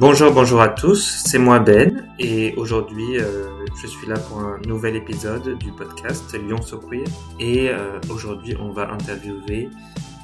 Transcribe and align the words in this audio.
Bonjour, 0.00 0.32
bonjour 0.32 0.60
à 0.60 0.68
tous, 0.68 1.24
c'est 1.26 1.40
moi 1.40 1.58
Ben 1.58 2.06
et 2.20 2.54
aujourd'hui 2.56 3.18
euh, 3.18 3.48
je 3.82 3.88
suis 3.88 4.06
là 4.06 4.16
pour 4.16 4.38
un 4.38 4.60
nouvel 4.64 4.94
épisode 4.94 5.58
du 5.58 5.72
podcast 5.72 6.32
Lyon 6.34 6.62
So 6.62 6.78
Queer 6.78 7.02
et 7.40 7.68
euh, 7.70 7.98
aujourd'hui 8.08 8.54
on 8.60 8.70
va 8.70 8.92
interviewer 8.92 9.68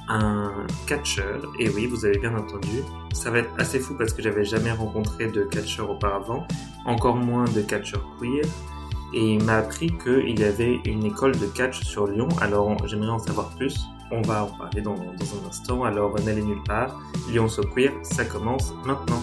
un 0.08 0.52
catcheur. 0.86 1.42
Et 1.58 1.68
oui 1.70 1.88
vous 1.88 2.04
avez 2.04 2.18
bien 2.18 2.36
entendu 2.36 2.84
ça 3.12 3.32
va 3.32 3.38
être 3.38 3.50
assez 3.58 3.80
fou 3.80 3.96
parce 3.98 4.12
que 4.12 4.22
j'avais 4.22 4.44
jamais 4.44 4.70
rencontré 4.70 5.26
de 5.26 5.42
catcheur 5.42 5.90
auparavant 5.90 6.46
encore 6.86 7.16
moins 7.16 7.46
de 7.46 7.60
catcheur 7.60 8.06
queer. 8.20 8.44
Et 9.12 9.34
il 9.34 9.42
m'a 9.42 9.56
appris 9.56 9.92
qu'il 9.98 10.38
y 10.38 10.44
avait 10.44 10.78
une 10.84 11.04
école 11.04 11.32
de 11.32 11.46
catch 11.46 11.82
sur 11.82 12.06
Lyon. 12.06 12.28
Alors 12.40 12.76
j'aimerais 12.86 13.10
en 13.10 13.18
savoir 13.18 13.50
plus. 13.56 13.76
On 14.12 14.22
va 14.22 14.44
en 14.44 14.56
parler 14.56 14.82
dans, 14.82 14.94
dans 14.94 15.00
un 15.00 15.48
instant. 15.48 15.82
Alors 15.82 16.14
n'allez 16.20 16.42
nulle 16.42 16.62
part. 16.64 17.00
Lyon 17.28 17.48
So 17.48 17.62
Queer 17.64 17.90
ça 18.04 18.24
commence 18.24 18.72
maintenant 18.84 19.22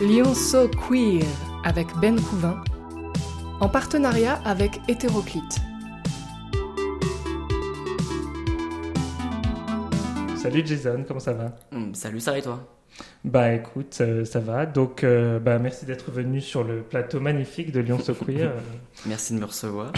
Lyon 0.00 0.34
So 0.34 0.68
Queer 0.68 1.24
avec 1.64 1.86
Ben 2.00 2.20
Couvin, 2.20 2.62
en 3.60 3.68
partenariat 3.68 4.40
avec 4.44 4.80
Hétéroclite. 4.88 5.60
Salut 10.36 10.62
Jason, 10.64 11.04
comment 11.06 11.20
ça 11.20 11.34
va? 11.34 11.54
Hum, 11.72 11.94
salut, 11.94 12.20
ça 12.20 12.32
va 12.32 12.38
et 12.38 12.42
toi? 12.42 12.66
Bah 13.24 13.52
écoute, 13.52 13.98
euh, 14.00 14.24
ça 14.24 14.40
va. 14.40 14.64
Donc 14.66 15.04
euh, 15.04 15.38
bah, 15.38 15.58
merci 15.58 15.84
d'être 15.84 16.10
venu 16.10 16.40
sur 16.40 16.64
le 16.64 16.80
plateau 16.82 17.20
magnifique 17.20 17.70
de 17.70 17.80
Lyon 17.80 17.98
So 17.98 18.14
Queer. 18.14 18.52
Merci 19.06 19.34
de 19.34 19.38
me 19.38 19.44
recevoir. 19.46 19.92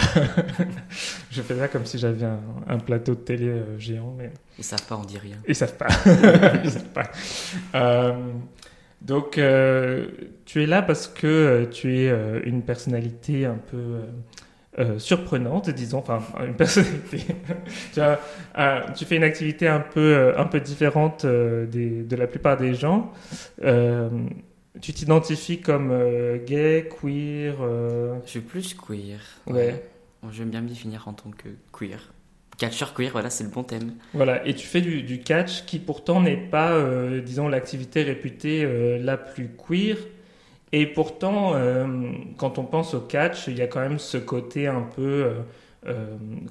je 1.31 1.41
fais 1.41 1.57
ça 1.57 1.67
comme 1.67 1.85
si 1.85 1.97
j'avais 1.97 2.25
un, 2.25 2.39
un 2.67 2.77
plateau 2.77 3.15
de 3.15 3.19
télé 3.19 3.47
euh, 3.47 3.77
géant, 3.79 4.13
mais 4.17 4.31
Ils 4.57 4.63
savent 4.63 4.85
pas, 4.85 4.95
on 4.95 5.03
dit 5.03 5.17
rien. 5.17 5.35
ils 5.47 5.55
savent 5.55 5.75
pas. 5.75 5.87
ils 6.63 6.71
savent 6.71 6.93
pas. 6.93 7.11
Donc 9.03 9.37
euh, 9.37 10.07
tu 10.45 10.63
es 10.63 10.65
là 10.65 10.81
parce 10.81 11.07
que 11.07 11.27
euh, 11.27 11.65
tu 11.65 11.99
es 11.99 12.09
euh, 12.09 12.39
une 12.45 12.61
personnalité 12.61 13.45
un 13.45 13.57
peu 13.57 14.01
surprenante, 14.97 15.69
disons, 15.69 15.99
enfin 15.99 16.19
une 16.47 16.55
personnalité. 16.55 17.25
tu, 17.93 17.99
as, 17.99 18.85
tu 18.95 19.05
fais 19.05 19.17
une 19.17 19.23
activité 19.23 19.67
un 19.67 19.81
peu, 19.81 20.33
un 20.35 20.45
peu 20.45 20.59
différente 20.59 21.25
des, 21.25 22.03
de 22.03 22.15
la 22.15 22.25
plupart 22.25 22.57
des 22.57 22.73
gens. 22.73 23.11
Tu 24.81 24.91
t'identifies 24.91 25.61
comme 25.61 25.93
gay, 26.45 26.89
queer. 26.89 27.55
Je 28.25 28.29
suis 28.29 28.39
plus 28.39 28.73
queer. 28.73 29.19
Ouais. 29.45 29.83
Bon, 30.23 30.31
J'aime 30.31 30.49
bien 30.49 30.61
me 30.61 30.69
définir 30.69 31.07
en 31.07 31.13
tant 31.13 31.29
que 31.29 31.49
queer. 31.71 32.12
Catcher 32.57 32.85
queer, 32.95 33.11
voilà, 33.11 33.29
c'est 33.29 33.43
le 33.43 33.49
bon 33.49 33.63
thème. 33.63 33.93
Voilà, 34.13 34.45
et 34.47 34.53
tu 34.53 34.65
fais 34.67 34.81
du, 34.81 35.19
catch 35.19 35.65
qui 35.65 35.79
pourtant 35.79 36.21
n'est 36.21 36.37
pas, 36.37 36.71
euh, 36.73 37.21
disons, 37.21 37.47
l'activité 37.47 38.03
réputée 38.03 38.63
euh, 38.63 38.99
la 39.01 39.17
plus 39.17 39.49
queer. 39.49 39.97
Et 40.71 40.85
pourtant, 40.85 41.53
euh, 41.55 41.85
quand 42.37 42.57
on 42.57 42.63
pense 42.63 42.93
au 42.93 42.99
catch, 42.99 43.47
il 43.47 43.57
y 43.57 43.61
a 43.61 43.67
quand 43.67 43.79
même 43.79 43.99
ce 43.99 44.17
côté 44.17 44.67
un 44.67 44.81
peu 44.81 45.33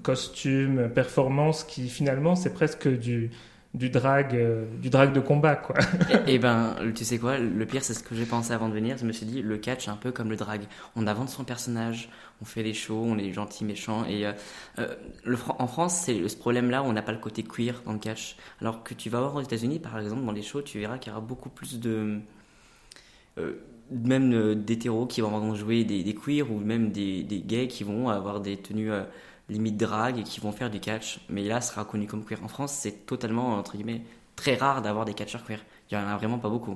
costume, 0.02 0.90
performance, 0.94 1.64
qui 1.64 1.88
finalement 1.88 2.36
c'est 2.36 2.52
presque 2.52 2.86
du, 2.86 3.30
du 3.74 3.88
drag, 3.88 4.34
euh, 4.36 4.66
du 4.80 4.90
drag 4.90 5.12
de 5.14 5.20
combat, 5.20 5.56
quoi. 5.56 5.76
et, 6.26 6.34
et 6.34 6.38
ben, 6.38 6.76
tu 6.94 7.04
sais 7.04 7.18
quoi, 7.18 7.38
le 7.38 7.66
pire, 7.66 7.82
c'est 7.82 7.94
ce 7.94 8.02
que 8.02 8.14
j'ai 8.14 8.26
pensé 8.26 8.52
avant 8.52 8.68
de 8.68 8.74
venir. 8.74 8.98
Je 8.98 9.06
me 9.06 9.12
suis 9.12 9.24
dit, 9.24 9.40
le 9.42 9.56
catch, 9.56 9.88
un 9.88 9.96
peu 9.96 10.12
comme 10.12 10.28
le 10.30 10.36
drag. 10.36 10.62
On 10.94 11.06
invente 11.06 11.30
son 11.30 11.44
personnage, 11.44 12.10
on 12.42 12.44
fait 12.44 12.62
des 12.62 12.74
shows, 12.74 13.02
on 13.02 13.16
est 13.18 13.32
gentil, 13.32 13.64
méchant. 13.64 14.04
Et 14.04 14.26
euh, 14.26 14.32
euh, 14.78 14.94
le, 15.24 15.38
en 15.58 15.66
France, 15.66 15.94
c'est 16.04 16.28
ce 16.28 16.36
problème-là, 16.36 16.82
on 16.82 16.92
n'a 16.92 17.02
pas 17.02 17.12
le 17.12 17.18
côté 17.18 17.42
queer 17.42 17.80
dans 17.86 17.92
le 17.94 17.98
catch. 17.98 18.36
Alors 18.60 18.82
que 18.82 18.92
tu 18.94 19.08
vas 19.08 19.20
voir 19.20 19.34
aux 19.36 19.40
États-Unis, 19.42 19.78
par 19.78 19.98
exemple, 19.98 20.24
dans 20.24 20.32
les 20.32 20.42
shows, 20.42 20.62
tu 20.62 20.78
verras 20.78 20.98
qu'il 20.98 21.10
y 21.10 21.16
aura 21.16 21.24
beaucoup 21.24 21.48
plus 21.48 21.80
de. 21.80 22.20
euh, 23.38 23.54
même 23.90 24.54
d'hétéros 24.54 25.06
qui 25.06 25.20
vont 25.20 25.54
jouer 25.54 25.84
des, 25.84 26.02
des 26.02 26.14
queers 26.14 26.50
ou 26.50 26.58
même 26.58 26.92
des, 26.92 27.22
des 27.24 27.40
gays 27.40 27.68
qui 27.68 27.84
vont 27.84 28.08
avoir 28.08 28.40
des 28.40 28.56
tenues 28.56 28.90
limite 29.52 29.76
drag 29.76 30.18
et 30.18 30.22
qui 30.22 30.40
vont 30.40 30.52
faire 30.52 30.70
du 30.70 30.80
catch. 30.80 31.20
Mais 31.28 31.42
là, 31.44 31.60
sera 31.60 31.82
reconnu 31.82 32.06
comme 32.06 32.24
queer. 32.24 32.42
En 32.42 32.48
France, 32.48 32.72
c'est 32.72 33.06
totalement, 33.06 33.54
entre 33.56 33.76
guillemets, 33.76 34.02
très 34.36 34.54
rare 34.54 34.82
d'avoir 34.82 35.04
des 35.04 35.14
catcheurs 35.14 35.44
queer. 35.44 35.60
Il 35.90 35.94
y 35.94 35.96
en 35.96 36.06
a 36.06 36.16
vraiment 36.16 36.38
pas 36.38 36.48
beaucoup. 36.48 36.74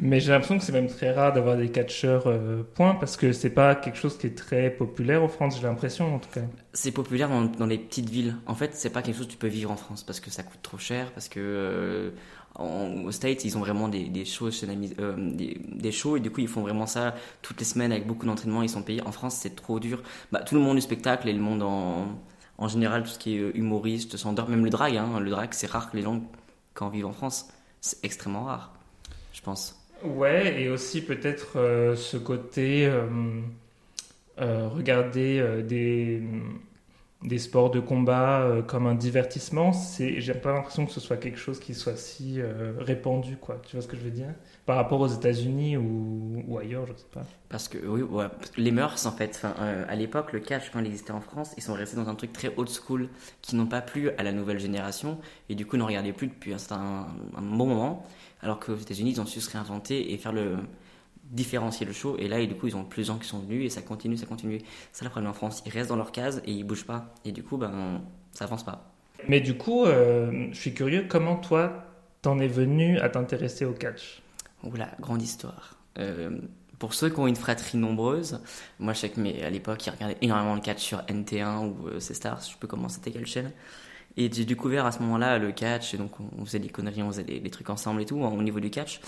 Mais 0.00 0.20
j'ai 0.20 0.30
l'impression 0.30 0.58
que 0.58 0.64
c'est 0.64 0.72
même 0.72 0.86
très 0.86 1.10
rare 1.10 1.32
d'avoir 1.32 1.56
des 1.56 1.70
catcheurs 1.70 2.28
euh, 2.28 2.62
point, 2.74 2.94
parce 2.94 3.16
que 3.16 3.32
c'est 3.32 3.50
pas 3.50 3.74
quelque 3.74 3.98
chose 3.98 4.16
qui 4.16 4.28
est 4.28 4.36
très 4.36 4.70
populaire 4.70 5.24
en 5.24 5.28
France, 5.28 5.56
j'ai 5.56 5.66
l'impression 5.66 6.14
en 6.14 6.18
tout 6.20 6.30
cas. 6.32 6.42
C'est 6.72 6.92
populaire 6.92 7.28
dans, 7.28 7.46
dans 7.46 7.66
les 7.66 7.78
petites 7.78 8.08
villes. 8.08 8.36
En 8.46 8.54
fait, 8.54 8.74
c'est 8.74 8.90
pas 8.90 9.02
quelque 9.02 9.16
chose 9.16 9.26
que 9.26 9.32
tu 9.32 9.38
peux 9.38 9.48
vivre 9.48 9.72
en 9.72 9.76
France 9.76 10.04
parce 10.04 10.20
que 10.20 10.30
ça 10.30 10.44
coûte 10.44 10.60
trop 10.62 10.78
cher, 10.78 11.10
parce 11.12 11.28
que 11.28 11.40
euh, 11.40 12.10
en- 12.58 13.04
aux 13.04 13.12
States, 13.12 13.44
ils 13.44 13.56
ont 13.56 13.60
vraiment 13.60 13.88
des, 13.88 14.24
shows, 14.24 14.50
euh, 14.64 15.14
des, 15.16 15.92
shows 15.92 16.16
et 16.16 16.20
du 16.20 16.30
coup, 16.30 16.40
ils 16.40 16.48
font 16.48 16.62
vraiment 16.62 16.86
ça 16.86 17.14
toutes 17.40 17.58
les 17.60 17.64
semaines 17.64 17.92
avec 17.92 18.06
beaucoup 18.06 18.26
d'entraînement. 18.26 18.62
Ils 18.62 18.68
sont 18.68 18.82
payés. 18.82 19.02
En 19.02 19.12
France, 19.12 19.36
c'est 19.40 19.54
trop 19.56 19.80
dur. 19.80 20.02
Bah, 20.32 20.40
tout 20.40 20.54
le 20.54 20.60
monde 20.60 20.76
du 20.76 20.82
spectacle 20.82 21.28
et 21.28 21.32
le 21.32 21.40
monde 21.40 21.62
en, 21.62 22.68
général, 22.68 23.04
tout 23.04 23.10
ce 23.10 23.18
qui 23.18 23.36
est 23.36 23.40
euh, 23.40 23.56
humoriste, 23.56 24.16
s'endort. 24.16 24.48
Même 24.48 24.64
le 24.64 24.70
drag, 24.70 24.96
hein. 24.96 25.20
le 25.20 25.30
drag, 25.30 25.50
c'est 25.52 25.70
rare 25.70 25.90
que 25.90 25.96
les 25.96 26.02
gens, 26.02 26.20
quand 26.74 26.88
vivent 26.88 27.06
en 27.06 27.12
France, 27.12 27.48
c'est 27.80 28.04
extrêmement 28.04 28.44
rare, 28.44 28.72
je 29.32 29.40
pense. 29.40 29.76
Ouais, 30.02 30.60
et 30.60 30.68
aussi 30.68 31.02
peut-être 31.02 31.58
euh, 31.58 31.96
ce 31.96 32.16
côté 32.16 32.90
regarder 34.36 35.62
des, 35.64 36.22
des 37.24 37.38
sports 37.38 37.70
de 37.70 37.80
combat 37.80 38.42
euh, 38.42 38.62
comme 38.62 38.86
un 38.86 38.94
divertissement, 38.94 39.72
c'est, 39.72 40.20
j'ai 40.20 40.34
pas 40.34 40.52
l'impression 40.52 40.86
que 40.86 40.92
ce 40.92 41.00
soit 41.00 41.16
quelque 41.16 41.38
chose 41.38 41.58
qui 41.58 41.74
soit 41.74 41.96
si 41.96 42.40
euh, 42.40 42.74
répandu, 42.78 43.36
quoi. 43.36 43.60
Tu 43.66 43.74
vois 43.74 43.82
ce 43.82 43.88
que 43.88 43.96
je 43.96 44.02
veux 44.02 44.12
dire? 44.12 44.32
Par 44.66 44.76
rapport 44.76 45.00
aux 45.00 45.08
États-Unis 45.08 45.76
ou, 45.76 46.58
ailleurs, 46.58 46.86
je 46.86 46.92
sais 46.92 47.06
pas. 47.12 47.26
Parce 47.48 47.66
que 47.66 47.78
oui, 47.78 48.02
les 48.56 48.70
mœurs 48.70 49.04
en 49.06 49.10
fait. 49.10 49.32
Enfin, 49.34 49.54
euh, 49.58 49.84
à 49.88 49.96
l'époque, 49.96 50.32
le 50.32 50.38
catch 50.38 50.70
quand 50.70 50.78
il 50.78 50.86
existait 50.86 51.10
en 51.10 51.20
France, 51.20 51.54
ils 51.56 51.62
sont 51.62 51.74
restés 51.74 51.96
dans 51.96 52.08
un 52.08 52.14
truc 52.14 52.32
très 52.32 52.52
old 52.56 52.68
school 52.68 53.08
qui 53.42 53.56
n'ont 53.56 53.66
pas 53.66 53.80
plu 53.80 54.10
à 54.10 54.22
la 54.22 54.30
nouvelle 54.30 54.60
génération 54.60 55.18
et 55.48 55.56
du 55.56 55.66
coup 55.66 55.76
n'en 55.76 55.86
regardaient 55.86 56.12
plus 56.12 56.28
depuis 56.28 56.54
un, 56.54 57.06
un 57.36 57.42
bon 57.42 57.66
moment. 57.66 58.06
Alors 58.42 58.60
qu'aux 58.60 58.76
États-Unis, 58.76 59.12
ils 59.12 59.20
ont 59.20 59.26
su 59.26 59.40
se 59.40 59.50
réinventer 59.50 60.12
et 60.12 60.18
faire 60.18 60.32
le 60.32 60.58
différencier 61.30 61.86
le 61.86 61.92
show. 61.92 62.16
Et 62.18 62.28
là, 62.28 62.38
et 62.40 62.46
du 62.46 62.54
coup, 62.54 62.66
ils 62.66 62.76
ont 62.76 62.84
plus 62.84 63.02
de 63.02 63.06
gens 63.06 63.18
qui 63.18 63.28
sont 63.28 63.40
venus 63.40 63.64
et 63.64 63.68
ça 63.68 63.82
continue, 63.82 64.16
ça 64.16 64.26
continue. 64.26 64.60
C'est 64.92 65.04
le 65.04 65.10
problème 65.10 65.30
en 65.30 65.34
France. 65.34 65.62
Ils 65.66 65.72
restent 65.72 65.90
dans 65.90 65.96
leur 65.96 66.12
case 66.12 66.42
et 66.46 66.52
ils 66.52 66.64
bougent 66.64 66.86
pas. 66.86 67.14
Et 67.24 67.32
du 67.32 67.42
coup, 67.42 67.56
ben, 67.56 68.02
ça 68.32 68.44
avance 68.44 68.64
pas. 68.64 68.92
Mais 69.28 69.40
du 69.40 69.56
coup, 69.56 69.84
euh, 69.84 70.48
je 70.52 70.58
suis 70.58 70.74
curieux, 70.74 71.06
comment 71.08 71.36
toi, 71.36 71.84
t'en 72.22 72.38
es 72.38 72.48
venu 72.48 72.98
à 72.98 73.08
t'intéresser 73.08 73.64
au 73.64 73.72
catch? 73.72 74.22
Oula, 74.62 74.90
grande 75.00 75.22
histoire. 75.22 75.76
Euh, 75.98 76.38
pour 76.78 76.94
ceux 76.94 77.10
qui 77.10 77.18
ont 77.18 77.26
une 77.26 77.36
fratrie 77.36 77.76
nombreuse, 77.76 78.40
moi 78.78 78.92
je 78.92 79.00
sais 79.00 79.08
que 79.08 79.20
mais 79.20 79.42
à 79.42 79.50
l'époque 79.50 79.84
ils 79.86 79.90
regardaient 79.90 80.18
énormément 80.20 80.54
le 80.54 80.60
catch 80.60 80.80
sur 80.80 80.98
NT1 80.98 81.66
ou 81.66 81.88
euh, 81.88 82.00
C-Stars, 82.00 82.40
je 82.40 82.50
sais 82.50 82.56
plus 82.58 82.68
comment 82.68 82.88
c'était 82.88 83.10
quelle 83.10 83.26
chaîne. 83.26 83.50
Et 84.20 84.28
j'ai 84.32 84.44
découvert 84.44 84.84
à 84.84 84.90
ce 84.90 84.98
moment-là 85.00 85.38
le 85.38 85.52
catch, 85.52 85.94
et 85.94 85.96
donc 85.96 86.10
on, 86.38 86.44
faisait 86.44 86.58
des 86.58 86.68
conneries, 86.68 87.02
on 87.04 87.10
faisait 87.10 87.22
des, 87.22 87.38
des 87.38 87.50
trucs 87.50 87.70
ensemble 87.70 88.02
et 88.02 88.04
tout, 88.04 88.24
hein, 88.24 88.34
au 88.36 88.42
niveau 88.42 88.58
du 88.58 88.68
catch. 88.68 89.00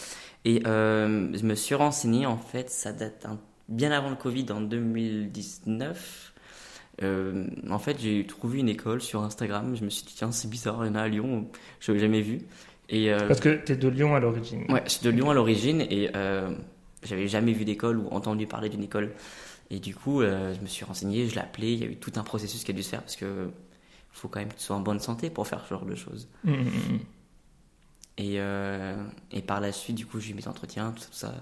Et 0.44 0.62
euh, 0.66 1.28
je 1.36 1.44
me 1.44 1.54
suis 1.56 1.74
renseigné, 1.74 2.26
en 2.26 2.36
fait, 2.36 2.70
ça 2.70 2.92
date 2.92 3.26
un- 3.26 3.38
bien 3.68 3.90
avant 3.90 4.10
le 4.10 4.14
Covid, 4.16 4.46
en 4.52 4.60
2019. 4.60 6.32
Euh, 7.02 7.46
en 7.68 7.78
fait, 7.78 7.96
j'ai 8.00 8.24
trouvé 8.24 8.60
une 8.60 8.68
école 8.68 9.00
sur 9.00 9.22
Instagram, 9.22 9.74
je 9.74 9.84
me 9.84 9.90
suis 9.90 10.04
dit, 10.04 10.14
tiens, 10.16 10.30
c'est 10.32 10.48
bizarre, 10.48 10.84
il 10.84 10.88
y 10.88 10.90
en 10.90 10.94
a 10.94 11.02
à 11.02 11.08
Lyon, 11.08 11.48
je 11.80 11.90
l'avais 11.90 12.00
jamais 12.04 12.20
vu. 12.20 12.38
Et, 12.88 13.12
euh, 13.12 13.26
Parce 13.26 13.40
que 13.40 13.56
t'es 13.56 13.76
de 13.76 13.88
Lyon 13.88 14.14
à 14.14 14.20
l'origine. 14.20 14.64
Ouais, 14.70 14.82
je 14.84 14.90
suis 14.92 15.04
de 15.04 15.10
Lyon 15.10 15.30
à 15.30 15.34
l'origine 15.34 15.80
et 15.80 16.10
j'avais 17.02 17.28
jamais 17.28 17.52
vu 17.52 17.64
d'école 17.64 17.98
ou 17.98 18.08
entendu 18.10 18.46
parler 18.46 18.68
d'une 18.68 18.84
école. 18.84 19.12
Et 19.70 19.78
du 19.78 19.94
coup, 19.94 20.20
euh, 20.20 20.52
je 20.54 20.60
me 20.60 20.66
suis 20.66 20.84
renseigné, 20.84 21.26
je 21.28 21.34
l'ai 21.34 21.40
appelé, 21.40 21.72
il 21.72 21.78
y 21.78 21.84
a 21.84 21.86
eu 21.86 21.96
tout 21.96 22.12
un 22.16 22.22
processus 22.24 22.64
qui 22.64 22.72
a 22.72 22.74
dû 22.74 22.82
se 22.82 22.90
faire 22.90 23.00
parce 23.02 23.16
que 23.16 23.50
faut 24.12 24.28
quand 24.28 24.40
même 24.40 24.48
que 24.48 24.58
tu 24.58 24.64
sois 24.64 24.76
en 24.76 24.80
bonne 24.80 25.00
santé 25.00 25.30
pour 25.30 25.46
faire 25.46 25.64
ce 25.64 25.70
genre 25.70 25.84
de 25.84 25.94
choses. 25.94 26.28
Mm, 26.44 26.52
mm, 26.52 26.64
mm. 26.64 26.98
Et, 28.18 28.34
euh, 28.36 29.02
et 29.32 29.40
par 29.40 29.60
la 29.60 29.72
suite, 29.72 29.96
du 29.96 30.04
coup, 30.04 30.20
j'ai 30.20 30.32
eu 30.32 30.34
mes 30.34 30.46
entretiens, 30.46 30.92
tout 30.92 31.00
ça, 31.00 31.08
tout 31.08 31.16
ça. 31.16 31.34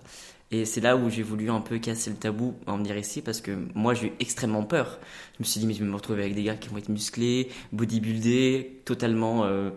Et 0.51 0.65
c'est 0.65 0.81
là 0.81 0.97
où 0.97 1.11
j'ai 1.11 1.23
voulu 1.23 1.51
un 1.51 1.61
peu 1.61 1.79
casser 1.79 2.09
le 2.09 2.17
tabou 2.17 2.55
en 2.67 2.79
venir 2.79 2.97
ici 2.97 3.21
parce 3.21 3.41
que 3.41 3.51
moi, 3.75 3.93
j'ai 3.93 4.07
eu 4.07 4.13
extrêmement 4.19 4.63
peur. 4.63 4.99
Je 5.35 5.41
me 5.41 5.45
suis 5.45 5.61
dit, 5.61 5.67
mais 5.67 5.75
je 5.75 5.81
vais 5.81 5.91
me 5.91 5.95
retrouver 5.95 6.23
avec 6.23 6.35
des 6.35 6.45
gars 6.45 6.55
qui 6.55 6.69
vont 6.69 6.79
être 6.79 6.89
musclés, 6.89 7.51
bodybuildés, 7.73 8.81
totalement, 8.85 9.45
euh, 9.45 9.71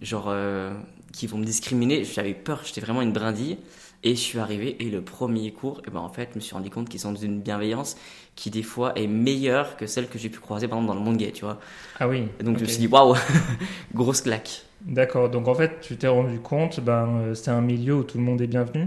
genre, 0.00 0.28
euh, 0.28 0.72
qui 1.12 1.26
vont 1.26 1.36
me 1.36 1.44
discriminer. 1.44 2.04
J'avais 2.04 2.32
peur, 2.32 2.62
j'étais 2.64 2.80
vraiment 2.80 3.02
une 3.02 3.12
brindille. 3.12 3.58
Et 4.02 4.14
je 4.14 4.20
suis 4.20 4.38
arrivé 4.38 4.82
et 4.82 4.88
le 4.88 5.02
premier 5.02 5.52
cours, 5.52 5.82
et 5.86 5.90
ben 5.90 6.00
en 6.00 6.08
fait, 6.08 6.30
je 6.32 6.36
me 6.36 6.40
suis 6.40 6.54
rendu 6.54 6.70
compte 6.70 6.88
qu'ils 6.88 7.00
sont 7.00 7.12
d'une 7.12 7.42
bienveillance 7.42 7.98
qui 8.40 8.50
des 8.50 8.62
fois 8.62 8.92
est 8.96 9.06
meilleure 9.06 9.76
que 9.76 9.86
celle 9.86 10.08
que 10.08 10.18
j'ai 10.18 10.30
pu 10.30 10.38
croiser 10.40 10.66
par 10.66 10.78
exemple 10.78 10.94
dans 10.94 10.98
le 10.98 11.04
monde 11.04 11.18
gay, 11.18 11.30
tu 11.30 11.44
vois. 11.44 11.58
Ah 11.98 12.08
oui. 12.08 12.24
Et 12.40 12.42
donc 12.42 12.56
je 12.56 12.62
me 12.62 12.68
suis 12.68 12.78
dit 12.78 12.86
waouh, 12.86 13.14
grosse 13.94 14.22
claque. 14.22 14.62
D'accord, 14.86 15.28
donc 15.28 15.46
en 15.46 15.54
fait, 15.54 15.80
tu 15.82 15.96
t'es 15.96 16.08
rendu 16.08 16.38
compte, 16.40 16.80
ben, 16.80 17.06
euh, 17.20 17.34
c'est 17.34 17.50
un 17.50 17.60
milieu 17.60 17.96
où 17.96 18.02
tout 18.02 18.16
le 18.16 18.24
monde 18.24 18.40
est 18.40 18.46
bienvenu? 18.46 18.86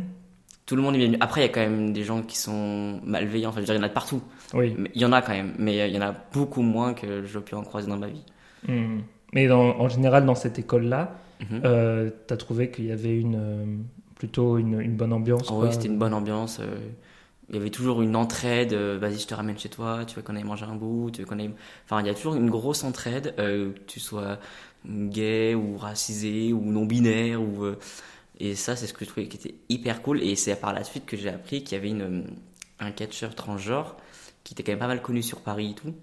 Tout 0.65 0.75
le 0.75 0.81
monde 0.81 0.95
est 0.95 0.97
bienvenu. 0.97 1.17
Après, 1.21 1.41
il 1.41 1.43
y 1.43 1.47
a 1.47 1.49
quand 1.49 1.59
même 1.61 1.93
des 1.93 2.03
gens 2.03 2.23
qui 2.23 2.35
sont 2.37 2.99
malveillants. 3.03 3.49
Enfin, 3.49 3.57
je 3.57 3.61
veux 3.61 3.65
dire, 3.67 3.75
il 3.75 3.77
y 3.77 3.81
en 3.81 3.85
a 3.85 3.89
de 3.89 3.93
partout. 3.93 4.21
Oui. 4.55 4.73
Mais 4.77 4.89
il 4.95 5.01
y 5.01 5.05
en 5.05 5.11
a 5.11 5.21
quand 5.21 5.33
même. 5.33 5.53
Mais 5.59 5.79
euh, 5.81 5.87
il 5.87 5.93
y 5.93 5.97
en 5.99 6.01
a 6.01 6.15
beaucoup 6.33 6.63
moins 6.63 6.93
que 6.95 7.23
j'ai 7.25 7.39
pu 7.41 7.53
en 7.53 7.61
croiser 7.63 7.87
dans 7.89 7.97
ma 7.97 8.07
vie. 8.07 8.23
Hmm. 8.67 9.01
Mais 9.33 9.45
dans- 9.47 9.77
en 9.79 9.87
général, 9.89 10.25
dans 10.25 10.35
cette 10.35 10.57
école-là, 10.57 11.11
Mhm. 11.41 11.61
euh, 11.65 12.09
tu 12.27 12.33
as 12.33 12.37
trouvé 12.37 12.71
qu'il 12.71 12.85
y 12.85 12.91
avait 12.91 13.15
une, 13.19 13.35
euh, 13.35 13.65
plutôt 14.15 14.57
une, 14.57 14.79
une 14.81 14.95
bonne 14.95 15.11
ambiance 15.13 15.47
Oh 15.51 15.55
quoi? 15.57 15.65
oui, 15.67 15.73
c'était 15.73 15.89
une 15.89 15.97
bonne 15.99 16.13
ambiance. 16.13 16.59
euh, 16.59 16.65
Il 17.53 17.57
y 17.57 17.59
avait 17.61 17.69
toujours 17.71 18.01
une 18.01 18.15
entraide. 18.17 18.73
euh, 18.73 18.97
Vas-y, 18.99 19.19
je 19.19 19.27
te 19.27 19.35
ramène 19.35 19.57
chez 19.59 19.69
toi. 19.69 20.05
Tu 20.05 20.15
veux 20.15 20.23
qu'on 20.23 20.35
aille 20.35 20.43
manger 20.43 20.65
un 20.65 20.75
bout. 20.75 21.11
Tu 21.13 21.21
veux 21.21 21.27
qu'on 21.27 21.39
aille... 21.39 21.53
Enfin, 21.85 22.01
il 22.01 22.07
y 22.07 22.09
a 22.09 22.15
toujours 22.15 22.35
une 22.35 22.49
grosse 22.49 22.83
entraide, 22.83 23.35
euh, 23.39 23.73
que 23.73 23.79
tu 23.87 23.99
sois 24.01 24.39
gay 24.87 25.55
ou 25.55 25.77
racisé 25.77 26.53
ou 26.53 26.61
non 26.71 26.85
binaire 26.85 27.41
ou. 27.41 27.63
euh, 27.65 27.79
Et 28.39 28.55
ça, 28.55 28.75
c'est 28.75 28.87
ce 28.87 28.93
que 28.93 29.05
je 29.05 29.09
trouvais 29.11 29.27
qui 29.27 29.37
était 29.37 29.55
hyper 29.69 30.01
cool. 30.03 30.21
Et 30.23 30.35
c'est 30.35 30.55
par 30.57 30.73
la 30.73 30.83
suite 30.83 31.05
que 31.05 31.17
j'ai 31.17 31.29
appris 31.29 31.63
qu'il 31.63 31.77
y 31.77 31.81
avait 31.81 31.89
une, 31.91 32.25
un 32.79 32.91
catcheur 32.91 33.35
transgenre 33.35 33.97
qui 34.43 34.53
était 34.55 34.63
quand 34.63 34.73
même 34.73 34.79
pas 34.79 34.87
mal 34.87 35.01
connu 35.01 35.23
sur 35.23 35.41
Paris 35.41 35.71
et 35.71 35.75
tout. 35.75 35.93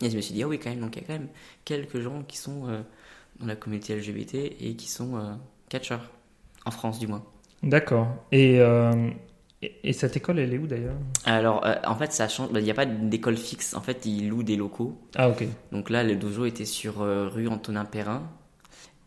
Et 0.00 0.10
je 0.10 0.16
me 0.16 0.20
suis 0.20 0.32
dit, 0.34 0.42
ah 0.42 0.48
oui, 0.48 0.58
quand 0.58 0.70
même, 0.70 0.80
donc 0.80 0.96
il 0.96 1.02
y 1.02 1.04
a 1.04 1.06
quand 1.06 1.12
même 1.14 1.28
quelques 1.64 2.00
gens 2.00 2.22
qui 2.22 2.36
sont 2.36 2.66
dans 3.40 3.46
la 3.46 3.56
communauté 3.56 3.96
LGBT 3.96 4.34
et 4.60 4.76
qui 4.76 4.88
sont 4.88 5.38
catcheurs. 5.68 6.10
En 6.64 6.70
France, 6.70 6.98
du 6.98 7.06
moins. 7.06 7.24
D'accord. 7.62 8.08
Et, 8.32 8.60
et, 9.62 9.74
et 9.82 9.92
cette 9.92 10.16
école, 10.16 10.38
elle 10.38 10.54
est 10.54 10.58
où 10.58 10.66
d'ailleurs? 10.66 10.94
Alors, 11.24 11.66
euh, 11.66 11.74
en 11.84 11.96
fait, 11.96 12.12
ça 12.12 12.28
change. 12.28 12.50
bah, 12.52 12.60
Il 12.60 12.64
n'y 12.64 12.70
a 12.70 12.74
pas 12.74 12.86
d'école 12.86 13.36
fixe. 13.36 13.74
En 13.74 13.80
fait, 13.80 14.06
ils 14.06 14.28
louent 14.28 14.42
des 14.44 14.56
locaux. 14.56 14.98
Ah, 15.16 15.28
ok. 15.30 15.44
Donc 15.72 15.90
là, 15.90 16.04
le 16.04 16.16
dojo 16.16 16.44
était 16.46 16.64
sur 16.64 17.02
euh, 17.02 17.28
rue 17.28 17.48
Antonin 17.48 17.84
Perrin. 17.84 18.22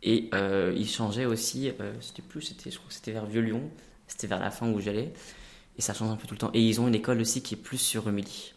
Et 0.04 0.30
euh, 0.34 0.74
il 0.76 0.88
changeait 0.88 1.26
aussi. 1.26 1.72
euh, 1.80 1.94
c'était 2.02 2.22
plus, 2.22 2.42
c'était, 2.42 2.70
je 2.72 2.78
crois 2.78 2.90
que 2.90 2.94
c'était 2.94 3.12
vers 3.12 3.26
Vieux-Lyon. 3.26 3.62
C'était 4.08 4.28
vers 4.28 4.40
la 4.40 4.52
fin 4.52 4.70
où 4.70 4.80
j'allais. 4.82 5.14
Et 5.78 5.82
ça 5.82 5.94
change 5.94 6.12
un 6.12 6.18
peu 6.18 6.28
tout 6.28 6.34
le 6.34 6.40
temps. 6.40 6.52
Et 6.54 6.62
ils 6.62 6.82
ont 6.82 6.88
une 6.88 6.96
école 6.96 7.22
aussi 7.22 7.42
qui 7.42 7.56
est 7.56 7.58
plus 7.58 7.78
sur 7.78 8.04
Rumilly. 8.06 8.54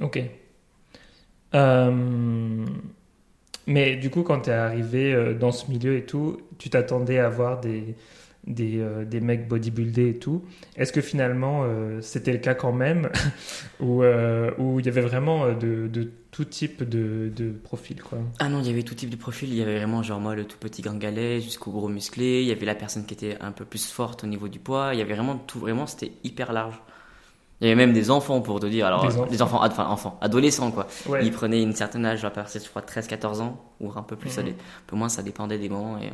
Ok. 0.00 0.22
Mais 3.66 3.96
du 3.96 4.08
coup, 4.10 4.22
quand 4.22 4.42
tu 4.42 4.50
es 4.50 4.54
arrivé 4.54 5.34
dans 5.34 5.52
ce 5.52 5.70
milieu 5.70 5.96
et 5.96 6.06
tout, 6.06 6.40
tu 6.58 6.70
t'attendais 6.70 7.18
à 7.18 7.28
voir 7.28 7.60
des, 7.60 7.96
des, 8.46 8.78
euh, 8.78 9.04
des 9.04 9.20
mecs 9.20 9.46
bodybuildés 9.48 10.10
et 10.10 10.18
tout. 10.18 10.42
Est-ce 10.76 10.92
que 10.92 11.00
finalement, 11.00 11.62
euh, 11.64 12.00
c'était 12.00 12.32
le 12.32 12.38
cas 12.38 12.54
quand 12.54 12.72
même 12.72 13.10
Ou 13.80 14.02
euh, 14.02 14.50
où 14.58 14.80
il 14.80 14.86
y 14.86 14.88
avait 14.88 15.00
vraiment 15.02 15.48
de, 15.52 15.86
de 15.88 16.10
tout 16.30 16.44
type 16.44 16.82
de, 16.88 17.30
de 17.34 17.50
profil 17.50 18.02
quoi? 18.02 18.18
Ah 18.38 18.48
non, 18.48 18.60
il 18.60 18.66
y 18.66 18.70
avait 18.70 18.82
tout 18.84 18.94
type 18.94 19.10
de 19.10 19.16
profil. 19.16 19.50
Il 19.50 19.56
y 19.56 19.62
avait 19.62 19.76
vraiment, 19.78 20.02
genre 20.02 20.20
moi, 20.20 20.34
le 20.34 20.44
tout 20.44 20.58
petit 20.58 20.82
gringalet 20.82 21.40
jusqu'au 21.40 21.70
gros 21.70 21.88
musclé. 21.88 22.42
Il 22.42 22.48
y 22.48 22.52
avait 22.52 22.66
la 22.66 22.74
personne 22.74 23.04
qui 23.06 23.14
était 23.14 23.36
un 23.40 23.52
peu 23.52 23.64
plus 23.64 23.86
forte 23.90 24.24
au 24.24 24.26
niveau 24.26 24.48
du 24.48 24.58
poids. 24.58 24.90
Il 24.94 24.98
y 24.98 25.02
avait 25.02 25.14
vraiment 25.14 25.36
tout. 25.36 25.58
Vraiment, 25.58 25.86
c'était 25.86 26.12
hyper 26.24 26.52
large. 26.52 26.80
Il 27.60 27.66
y 27.66 27.70
avait 27.72 27.76
même 27.86 27.92
des 27.92 28.08
enfants, 28.12 28.40
pour 28.40 28.60
te 28.60 28.66
dire. 28.66 28.86
Alors, 28.86 29.04
Des 29.08 29.16
enfants. 29.18 29.26
des 29.30 29.42
enfants, 29.42 29.60
ad- 29.60 29.72
enfin, 29.72 29.86
enfants, 29.88 30.16
adolescents, 30.20 30.70
quoi. 30.70 30.86
Ouais. 31.08 31.26
Ils 31.26 31.32
prenaient 31.32 31.60
une 31.60 31.72
certaine 31.72 32.06
âge, 32.06 32.24
à 32.24 32.30
partir, 32.30 32.60
je 32.62 32.68
crois, 32.68 32.82
13-14 32.82 33.40
ans, 33.40 33.60
ou 33.80 33.90
un 33.96 34.02
peu 34.04 34.14
plus, 34.14 34.30
ça 34.30 34.42
Mhm. 34.42 34.46
dé- 34.48 34.52
un 34.52 34.82
peu 34.86 34.94
moins, 34.96 35.08
ça 35.08 35.24
dépendait 35.24 35.58
des 35.58 35.68
moments. 35.68 35.98
Et, 35.98 36.08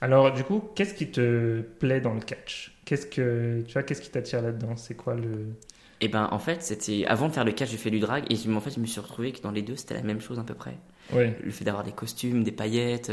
Alors, 0.00 0.32
du 0.32 0.44
coup, 0.44 0.62
qu'est-ce 0.74 0.94
qui 0.94 1.10
te 1.10 1.60
plaît 1.60 2.00
dans 2.00 2.14
le 2.14 2.20
catch? 2.20 2.74
Qu'est-ce 2.84 3.06
que 3.06 3.62
tu 3.66 3.72
vois 3.72 3.82
Qu'est-ce 3.82 4.00
qui 4.00 4.10
t'attire 4.10 4.40
là-dedans? 4.42 4.76
C'est 4.76 4.94
quoi 4.94 5.14
le 5.14 5.54
Et 6.00 6.08
ben, 6.08 6.28
en 6.30 6.38
fait, 6.38 6.62
c'était 6.62 7.04
avant 7.06 7.28
de 7.28 7.32
faire 7.32 7.44
le 7.44 7.52
catch, 7.52 7.70
j'ai 7.70 7.76
fait 7.76 7.90
du 7.90 8.00
drag, 8.00 8.24
et 8.30 8.50
en 8.50 8.60
fait, 8.60 8.70
je 8.70 8.80
me 8.80 8.86
suis 8.86 9.00
retrouvé 9.00 9.32
que 9.32 9.42
dans 9.42 9.50
les 9.50 9.62
deux, 9.62 9.76
c'était 9.76 9.94
la 9.94 10.02
même 10.02 10.20
chose 10.20 10.38
à 10.38 10.44
peu 10.44 10.54
près. 10.54 10.78
Ouais. 11.12 11.36
Le 11.42 11.50
fait 11.50 11.64
d'avoir 11.64 11.84
des 11.84 11.92
costumes, 11.92 12.44
des 12.44 12.52
paillettes, 12.52 13.12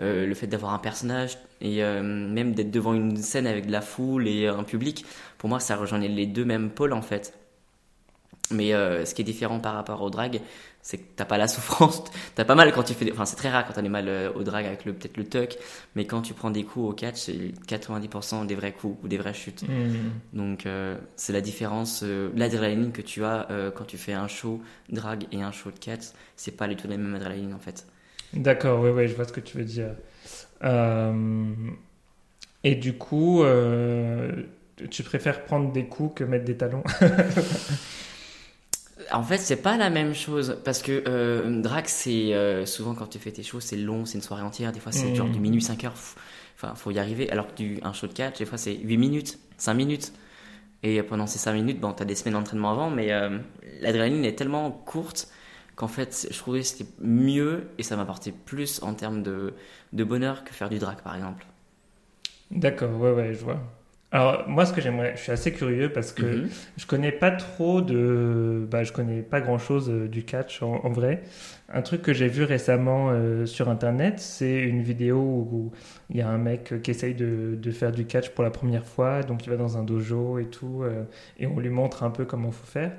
euh, 0.00 0.26
le 0.26 0.34
fait 0.34 0.48
d'avoir 0.48 0.74
un 0.74 0.78
personnage, 0.78 1.38
et 1.60 1.84
euh, 1.84 2.02
même 2.02 2.52
d'être 2.52 2.70
devant 2.70 2.94
une 2.94 3.16
scène 3.16 3.46
avec 3.46 3.66
de 3.66 3.72
la 3.72 3.80
foule 3.80 4.26
et 4.26 4.48
un 4.48 4.64
public, 4.64 5.04
pour 5.38 5.48
moi, 5.48 5.60
ça 5.60 5.76
rejoignait 5.76 6.08
les 6.08 6.26
deux 6.26 6.44
mêmes 6.44 6.70
pôles 6.70 6.94
en 6.94 7.02
fait. 7.02 7.38
Mais 8.50 8.74
euh, 8.74 9.04
ce 9.06 9.14
qui 9.14 9.22
est 9.22 9.24
différent 9.24 9.58
par 9.58 9.74
rapport 9.74 10.02
au 10.02 10.10
drag, 10.10 10.40
c'est 10.82 10.98
que 10.98 11.04
t'as 11.16 11.24
pas 11.24 11.38
la 11.38 11.48
souffrance. 11.54 12.04
T'as 12.34 12.44
pas 12.44 12.54
mal 12.54 12.72
quand 12.72 12.82
tu 12.82 12.92
fais. 12.92 13.06
des- 13.06 13.12
Enfin, 13.12 13.24
c'est 13.24 13.36
très 13.36 13.48
rare 13.50 13.66
quand 13.66 13.72
t'as 13.72 13.82
des 13.82 13.88
mal 13.88 14.06
euh, 14.08 14.30
au 14.34 14.42
drag 14.42 14.66
avec 14.66 14.84
le 14.84 14.92
peut-être 14.92 15.16
le 15.16 15.24
tuck, 15.24 15.56
mais 15.96 16.04
quand 16.06 16.20
tu 16.20 16.34
prends 16.34 16.50
des 16.50 16.62
coups 16.64 16.90
au 16.90 16.92
catch, 16.92 17.16
c'est 17.16 17.52
90% 17.66 18.44
des 18.44 18.54
vrais 18.54 18.72
coups 18.72 18.98
ou 19.02 19.08
des 19.08 19.16
vraies 19.16 19.32
chutes. 19.34 19.62
Hmm. 19.62 20.10
Donc 20.34 20.66
euh, 20.66 20.96
c'est 21.16 21.32
la 21.32 21.40
différence, 21.40 22.02
euh, 22.02 22.30
l'adrénaline 22.36 22.92
que 22.92 23.02
tu 23.02 23.24
as 23.24 23.48
quand 23.74 23.84
tu 23.84 23.96
fais 23.96 24.12
un 24.12 24.28
show 24.28 24.60
drag 24.90 25.24
et 25.32 25.40
un 25.42 25.52
show 25.52 25.70
de 25.70 25.78
catch, 25.78 26.02
c'est 26.36 26.52
pas 26.56 26.68
du 26.68 26.76
tout 26.76 26.86
la 26.86 26.98
même 26.98 27.14
adrénaline 27.14 27.54
en 27.54 27.58
fait. 27.58 27.86
D'accord, 28.34 28.80
ouais, 28.80 28.90
ouais, 28.90 29.08
je 29.08 29.14
vois 29.14 29.24
ce 29.26 29.32
que 29.32 29.40
tu 29.40 29.56
veux 29.56 29.64
dire. 29.64 29.94
Et 32.62 32.74
du 32.74 32.94
coup, 32.94 33.42
tu 34.90 35.02
préfères 35.02 35.44
prendre 35.44 35.72
des 35.72 35.86
coups 35.86 36.16
que 36.16 36.24
mettre 36.24 36.44
des 36.44 36.56
talons? 36.56 36.82
En 39.12 39.22
fait, 39.22 39.38
c'est 39.38 39.60
pas 39.62 39.76
la 39.76 39.90
même 39.90 40.14
chose 40.14 40.60
parce 40.64 40.82
que 40.82 41.04
euh, 41.06 41.60
drag, 41.60 41.86
c'est 41.86 42.34
euh, 42.34 42.66
souvent 42.66 42.94
quand 42.94 43.06
tu 43.06 43.18
fais 43.18 43.32
tes 43.32 43.42
shows, 43.42 43.60
c'est 43.60 43.76
long, 43.76 44.04
c'est 44.04 44.18
une 44.18 44.22
soirée 44.22 44.42
entière. 44.42 44.72
Des 44.72 44.80
fois, 44.80 44.92
c'est 44.92 45.14
genre 45.14 45.28
du 45.30 45.40
minuit 45.40 45.60
5 45.62 45.84
heures. 45.84 45.94
Enfin, 46.56 46.74
faut 46.74 46.90
y 46.90 46.98
arriver. 46.98 47.30
Alors 47.30 47.48
que 47.48 47.54
du, 47.54 47.78
un 47.82 47.92
show 47.92 48.06
de 48.06 48.12
catch, 48.12 48.38
des 48.38 48.46
fois, 48.46 48.58
c'est 48.58 48.76
8 48.76 48.96
minutes, 48.96 49.38
5 49.58 49.74
minutes. 49.74 50.12
Et 50.82 51.02
pendant 51.02 51.26
ces 51.26 51.38
5 51.38 51.54
minutes, 51.54 51.80
bon, 51.80 51.92
t'as 51.92 52.04
des 52.04 52.14
semaines 52.14 52.34
d'entraînement 52.34 52.70
avant, 52.70 52.90
mais 52.90 53.12
euh, 53.12 53.38
l'adrénaline 53.80 54.24
est 54.24 54.36
tellement 54.36 54.70
courte 54.70 55.28
qu'en 55.76 55.88
fait, 55.88 56.28
je 56.30 56.38
trouvais 56.38 56.60
que 56.60 56.66
c'était 56.66 56.90
mieux 57.00 57.68
et 57.78 57.82
ça 57.82 57.96
m'apportait 57.96 58.32
plus 58.32 58.82
en 58.82 58.94
termes 58.94 59.22
de, 59.22 59.54
de 59.92 60.04
bonheur 60.04 60.44
que 60.44 60.52
faire 60.52 60.68
du 60.68 60.78
drag, 60.78 60.98
par 61.02 61.16
exemple. 61.16 61.46
D'accord, 62.50 62.98
ouais, 63.00 63.12
ouais, 63.12 63.34
je 63.34 63.44
vois. 63.44 63.60
Alors, 64.12 64.48
moi, 64.48 64.64
ce 64.64 64.72
que 64.72 64.80
j'aimerais, 64.80 65.14
je 65.16 65.22
suis 65.22 65.32
assez 65.32 65.52
curieux 65.52 65.92
parce 65.92 66.12
que 66.12 66.22
Mhm. 66.24 66.48
je 66.76 66.86
connais 66.86 67.10
pas 67.10 67.32
trop 67.32 67.80
de. 67.80 68.64
Bah, 68.70 68.84
je 68.84 68.92
connais 68.92 69.22
pas 69.22 69.40
grand 69.40 69.58
chose 69.58 69.88
du 69.90 70.22
catch 70.24 70.62
en, 70.62 70.76
en 70.84 70.90
vrai. 70.90 71.22
Un 71.68 71.82
truc 71.82 72.02
que 72.02 72.12
j'ai 72.12 72.28
vu 72.28 72.44
récemment 72.44 73.10
euh, 73.10 73.44
sur 73.44 73.68
internet, 73.68 74.20
c'est 74.20 74.60
une 74.60 74.82
vidéo 74.82 75.18
où 75.18 75.72
il 76.10 76.18
y 76.18 76.20
a 76.22 76.28
un 76.28 76.38
mec 76.38 76.80
qui 76.82 76.92
essaye 76.92 77.14
de, 77.14 77.56
de 77.60 77.70
faire 77.72 77.90
du 77.90 78.06
catch 78.06 78.28
pour 78.30 78.44
la 78.44 78.50
première 78.50 78.86
fois. 78.86 79.24
Donc, 79.24 79.46
il 79.46 79.50
va 79.50 79.56
dans 79.56 79.78
un 79.78 79.82
dojo 79.82 80.38
et 80.38 80.46
tout, 80.46 80.82
euh, 80.84 81.02
et 81.40 81.48
on 81.48 81.58
lui 81.58 81.70
montre 81.70 82.04
un 82.04 82.10
peu 82.10 82.24
comment 82.24 82.52
faut 82.52 82.66
faire. 82.66 82.92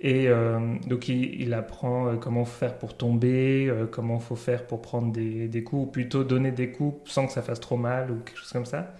Et 0.00 0.28
euh, 0.28 0.58
donc, 0.88 1.08
il, 1.08 1.40
il 1.42 1.52
apprend 1.54 2.08
euh, 2.08 2.16
comment 2.16 2.44
faut 2.46 2.58
faire 2.58 2.78
pour 2.78 2.96
tomber, 2.96 3.66
euh, 3.68 3.86
comment 3.86 4.18
faut 4.18 4.36
faire 4.36 4.66
pour 4.66 4.80
prendre 4.82 5.12
des, 5.12 5.46
des 5.48 5.62
coups, 5.62 5.88
ou 5.88 5.90
plutôt 5.90 6.24
donner 6.24 6.52
des 6.52 6.70
coups 6.70 7.10
sans 7.10 7.26
que 7.26 7.32
ça 7.32 7.42
fasse 7.42 7.60
trop 7.60 7.76
mal 7.76 8.10
ou 8.10 8.16
quelque 8.24 8.38
chose 8.38 8.52
comme 8.52 8.66
ça. 8.66 8.94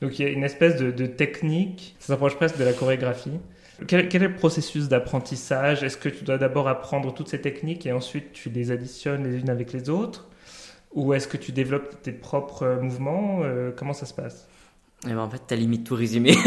Donc 0.00 0.18
il 0.18 0.24
y 0.24 0.28
a 0.28 0.30
une 0.30 0.44
espèce 0.44 0.76
de, 0.76 0.90
de 0.90 1.06
technique, 1.06 1.96
ça 1.98 2.08
s'approche 2.08 2.36
presque 2.36 2.56
de 2.58 2.64
la 2.64 2.72
chorégraphie. 2.72 3.38
Quel, 3.86 4.08
quel 4.08 4.22
est 4.24 4.28
le 4.28 4.34
processus 4.34 4.88
d'apprentissage? 4.88 5.84
Est-ce 5.84 5.96
que 5.96 6.08
tu 6.08 6.24
dois 6.24 6.38
d'abord 6.38 6.68
apprendre 6.68 7.14
toutes 7.14 7.28
ces 7.28 7.40
techniques 7.40 7.86
et 7.86 7.92
ensuite 7.92 8.32
tu 8.32 8.50
les 8.50 8.70
additionnes 8.70 9.24
les 9.24 9.38
unes 9.38 9.50
avec 9.50 9.72
les 9.72 9.88
autres? 9.88 10.26
Ou 10.94 11.14
est-ce 11.14 11.28
que 11.28 11.36
tu 11.36 11.52
développes 11.52 12.02
tes 12.02 12.12
propres 12.12 12.62
euh, 12.64 12.80
mouvements? 12.80 13.40
Euh, 13.42 13.70
Comment 13.76 13.92
ça 13.92 14.06
se 14.06 14.14
passe? 14.14 14.48
Eh 15.04 15.10
ben, 15.10 15.18
en 15.18 15.30
fait, 15.30 15.42
t'as 15.46 15.54
limite 15.54 15.84
tout 15.84 15.94
résumé. 15.94 16.34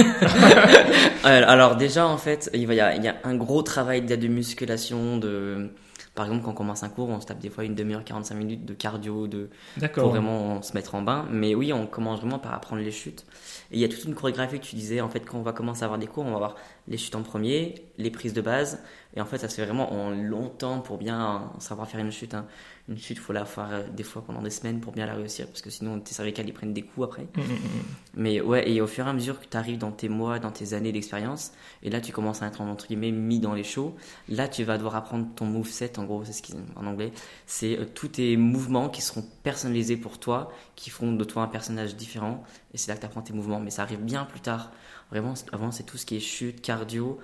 Euh, 1.23 1.43
Alors 1.45 1.75
déjà, 1.75 2.07
en 2.07 2.17
fait, 2.17 2.49
il 2.51 2.73
y 2.73 2.79
a, 2.81 2.95
il 2.95 3.03
y 3.03 3.07
a 3.07 3.15
un 3.23 3.35
gros 3.35 3.61
travail 3.61 4.01
de 4.01 4.27
musculation. 4.27 5.17
De... 5.17 5.69
Par 6.15 6.25
exemple, 6.25 6.43
quand 6.43 6.51
on 6.51 6.53
commence 6.55 6.83
un 6.83 6.89
cours, 6.89 7.09
on 7.09 7.21
se 7.21 7.25
tape 7.27 7.39
des 7.39 7.49
fois 7.49 7.63
une 7.63 7.75
demi-heure, 7.75 8.03
45 8.03 8.35
minutes 8.35 8.65
de 8.65 8.73
cardio, 8.73 9.27
de... 9.27 9.49
pour 9.95 10.09
vraiment 10.09 10.61
se 10.61 10.73
mettre 10.73 10.95
en 10.95 11.01
bain. 11.01 11.25
Mais 11.31 11.55
oui, 11.55 11.71
on 11.73 11.87
commence 11.87 12.19
vraiment 12.19 12.39
par 12.39 12.53
apprendre 12.53 12.81
les 12.81 12.91
chutes. 12.91 13.25
Et 13.71 13.75
il 13.77 13.79
y 13.79 13.85
a 13.85 13.87
toute 13.89 14.03
une 14.03 14.15
chorégraphie 14.15 14.59
que 14.59 14.65
tu 14.65 14.75
disais, 14.75 15.01
en 15.01 15.09
fait, 15.09 15.21
quand 15.21 15.37
on 15.37 15.41
va 15.41 15.53
commencer 15.53 15.83
à 15.83 15.85
avoir 15.85 15.99
des 15.99 16.07
cours, 16.07 16.25
on 16.25 16.29
va 16.31 16.35
avoir 16.35 16.55
les 16.87 16.97
chutes 16.97 17.15
en 17.15 17.23
premier, 17.23 17.75
les 17.97 18.11
prises 18.11 18.33
de 18.33 18.41
base. 18.41 18.83
Et 19.15 19.21
en 19.21 19.25
fait, 19.25 19.37
ça 19.37 19.47
se 19.49 19.55
fait 19.55 19.65
vraiment 19.65 19.91
en 19.93 20.09
longtemps 20.11 20.79
pour 20.81 20.97
bien 20.97 21.51
savoir 21.59 21.87
faire 21.87 21.99
une 22.01 22.11
chute. 22.11 22.33
hein. 22.33 22.45
Une 22.89 22.97
chute, 22.97 23.17
il 23.17 23.19
faut 23.21 23.31
la 23.33 23.45
faire 23.45 23.67
euh, 23.71 23.83
des 23.95 24.03
fois 24.03 24.23
pendant 24.23 24.41
des 24.41 24.49
semaines 24.49 24.79
pour 24.81 24.91
bien 24.91 25.05
la 25.05 25.13
réussir, 25.13 25.47
parce 25.47 25.61
que 25.61 25.69
sinon, 25.69 25.99
tes 25.99 26.13
cervicales, 26.13 26.47
ils 26.47 26.53
prennent 26.53 26.73
des 26.73 26.81
coups 26.81 27.07
après. 27.07 27.23
Mm, 27.23 27.41
mm, 27.41 27.43
mm. 27.43 27.83
Mais 28.15 28.41
ouais, 28.41 28.69
et 28.69 28.81
au 28.81 28.87
fur 28.87 29.05
et 29.05 29.09
à 29.09 29.13
mesure 29.13 29.39
que 29.39 29.45
tu 29.45 29.55
arrives 29.55 29.77
dans 29.77 29.91
tes 29.91 30.09
mois, 30.09 30.39
dans 30.39 30.51
tes 30.51 30.73
années 30.73 30.91
d'expérience, 30.91 31.51
et 31.83 31.89
là 31.89 32.01
tu 32.01 32.11
commences 32.11 32.41
à 32.41 32.47
être 32.47 32.59
entre 32.61 32.87
guillemets 32.87 33.11
mis 33.11 33.39
dans 33.39 33.53
les 33.53 33.63
shows, 33.63 33.95
là 34.29 34.47
tu 34.47 34.63
vas 34.63 34.77
devoir 34.77 34.95
apprendre 34.95 35.27
ton 35.35 35.45
moveset, 35.45 35.97
en 35.99 36.03
gros, 36.05 36.23
c'est 36.25 36.33
ce 36.33 36.41
qu'ils 36.41 36.55
en 36.75 36.85
anglais. 36.85 37.11
C'est 37.45 37.77
euh, 37.79 37.85
tous 37.85 38.07
tes 38.09 38.35
mouvements 38.35 38.89
qui 38.89 39.01
seront 39.01 39.23
personnalisés 39.43 39.97
pour 39.97 40.19
toi, 40.19 40.51
qui 40.75 40.89
feront 40.89 41.11
de 41.13 41.23
toi 41.23 41.43
un 41.43 41.47
personnage 41.47 41.95
différent, 41.95 42.43
et 42.73 42.77
c'est 42.77 42.89
là 42.89 42.95
que 42.95 43.01
tu 43.01 43.05
apprends 43.05 43.21
tes 43.21 43.33
mouvements. 43.33 43.59
Mais 43.59 43.69
ça 43.71 43.83
arrive 43.83 44.01
bien 44.01 44.25
plus 44.25 44.41
tard. 44.41 44.71
Vraiment, 45.11 45.35
c'est- 45.35 45.53
avant 45.53 45.71
c'est 45.71 45.83
tout 45.83 45.97
ce 45.97 46.05
qui 46.05 46.15
est 46.17 46.19
chute, 46.19 46.61
cardio, 46.61 47.19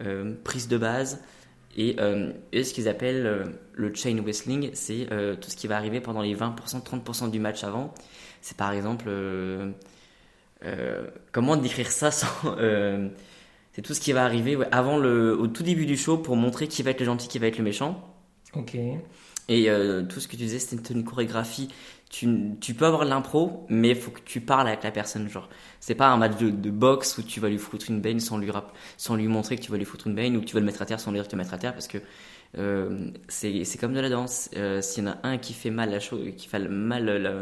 euh, 0.00 0.34
prise 0.44 0.68
de 0.68 0.76
base. 0.78 1.20
Et 1.76 1.96
euh, 2.00 2.32
ce 2.52 2.72
qu'ils 2.72 2.88
appellent 2.88 3.26
euh, 3.26 3.44
le 3.74 3.94
chain 3.94 4.18
wrestling, 4.22 4.70
c'est 4.72 5.12
euh, 5.12 5.36
tout 5.36 5.50
ce 5.50 5.56
qui 5.56 5.66
va 5.66 5.76
arriver 5.76 6.00
pendant 6.00 6.22
les 6.22 6.34
20%, 6.34 6.82
30% 6.82 7.30
du 7.30 7.38
match 7.38 7.62
avant. 7.64 7.92
C'est 8.40 8.56
par 8.56 8.72
exemple. 8.72 9.04
euh, 9.08 9.72
comment 11.32 11.56
décrire 11.56 11.90
ça 11.90 12.10
sans. 12.10 12.26
c'est 13.72 13.82
tout 13.82 13.92
ce 13.92 14.00
qui 14.00 14.12
va 14.12 14.24
arriver 14.24 14.56
avant 14.72 14.96
le, 14.98 15.38
au 15.38 15.46
tout 15.48 15.62
début 15.62 15.84
du 15.84 15.96
show 15.98 16.16
pour 16.16 16.34
montrer 16.36 16.66
qui 16.66 16.82
va 16.82 16.90
être 16.92 17.00
le 17.00 17.06
gentil, 17.06 17.28
qui 17.28 17.38
va 17.38 17.46
être 17.46 17.58
le 17.58 17.64
méchant. 17.64 18.02
Ok. 18.54 18.76
Et 19.48 19.70
euh, 19.70 20.02
tout 20.02 20.18
ce 20.20 20.26
que 20.26 20.32
tu 20.32 20.38
disais, 20.38 20.58
c'était 20.58 20.92
une 20.92 21.04
chorégraphie. 21.04 21.68
Tu, 22.10 22.28
tu 22.60 22.74
peux 22.74 22.86
avoir 22.86 23.04
de 23.04 23.10
l'impro, 23.10 23.66
mais 23.68 23.90
il 23.90 23.96
faut 23.96 24.10
que 24.10 24.20
tu 24.24 24.40
parles 24.40 24.68
avec 24.68 24.82
la 24.84 24.90
personne. 24.90 25.28
Genre, 25.28 25.48
c'est 25.80 25.94
pas 25.94 26.08
un 26.08 26.16
match 26.16 26.36
de, 26.38 26.50
de 26.50 26.70
boxe 26.70 27.18
où 27.18 27.22
tu 27.22 27.40
vas 27.40 27.48
lui 27.48 27.58
foutre 27.58 27.86
une 27.90 28.00
baigne 28.00 28.20
sans 28.20 28.38
lui, 28.38 28.50
rap- 28.50 28.72
sans 28.96 29.16
lui 29.16 29.28
montrer 29.28 29.56
que 29.56 29.62
tu 29.62 29.70
vas 29.70 29.76
lui 29.78 29.84
foutre 29.84 30.06
une 30.08 30.14
baigne 30.14 30.36
ou 30.36 30.40
que 30.40 30.46
tu 30.46 30.54
vas 30.54 30.60
le 30.60 30.66
mettre 30.66 30.82
à 30.82 30.86
terre 30.86 31.00
sans 31.00 31.10
lui 31.10 31.16
dire 31.18 31.24
de 31.24 31.30
te 31.30 31.36
mettre 31.36 31.54
à 31.54 31.58
terre 31.58 31.72
parce 31.74 31.88
que 31.88 31.98
euh, 32.58 33.10
c'est 33.28 33.64
c'est 33.64 33.78
comme 33.78 33.92
de 33.92 34.00
la 34.00 34.08
danse. 34.08 34.50
Euh, 34.56 34.80
S'il 34.82 35.04
y 35.04 35.08
en 35.08 35.12
a 35.12 35.18
un 35.24 35.38
qui 35.38 35.52
fait 35.52 35.70
mal 35.70 35.90
la 35.90 36.00
chose, 36.00 36.20
qui 36.36 36.48
fait 36.48 36.58
mal 36.68 37.04
la, 37.04 37.32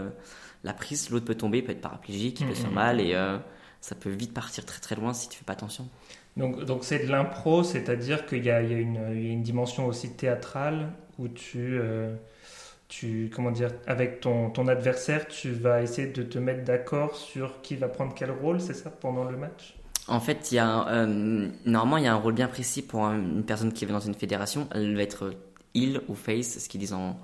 la 0.64 0.72
prise, 0.74 1.10
l'autre 1.10 1.26
peut 1.26 1.34
tomber, 1.34 1.62
peut 1.62 1.72
être 1.72 1.80
paraplégique, 1.80 2.40
il 2.40 2.46
peut 2.46 2.54
se 2.54 2.62
faire 2.62 2.70
mal 2.72 3.00
et 3.00 3.14
euh, 3.14 3.38
ça 3.80 3.94
peut 3.94 4.10
vite 4.10 4.32
partir 4.32 4.64
très 4.64 4.80
très 4.80 4.94
loin 4.96 5.12
si 5.14 5.28
tu 5.28 5.38
fais 5.38 5.44
pas 5.44 5.52
attention. 5.54 5.88
Donc, 6.36 6.64
donc 6.64 6.84
c'est 6.84 7.06
de 7.06 7.10
l'impro, 7.10 7.62
c'est-à-dire 7.62 8.26
qu'il 8.26 8.44
y 8.44 8.50
a, 8.50 8.62
il 8.62 8.70
y, 8.70 8.74
il 8.74 8.94
y 9.26 9.30
a 9.30 9.32
une 9.32 9.42
dimension 9.42 9.86
aussi 9.86 10.16
théâtrale 10.16 10.90
où 11.18 11.28
tu, 11.28 11.78
euh, 11.80 12.14
tu 12.88 13.30
comment 13.34 13.50
dire, 13.52 13.70
avec 13.86 14.20
ton, 14.20 14.50
ton 14.50 14.68
adversaire, 14.68 15.28
tu 15.28 15.52
vas 15.52 15.82
essayer 15.82 16.08
de 16.08 16.22
te 16.24 16.38
mettre 16.38 16.64
d'accord 16.64 17.16
sur 17.16 17.62
qui 17.62 17.76
va 17.76 17.88
prendre 17.88 18.14
quel 18.14 18.30
rôle, 18.32 18.60
c'est 18.60 18.74
ça, 18.74 18.90
pendant 18.90 19.24
le 19.24 19.36
match? 19.36 19.76
En 20.06 20.20
fait, 20.20 20.52
il 20.52 20.56
y 20.56 20.58
a 20.58 20.86
euh, 20.88 21.48
normalement 21.64 21.96
il 21.96 22.04
y 22.04 22.06
a 22.06 22.12
un 22.12 22.16
rôle 22.16 22.34
bien 22.34 22.48
précis 22.48 22.82
pour 22.82 23.04
un- 23.06 23.16
une 23.18 23.44
personne 23.44 23.72
qui 23.72 23.86
va 23.86 23.92
dans 23.92 24.00
une 24.00 24.14
fédération. 24.14 24.68
Elle 24.72 24.94
va 24.96 25.02
être 25.02 25.32
heel 25.74 26.02
ou 26.08 26.14
face, 26.14 26.58
ce 26.58 26.68
qu'ils 26.68 26.80
disent 26.80 26.92
en, 26.92 27.18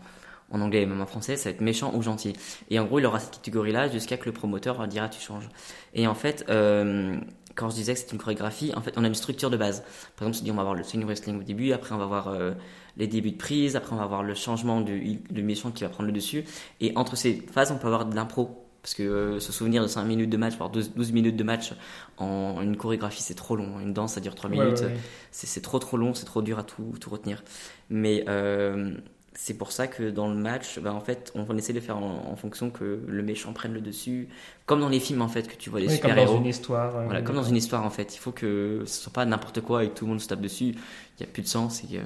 en 0.51 0.61
anglais 0.63 0.83
et 0.83 0.87
même 0.87 1.01
en 1.03 1.07
français, 1.07 1.37
ça 1.37 1.51
va 1.51 1.55
être 1.55 1.61
méchant 1.61 1.95
ou 1.95 2.03
gentil. 2.03 2.35
Et 2.71 2.79
en 2.79 2.87
gros, 2.87 2.99
il 2.99 3.07
aura 3.07 3.21
cette 3.21 3.33
catégorie-là 3.37 3.89
jusqu'à 3.91 4.17
que 4.17 4.27
le 4.27 4.33
promoteur 4.33 4.87
dira 4.89 5.09
tu 5.11 5.21
changes. 5.21 5.49
Et 5.95 6.07
en 6.07 6.15
fait, 6.15 6.45
euh, 6.51 7.19
quand 7.61 7.71
je 7.71 7.77
disais 7.77 7.95
que 7.95 8.01
c'est 8.01 8.11
une 8.13 8.19
chorégraphie, 8.19 8.73
en 8.75 8.81
fait, 8.81 8.95
on 8.97 9.05
a 9.05 9.07
une 9.07 9.15
structure 9.15 9.51
de 9.51 9.57
base. 9.57 9.81
Par 10.17 10.27
exemple, 10.27 10.31
on 10.31 10.33
se 10.39 10.43
dit 10.43 10.51
on 10.51 10.55
va 10.55 10.63
avoir 10.63 10.75
le 10.75 10.83
swing 10.83 11.05
wrestling 11.05 11.39
au 11.39 11.43
début, 11.45 11.73
après 11.73 11.95
on 11.95 11.99
va 11.99 12.07
voir 12.07 12.29
euh, 12.29 12.53
les 12.97 13.07
débuts 13.07 13.33
de 13.33 13.37
prise, 13.37 13.77
après 13.77 13.93
on 13.95 13.99
va 13.99 14.07
voir 14.07 14.23
le 14.23 14.35
changement 14.35 14.81
du, 14.81 15.21
du 15.31 15.43
méchant 15.43 15.71
qui 15.71 15.85
va 15.85 15.91
prendre 15.91 16.07
le 16.09 16.13
dessus. 16.13 16.45
Et 16.81 16.93
entre 16.97 17.17
ces 17.17 17.35
phases, 17.53 17.71
on 17.71 17.79
peut 17.79 17.87
avoir 17.87 18.07
de 18.07 18.15
l'impro. 18.17 18.67
Parce 18.83 18.95
que 18.95 19.03
euh, 19.03 19.41
se 19.41 19.53
souvenir 19.53 19.83
de 19.83 19.89
5 19.89 20.05
minutes 20.07 20.31
de 20.31 20.39
match, 20.39 20.57
voire 20.57 20.71
12, 20.71 20.93
12 20.97 21.13
minutes 21.13 21.37
de 21.37 21.45
match 21.45 21.75
en 22.17 22.63
une 22.63 22.79
chorégraphie, 22.79 23.21
c'est 23.23 23.35
trop 23.35 23.55
long. 23.55 23.79
Une 23.79 23.93
danse, 23.93 24.15
ça 24.15 24.21
dure 24.23 24.35
3 24.35 24.49
Ouais, 24.49 24.57
minutes. 24.57 24.81
ouais, 24.81 24.87
ouais. 24.87 24.97
C'est 25.33 25.47
c'est 25.47 25.61
trop 25.61 25.79
trop 25.79 25.99
long, 25.99 26.15
c'est 26.15 26.25
trop 26.25 26.41
dur 26.41 26.59
à 26.59 26.63
tout, 26.63 26.95
tout 26.99 27.11
retenir. 27.11 27.45
Mais 27.91 28.25
euh, 28.27 28.95
c'est 29.43 29.55
pour 29.55 29.73
ça 29.73 29.87
que 29.87 30.11
dans 30.11 30.29
le 30.29 30.35
match, 30.35 30.79
bah, 30.81 30.93
en 30.93 31.01
fait, 31.01 31.33
on, 31.35 31.57
essaie 31.57 31.73
de 31.73 31.81
faire 31.81 31.97
en, 31.97 32.31
en 32.31 32.37
fonction 32.37 32.69
que 32.69 33.03
le 33.07 33.23
méchant 33.23 33.55
prenne 33.55 33.73
le 33.73 33.81
dessus. 33.81 34.29
Comme 34.67 34.81
dans 34.81 34.91
les 34.91 35.01
films, 35.01 35.23
en 35.23 35.29
fait, 35.29 35.49
que 35.49 35.57
tu 35.57 35.71
vois 35.71 35.81
les 35.81 35.89
Oui, 35.89 35.99
comme 35.99 36.15
dans 36.15 36.37
une 36.37 36.45
histoire. 36.45 36.95
euh, 36.95 37.05
Voilà, 37.07 37.23
comme 37.23 37.37
dans 37.37 37.43
une 37.43 37.57
histoire, 37.57 37.83
en 37.83 37.89
fait. 37.89 38.15
Il 38.15 38.19
faut 38.19 38.33
que 38.33 38.83
ce 38.85 39.05
soit 39.05 39.13
pas 39.15 39.25
n'importe 39.25 39.63
quoi 39.63 39.83
et 39.83 39.89
que 39.89 39.95
tout 39.95 40.05
le 40.05 40.11
monde 40.11 40.21
se 40.21 40.29
tape 40.29 40.43
dessus. 40.43 40.65
Il 40.67 41.21
n'y 41.21 41.27
a 41.27 41.27
plus 41.33 41.41
de 41.41 41.47
sens. 41.49 41.83
Et, 41.85 41.97
euh, 41.97 42.03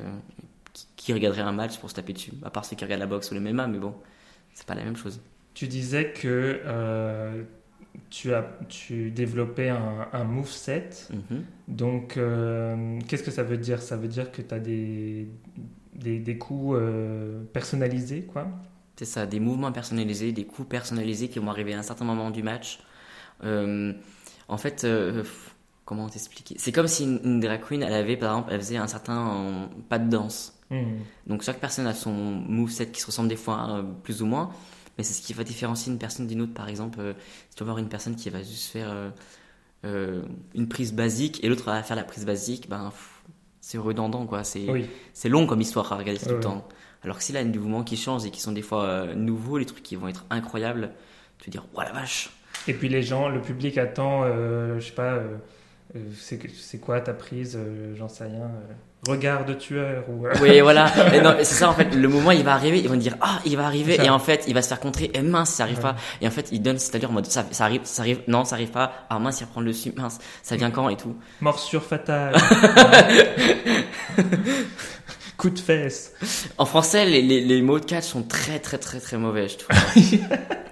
qui, 0.94 1.12
regarderait 1.12 1.42
un 1.42 1.50
match 1.50 1.76
pour 1.78 1.90
se 1.90 1.96
taper 1.96 2.12
dessus? 2.12 2.30
À 2.44 2.50
part 2.50 2.64
ceux 2.64 2.76
qui 2.76 2.84
regardent 2.84 3.00
la 3.00 3.08
boxe 3.08 3.32
ou 3.32 3.34
le 3.34 3.40
MMA, 3.40 3.66
mais 3.66 3.78
bon, 3.78 3.94
c'est 4.54 4.66
pas 4.66 4.76
la 4.76 4.84
même 4.84 4.96
chose. 4.96 5.20
Tu 5.54 5.66
disais 5.66 6.12
que 6.12 6.60
euh, 6.64 7.42
tu, 8.10 8.32
as, 8.32 8.48
tu 8.68 9.10
développais 9.10 9.70
un, 9.70 10.06
un 10.12 10.22
moveset. 10.22 10.90
Mhm. 11.10 11.44
Donc, 11.66 12.16
qu'est-ce 13.08 13.24
que 13.24 13.32
ça 13.32 13.42
veut 13.42 13.58
dire? 13.58 13.82
Ça 13.82 13.96
veut 13.96 14.08
dire 14.08 14.30
que 14.30 14.40
tu 14.40 14.54
as 14.54 14.60
des, 14.60 15.26
des, 15.94 16.18
des 16.18 16.38
coups 16.38 16.76
euh, 16.78 17.42
personnalisés, 17.52 18.22
quoi 18.22 18.48
C'est 18.96 19.04
ça, 19.04 19.26
des 19.26 19.40
mouvements 19.40 19.72
personnalisés, 19.72 20.32
des 20.32 20.44
coups 20.44 20.68
personnalisés 20.68 21.28
qui 21.28 21.38
vont 21.38 21.48
arriver 21.48 21.74
à 21.74 21.78
un 21.78 21.82
certain 21.82 22.04
moment 22.04 22.30
du 22.30 22.42
match. 22.42 22.80
Euh, 23.44 23.92
en 24.48 24.56
fait, 24.58 24.84
euh, 24.84 25.24
comment 25.84 26.08
t'expliquer? 26.08 26.56
C'est 26.58 26.72
comme 26.72 26.88
si 26.88 27.04
une, 27.04 27.20
une 27.24 27.40
drag 27.40 27.60
queen, 27.62 27.82
elle 27.82 27.92
avait 27.92 28.16
par 28.16 28.30
exemple, 28.30 28.50
elle 28.52 28.60
faisait 28.60 28.76
un 28.76 28.86
certain 28.86 29.68
pas 29.88 29.98
de 29.98 30.08
danse. 30.08 30.58
Mhm. 30.70 30.98
Donc 31.26 31.42
chaque 31.42 31.60
personne 31.60 31.86
a 31.86 31.94
son 31.94 32.12
moveset 32.12 32.88
qui 32.88 33.00
se 33.00 33.06
ressemble 33.06 33.28
des 33.28 33.36
fois 33.36 33.84
plus 34.02 34.22
ou 34.22 34.26
moins, 34.26 34.50
mais 34.96 35.04
c'est 35.04 35.14
ce 35.14 35.22
qui 35.22 35.32
va 35.32 35.44
différencier 35.44 35.92
une 35.92 35.98
personne 35.98 36.26
d'une 36.26 36.40
autre. 36.40 36.54
Par 36.54 36.68
exemple, 36.68 37.14
si 37.50 37.56
tu 37.56 37.64
vas 37.64 37.66
voir 37.66 37.78
une 37.78 37.88
personne 37.88 38.16
qui 38.16 38.30
va 38.30 38.38
juste 38.38 38.70
faire 38.70 39.12
une 39.82 40.68
prise 40.68 40.94
basique 40.94 41.44
et 41.44 41.48
l'autre 41.48 41.64
va 41.66 41.82
faire 41.82 41.96
la 41.96 42.04
prise 42.04 42.24
basique, 42.24 42.68
ben 42.68 42.90
c'est 43.64 43.78
redondant 43.78 44.26
quoi. 44.26 44.44
C'est 44.44 44.70
Oui. 44.70 44.86
c'est 45.14 45.30
long 45.30 45.46
comme 45.46 45.62
histoire 45.62 45.90
à 45.90 45.96
regarder 45.96 46.20
tout 46.20 46.28
le 46.28 46.40
temps. 46.40 46.68
Alors 47.02 47.16
que 47.16 47.22
s'il 47.24 47.36
a 47.38 47.42
des 47.42 47.58
mouvements 47.58 47.82
qui 47.82 47.96
changent 47.96 48.26
et 48.26 48.30
qui 48.30 48.40
sont 48.40 48.52
des 48.52 48.60
fois 48.60 48.84
euh, 48.84 49.14
nouveaux, 49.14 49.56
les 49.56 49.64
trucs 49.64 49.82
qui 49.82 49.96
vont 49.96 50.06
être 50.06 50.26
incroyables, 50.28 50.90
tu 51.38 51.46
vas 51.46 51.50
dire, 51.50 51.66
oh 51.74 51.80
la 51.80 51.92
vache 51.92 52.30
Et 52.68 52.74
puis 52.74 52.90
les 52.90 53.02
gens, 53.02 53.30
le 53.30 53.40
public 53.40 53.78
attend, 53.78 54.22
euh, 54.24 54.78
je 54.80 54.86
sais 54.86 54.92
pas, 54.92 55.14
euh, 55.14 55.38
c'est 56.14 56.78
quoi 56.78 57.00
ta 57.00 57.14
prise 57.14 57.58
J'en 57.94 58.08
sais 58.08 58.24
rien. 58.24 58.50
Regard 59.06 59.44
de 59.44 59.54
tueur 59.54 60.04
ou. 60.08 60.26
euh, 60.26 60.32
Oui, 60.42 60.60
voilà. 60.60 60.90
Et 61.14 61.20
non, 61.20 61.34
c'est 61.38 61.44
ça 61.44 61.68
en 61.70 61.74
fait. 61.74 61.94
Le 61.94 62.08
moment, 62.08 62.30
il 62.30 62.42
va 62.44 62.52
arriver, 62.54 62.78
ils 62.80 62.88
vont 62.88 62.96
dire, 62.96 63.16
ah, 63.20 63.40
il 63.44 63.56
va 63.56 63.66
arriver. 63.66 63.98
Et 64.04 64.10
en 64.10 64.18
fait, 64.18 64.44
il 64.48 64.54
va 64.54 64.62
se 64.62 64.68
faire 64.68 64.80
contrer. 64.80 65.10
Et 65.14 65.22
mince, 65.22 65.50
ça 65.50 65.62
arrive 65.64 65.76
Ouais. 65.76 65.82
pas. 65.82 65.96
Et 66.20 66.26
en 66.28 66.30
fait, 66.30 66.48
il 66.52 66.62
donne, 66.62 66.78
c'est-à-dire 66.78 67.10
en 67.10 67.14
mode, 67.14 67.26
ça, 67.26 67.44
ça 67.50 67.64
arrive, 67.64 67.80
ça 67.84 68.02
arrive, 68.02 68.20
non, 68.28 68.44
ça 68.44 68.56
arrive 68.56 68.70
pas. 68.70 69.06
Ah 69.10 69.18
mince, 69.18 69.40
il 69.40 69.44
reprend 69.44 69.60
le 69.60 69.68
dessus. 69.68 69.92
Mince, 69.96 70.18
ça 70.42 70.56
vient 70.56 70.70
quand 70.70 70.88
et 70.88 70.96
tout. 70.96 71.16
Morsure 71.40 71.82
fatale. 71.82 72.34
Coup 75.36 75.50
de 75.50 75.58
fesse. 75.58 76.12
En 76.58 76.64
français, 76.64 77.04
les, 77.06 77.20
les, 77.20 77.40
les 77.40 77.60
mots 77.60 77.80
de 77.80 77.84
catch 77.84 78.04
sont 78.04 78.22
très, 78.22 78.60
très, 78.60 78.78
très, 78.78 79.00
très 79.00 79.18
mauvais, 79.18 79.48
je 79.48 79.58
trouve. 79.58 79.76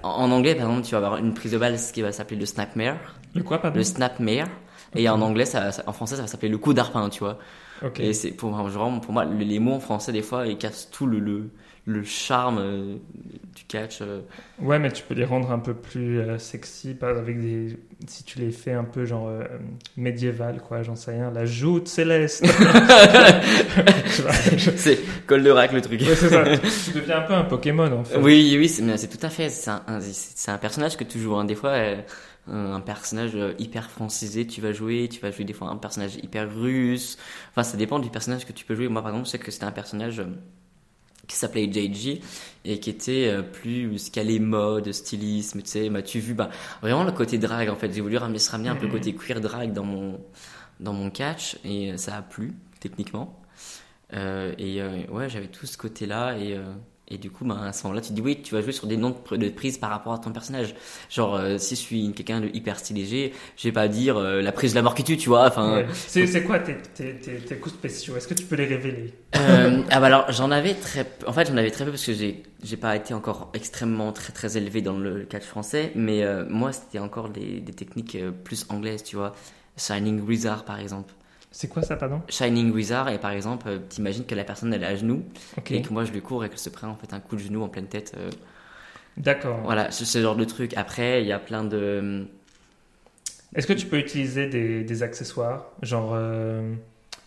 en, 0.02 0.08
en 0.10 0.30
anglais, 0.30 0.54
par 0.54 0.68
exemple, 0.68 0.86
tu 0.86 0.92
vas 0.92 0.98
avoir 0.98 1.16
une 1.16 1.34
prise 1.34 1.52
de 1.52 1.58
balle, 1.58 1.78
ce 1.78 1.92
qui 1.92 2.00
va 2.00 2.12
s'appeler 2.12 2.38
le 2.38 2.46
snapmare. 2.46 2.96
Le 3.34 3.42
quoi, 3.42 3.58
pardon? 3.58 3.76
Le 3.76 3.84
snapmare. 3.84 4.46
Et 4.94 5.08
en 5.08 5.20
anglais, 5.20 5.46
ça, 5.46 5.72
ça- 5.72 5.82
en 5.86 5.92
français, 5.92 6.16
ça 6.16 6.22
va 6.22 6.28
s'appeler 6.28 6.48
le 6.50 6.58
coup 6.58 6.74
d'arpin, 6.74 7.08
tu 7.08 7.20
vois. 7.20 7.38
Ok. 7.84 8.00
Et 8.00 8.12
c'est 8.12 8.30
pour, 8.30 8.50
vraiment, 8.52 9.00
pour 9.00 9.12
moi, 9.12 9.24
le- 9.24 9.36
les 9.44 9.58
mots 9.58 9.72
en 9.74 9.80
français, 9.80 10.12
des 10.12 10.22
fois, 10.22 10.46
ils 10.46 10.56
cassent 10.58 10.88
tout 10.90 11.06
le, 11.06 11.18
le, 11.18 11.50
le 11.86 12.04
charme 12.04 12.58
euh, 12.58 12.96
du 13.56 13.64
catch. 13.66 13.98
euh. 14.02 14.20
Ouais, 14.60 14.78
mais 14.78 14.92
tu 14.92 15.02
peux 15.02 15.14
les 15.14 15.24
rendre 15.24 15.50
un 15.50 15.58
peu 15.58 15.74
plus 15.74 16.20
euh, 16.20 16.38
sexy, 16.38 16.96
avec 17.02 17.40
des. 17.40 17.76
Si 18.06 18.24
tu 18.24 18.38
les 18.40 18.50
fais 18.50 18.72
un 18.72 18.84
peu 18.84 19.04
genre 19.04 19.28
euh, 19.28 19.44
médiéval, 19.96 20.60
quoi, 20.66 20.82
j'en 20.82 20.96
sais 20.96 21.12
rien. 21.12 21.30
La 21.30 21.44
joute 21.44 21.88
céleste. 21.88 22.44
Tu 22.44 24.22
vois, 24.22 24.32
je- 24.56 24.70
c'est 24.76 24.98
Goldorak, 25.26 25.72
le 25.72 25.80
truc. 25.80 26.00
Ouais, 26.00 26.14
c'est 26.14 26.28
ça. 26.28 26.44
Tu 26.44 26.98
deviens 27.00 27.18
un 27.18 27.22
peu 27.22 27.34
un 27.34 27.44
Pokémon 27.44 27.90
en 27.92 28.04
fait. 28.04 28.18
Oui, 28.18 28.54
oui, 28.58 28.68
c'est 28.68 28.96
c'est 28.96 29.08
tout 29.08 29.24
à 29.24 29.30
fait. 29.30 29.48
C'est 29.48 29.70
un, 29.70 29.82
un- 29.86 30.00
c'est 30.00 30.50
un 30.50 30.58
personnage 30.58 30.96
que 30.96 31.04
tu 31.04 31.18
joues. 31.18 31.34
hein. 31.36 31.44
Des 31.44 31.54
fois, 31.54 31.72
un 32.48 32.80
personnage 32.80 33.32
euh, 33.36 33.54
hyper 33.58 33.90
francisé, 33.90 34.46
tu 34.46 34.60
vas 34.60 34.72
jouer. 34.72 35.08
Tu 35.10 35.20
vas 35.20 35.30
jouer 35.30 35.44
des 35.44 35.52
fois 35.52 35.68
un 35.68 35.76
personnage 35.76 36.16
hyper 36.16 36.52
russe. 36.54 37.18
Enfin, 37.50 37.62
ça 37.62 37.76
dépend 37.76 37.98
du 38.00 38.10
personnage 38.10 38.46
que 38.46 38.52
tu 38.52 38.64
peux 38.64 38.74
jouer. 38.74 38.88
Moi, 38.88 39.02
par 39.02 39.10
exemple, 39.12 39.26
je 39.26 39.32
sais 39.32 39.38
que 39.38 39.50
c'était 39.50 39.64
un 39.64 39.72
personnage 39.72 40.20
euh, 40.20 40.26
qui 41.28 41.36
s'appelait 41.36 41.70
JG 41.72 42.20
et 42.64 42.80
qui 42.80 42.90
était 42.90 43.28
euh, 43.28 43.42
plus 43.42 43.98
scalé 43.98 44.38
mode, 44.40 44.90
stylisme. 44.92 45.62
Tu 45.62 45.68
sais, 45.68 45.88
m'as-tu 45.88 46.18
vu 46.20 46.34
bah, 46.34 46.50
Vraiment 46.82 47.04
le 47.04 47.12
côté 47.12 47.38
drag, 47.38 47.68
en 47.68 47.76
fait. 47.76 47.92
J'ai 47.92 48.00
voulu 48.00 48.16
ramener, 48.16 48.38
se 48.38 48.50
ramener 48.50 48.68
un 48.70 48.76
peu 48.76 48.86
le 48.86 48.92
Mhm. 48.92 48.98
côté 48.98 49.14
queer 49.14 49.40
drag 49.40 49.72
dans 49.72 49.84
mon, 49.84 50.20
dans 50.80 50.92
mon 50.92 51.10
catch 51.10 51.56
et 51.64 51.92
euh, 51.92 51.96
ça 51.96 52.16
a 52.16 52.22
plu, 52.22 52.54
techniquement. 52.80 53.40
Euh, 54.14 54.54
et 54.58 54.82
euh, 54.82 55.06
ouais, 55.10 55.28
j'avais 55.30 55.48
tout 55.48 55.66
ce 55.66 55.78
côté-là 55.78 56.36
et, 56.38 56.54
euh, 56.56 56.64
et 57.08 57.18
du 57.18 57.30
coup, 57.30 57.44
ben, 57.44 57.56
à 57.56 57.72
ce 57.72 57.82
moment-là, 57.84 58.00
tu 58.00 58.08
te 58.10 58.14
dis 58.14 58.22
oui, 58.22 58.40
tu 58.42 58.54
vas 58.54 58.62
jouer 58.62 58.72
sur 58.72 58.86
des 58.86 58.96
noms 58.96 59.10
de, 59.10 59.14
pr- 59.16 59.36
de 59.38 59.48
prise 59.50 59.76
par 59.76 59.90
rapport 59.90 60.14
à 60.14 60.18
ton 60.18 60.30
personnage. 60.32 60.74
Genre, 61.10 61.34
euh, 61.36 61.58
si 61.58 61.74
je 61.74 61.80
suis 61.80 62.12
quelqu'un 62.12 62.40
de 62.40 62.48
hyper 62.54 62.78
stylé, 62.78 63.32
je 63.56 63.68
vais 63.68 63.72
pas 63.72 63.88
dire 63.88 64.16
euh, 64.16 64.40
la 64.40 64.52
prise 64.52 64.70
de 64.72 64.76
la 64.76 64.82
mort 64.82 64.94
qui 64.94 65.04
tue, 65.04 65.16
tu 65.18 65.28
vois. 65.28 65.46
Enfin, 65.46 65.76
Ouais. 65.78 65.86
C'est 66.06 66.26
c'est 66.26 66.42
quoi 66.44 66.58
tes, 66.60 66.76
tes, 66.94 67.14
tes, 67.16 67.36
tes 67.36 67.56
coups 67.56 67.74
spéciaux 67.74 68.16
Est-ce 68.16 68.28
que 68.28 68.34
tu 68.34 68.44
peux 68.44 68.56
les 68.56 68.66
révéler? 68.66 69.12
Euh, 69.36 69.82
ah 69.90 70.00
bah 70.00 70.06
alors 70.06 70.30
j'en 70.32 70.50
avais 70.50 70.74
très 70.74 71.04
peu. 71.04 71.26
En 71.26 71.32
fait 71.32 71.48
j'en 71.48 71.56
avais 71.56 71.70
très 71.70 71.84
peu 71.84 71.90
parce 71.90 72.04
que 72.04 72.12
j'ai 72.14 72.42
j'ai 72.62 72.76
pas 72.76 72.94
été 72.96 73.14
encore 73.14 73.50
extrêmement 73.54 74.12
très 74.12 74.32
très 74.32 74.56
élevé 74.56 74.82
dans 74.82 74.98
le 74.98 75.24
catch 75.24 75.44
français, 75.44 75.92
mais 75.94 76.22
moi 76.48 76.72
c'était 76.72 76.98
encore 76.98 77.28
des, 77.30 77.60
des 77.60 77.72
techniques 77.72 78.16
plus 78.44 78.66
anglaises, 78.68 79.02
tu 79.02 79.16
vois. 79.16 79.34
Shining 79.76 80.20
Wizard 80.20 80.64
par 80.64 80.78
exemple. 80.78 81.14
C'est 81.52 81.68
quoi 81.68 81.82
ça, 81.82 81.96
pardon? 81.96 82.20
Shining 82.28 82.72
Wizard 82.72 83.08
et 83.10 83.18
par 83.18 83.30
exemple 83.30 83.68
euh, 83.68 83.78
t'imagines 83.88 84.24
que 84.24 84.34
la 84.34 84.42
personne 84.44 84.72
elle 84.72 84.82
est 84.82 84.86
à 84.86 84.96
genoux 84.96 85.22
et 85.70 85.82
que 85.82 85.92
moi 85.92 86.04
je 86.04 86.10
lui 86.12 86.22
cours 86.22 86.44
et 86.44 86.48
qu'elle 86.48 86.58
se 86.58 86.70
prend 86.70 86.88
en 86.88 86.96
fait 86.96 87.12
un 87.14 87.20
coup 87.20 87.36
de 87.36 87.42
genou 87.42 87.62
en 87.62 87.68
pleine 87.68 87.86
tête. 87.86 88.14
euh, 88.16 88.30
D'accord. 89.18 89.60
voilà, 89.64 89.90
ce, 89.90 90.04
ce 90.06 90.20
genre 90.22 90.34
de 90.36 90.44
truc. 90.44 90.72
Après 90.76 91.20
il 91.22 91.28
y 91.28 91.32
a 91.32 91.38
plein 91.38 91.62
de 91.64 92.26
Est-ce 93.54 93.66
que 93.66 93.74
tu 93.74 93.86
peux 93.86 93.98
utiliser 93.98 94.46
des, 94.46 94.82
des 94.82 95.02
accessoires? 95.02 95.66
Genre, 95.82 96.12
euh, 96.14 96.72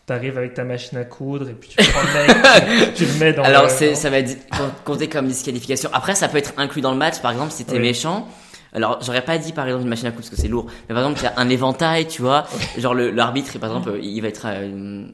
t'arrives 0.08 0.38
avec 0.40 0.56
ta 0.56 0.64
machine 0.64 0.98
à 0.98 1.04
coudre 1.06 1.48
et 1.50 1.54
puis 1.54 1.70
tu 1.70 1.84
prends 1.92 2.02
le 2.02 2.14
mec, 2.14 2.94
tu, 2.96 3.06
tu 3.06 3.12
le 3.12 3.20
mets 3.20 3.34
dans 3.34 3.44
Alors 3.44 3.68
le- 3.68 3.96
ça 3.96 4.10
va 4.10 4.18
être 4.20 4.48
com- 4.50 4.72
compté 4.84 5.08
comme 5.08 5.28
disqualification. 5.28 5.90
Après, 5.94 6.16
ça 6.16 6.28
peut 6.28 6.40
être 6.40 6.54
inclus 6.58 6.82
dans 6.82 6.92
le 6.92 6.98
match. 6.98 7.22
Par 7.22 7.32
exemple, 7.32 7.52
si 7.52 7.64
t'es 7.66 7.74
Oui. 7.74 7.80
méchant. 7.80 8.28
Alors, 8.76 9.02
j'aurais 9.02 9.24
pas 9.24 9.38
dit 9.38 9.54
par 9.54 9.66
exemple 9.66 9.84
une 9.84 9.90
machine 9.90 10.08
à 10.08 10.12
coudre 10.12 10.22
parce 10.24 10.30
que 10.30 10.36
c'est 10.36 10.48
lourd. 10.50 10.66
Mais 10.88 10.94
par 10.96 11.00
exemple, 11.04 11.20
il 11.22 11.24
y 11.24 11.28
a 11.28 11.34
un 11.38 11.50
éventail, 11.50 12.08
tu 12.08 12.22
vois. 12.22 12.46
Genre 12.78 12.94
l'arbitre, 12.94 13.58
par 13.58 13.70
exemple, 13.70 13.98
il 14.04 14.22
va 14.22 14.28
être, 14.28 14.46
euh, 14.48 15.06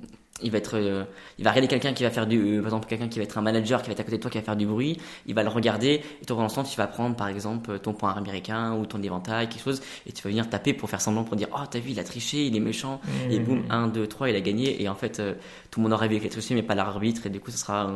il 0.43 0.49
va 0.49 0.57
être, 0.57 0.71
euh, 0.75 1.03
il 1.37 1.43
va 1.45 1.51
regarder 1.51 1.67
quelqu'un 1.67 1.93
qui 1.93 2.01
va 2.01 2.09
faire 2.09 2.25
du, 2.25 2.39
euh, 2.39 2.57
par 2.57 2.65
exemple, 2.69 2.87
quelqu'un 2.87 3.07
qui 3.07 3.19
va 3.19 3.23
être 3.25 3.37
un 3.37 3.41
manager 3.41 3.81
qui 3.83 3.87
va 3.89 3.91
être 3.93 3.99
à 3.99 4.03
côté 4.03 4.17
de 4.17 4.21
toi 4.23 4.31
qui 4.31 4.39
va 4.39 4.43
faire 4.43 4.55
du 4.55 4.65
bruit. 4.65 4.97
Il 5.27 5.35
va 5.35 5.43
le 5.43 5.49
regarder 5.49 6.01
et 6.21 6.25
toi, 6.25 6.35
pendant 6.35 6.49
ce 6.49 6.55
temps, 6.55 6.63
tu 6.63 6.75
vas 6.75 6.87
prendre 6.87 7.15
par 7.15 7.27
exemple 7.27 7.77
ton 7.77 7.93
point 7.93 8.11
américain 8.13 8.73
ou 8.73 8.87
ton 8.87 8.99
éventail, 9.03 9.47
quelque 9.47 9.63
chose, 9.63 9.81
et 10.07 10.11
tu 10.11 10.23
vas 10.23 10.31
venir 10.31 10.49
taper 10.49 10.73
pour 10.73 10.89
faire 10.89 10.99
semblant 11.01 11.23
pour 11.23 11.35
dire, 11.35 11.49
oh 11.53 11.59
t'as 11.69 11.77
vu, 11.79 11.91
il 11.91 11.99
a 11.99 12.03
triché, 12.03 12.47
il 12.47 12.55
est 12.55 12.59
méchant. 12.59 12.99
Et 13.29 13.37
Mhm. 13.39 13.45
boum, 13.45 13.63
1, 13.69 13.87
2, 13.89 14.07
3, 14.07 14.29
il 14.31 14.35
a 14.35 14.41
gagné. 14.41 14.81
Et 14.81 14.89
en 14.89 14.95
fait, 14.95 15.19
euh, 15.19 15.35
tout 15.69 15.79
le 15.79 15.83
monde 15.83 15.93
aura 15.93 16.07
vu 16.07 16.17
qu'il 16.17 16.25
a 16.27 16.31
triché, 16.31 16.55
mais 16.55 16.63
pas 16.63 16.73
l'arbitre. 16.73 17.27
Et 17.27 17.29
du 17.29 17.39
coup, 17.39 17.51
ce 17.51 17.57
sera. 17.59 17.91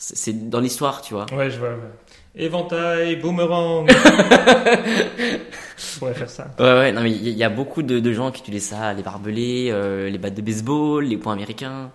C'est 0.00 0.48
dans 0.48 0.60
l'histoire, 0.60 1.02
tu 1.02 1.12
vois. 1.12 1.26
Ouais, 1.32 1.50
je 1.50 1.58
vois. 1.58 1.68
ouais. 1.68 1.76
Éventail, 2.34 3.16
boomerang. 3.16 3.90
Je 5.76 5.98
pourrais 5.98 6.14
faire 6.14 6.30
ça. 6.30 6.54
Ouais, 6.58 6.64
ouais, 6.64 6.92
non, 6.92 7.02
mais 7.02 7.10
il 7.10 7.28
y, 7.28 7.42
a 7.42 7.48
beaucoup 7.48 7.82
de, 7.82 8.00
de 8.00 8.12
gens 8.12 8.30
qui 8.30 8.42
utilisent 8.42 8.68
ça 8.68 8.92
les 8.92 9.02
barbelés, 9.02 9.68
euh, 9.70 10.08
les 10.08 10.18
battes 10.18 10.34
de 10.34 10.42
baseball, 10.42 11.04
les 11.04 11.16
points 11.16 11.32
américains. 11.32 11.90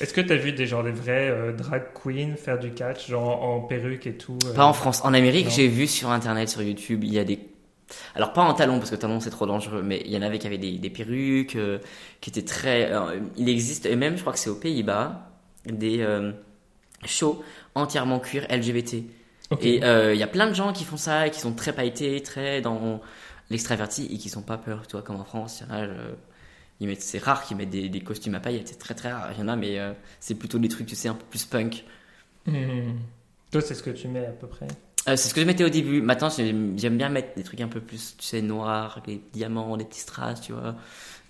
Est-ce 0.00 0.12
que 0.12 0.20
tu 0.20 0.32
as 0.32 0.36
vu 0.36 0.52
des 0.52 0.66
genre 0.66 0.82
des 0.82 0.90
vrais 0.90 1.28
euh, 1.30 1.52
drag 1.52 1.92
queens 1.92 2.34
faire 2.36 2.58
du 2.58 2.72
catch, 2.72 3.08
genre 3.08 3.42
en 3.42 3.60
perruque 3.60 4.06
et 4.06 4.14
tout 4.14 4.38
euh? 4.46 4.54
Pas 4.54 4.64
en 4.64 4.72
France. 4.72 5.00
En 5.04 5.14
Amérique, 5.14 5.48
j'ai 5.50 5.68
vu 5.68 5.86
sur 5.86 6.10
internet, 6.10 6.48
sur 6.48 6.62
YouTube, 6.62 7.04
il 7.04 7.12
y 7.12 7.18
a 7.18 7.24
des. 7.24 7.38
Alors, 8.14 8.32
pas 8.32 8.42
en 8.42 8.54
talons, 8.54 8.78
parce 8.78 8.90
que 8.90 8.96
talons 8.96 9.20
c'est 9.20 9.30
trop 9.30 9.46
dangereux, 9.46 9.82
mais 9.82 10.02
il 10.04 10.12
y 10.12 10.16
en 10.16 10.22
avait 10.22 10.38
qui 10.38 10.46
avaient 10.46 10.58
des, 10.58 10.78
des 10.78 10.90
perruques, 10.90 11.56
euh, 11.56 11.78
qui 12.20 12.30
étaient 12.30 12.44
très. 12.44 12.90
il 13.36 13.48
existe, 13.48 13.86
et 13.86 13.96
même, 13.96 14.16
je 14.16 14.20
crois 14.22 14.32
que 14.32 14.38
c'est 14.38 14.50
aux 14.50 14.56
Pays-Bas, 14.56 15.30
des 15.66 16.00
euh, 16.00 16.32
shows 17.04 17.42
entièrement 17.74 18.20
cuir 18.20 18.46
LGBT. 18.50 19.04
Et 19.60 19.82
euh, 19.82 20.14
il 20.14 20.20
y 20.20 20.22
a 20.22 20.28
plein 20.28 20.48
de 20.48 20.54
gens 20.54 20.72
qui 20.72 20.84
font 20.84 20.96
ça, 20.96 21.26
et 21.26 21.30
qui 21.30 21.40
sont 21.40 21.52
très 21.52 21.72
pailletés, 21.72 22.22
très 22.22 22.60
dans 22.60 23.00
l'extraverti, 23.50 24.08
et 24.12 24.18
qui 24.18 24.28
sont 24.28 24.42
pas 24.42 24.58
peur, 24.58 24.86
tu 24.86 24.92
vois, 24.92 25.02
comme 25.02 25.16
en 25.16 25.24
France. 25.24 25.60
Il 25.60 25.68
y 25.68 25.72
en 25.72 25.74
a, 25.74 25.82
euh, 25.82 26.12
ils 26.78 26.86
mettent, 26.86 27.02
c'est 27.02 27.18
rare 27.18 27.44
qu'ils 27.44 27.56
mettent 27.56 27.70
des, 27.70 27.88
des 27.88 28.00
costumes 28.00 28.34
à 28.34 28.40
paillettes, 28.40 28.68
c'est 28.68 28.78
très 28.78 28.94
très 28.94 29.12
rare. 29.12 29.30
Il 29.32 29.40
y 29.40 29.42
en 29.42 29.48
a, 29.48 29.56
mais 29.56 29.78
euh, 29.78 29.92
c'est 30.20 30.36
plutôt 30.36 30.58
des 30.58 30.68
trucs, 30.68 30.86
tu 30.86 30.94
sais, 30.94 31.08
un 31.08 31.14
peu 31.14 31.24
plus 31.28 31.44
punk. 31.44 31.84
Hmm. 32.46 32.98
Toi, 33.50 33.60
c'est 33.60 33.74
ce 33.74 33.82
que 33.82 33.90
tu 33.90 34.08
mets 34.08 34.26
à 34.26 34.30
peu 34.30 34.46
près? 34.46 34.68
Euh, 35.08 35.16
c'est 35.16 35.28
ce 35.28 35.34
que 35.34 35.40
je 35.40 35.46
mettais 35.46 35.64
au 35.64 35.68
début. 35.68 36.00
Maintenant, 36.02 36.30
j'aime 36.30 36.78
j'aime 36.78 36.96
bien 36.96 37.08
mettre 37.08 37.34
des 37.34 37.42
trucs 37.42 37.60
un 37.60 37.68
peu 37.68 37.80
plus, 37.80 38.16
tu 38.16 38.24
sais, 38.24 38.42
noirs, 38.42 39.02
les 39.06 39.20
diamants, 39.32 39.74
les 39.76 39.84
petits 39.84 40.00
strass, 40.00 40.40
tu 40.40 40.52
vois. 40.52 40.76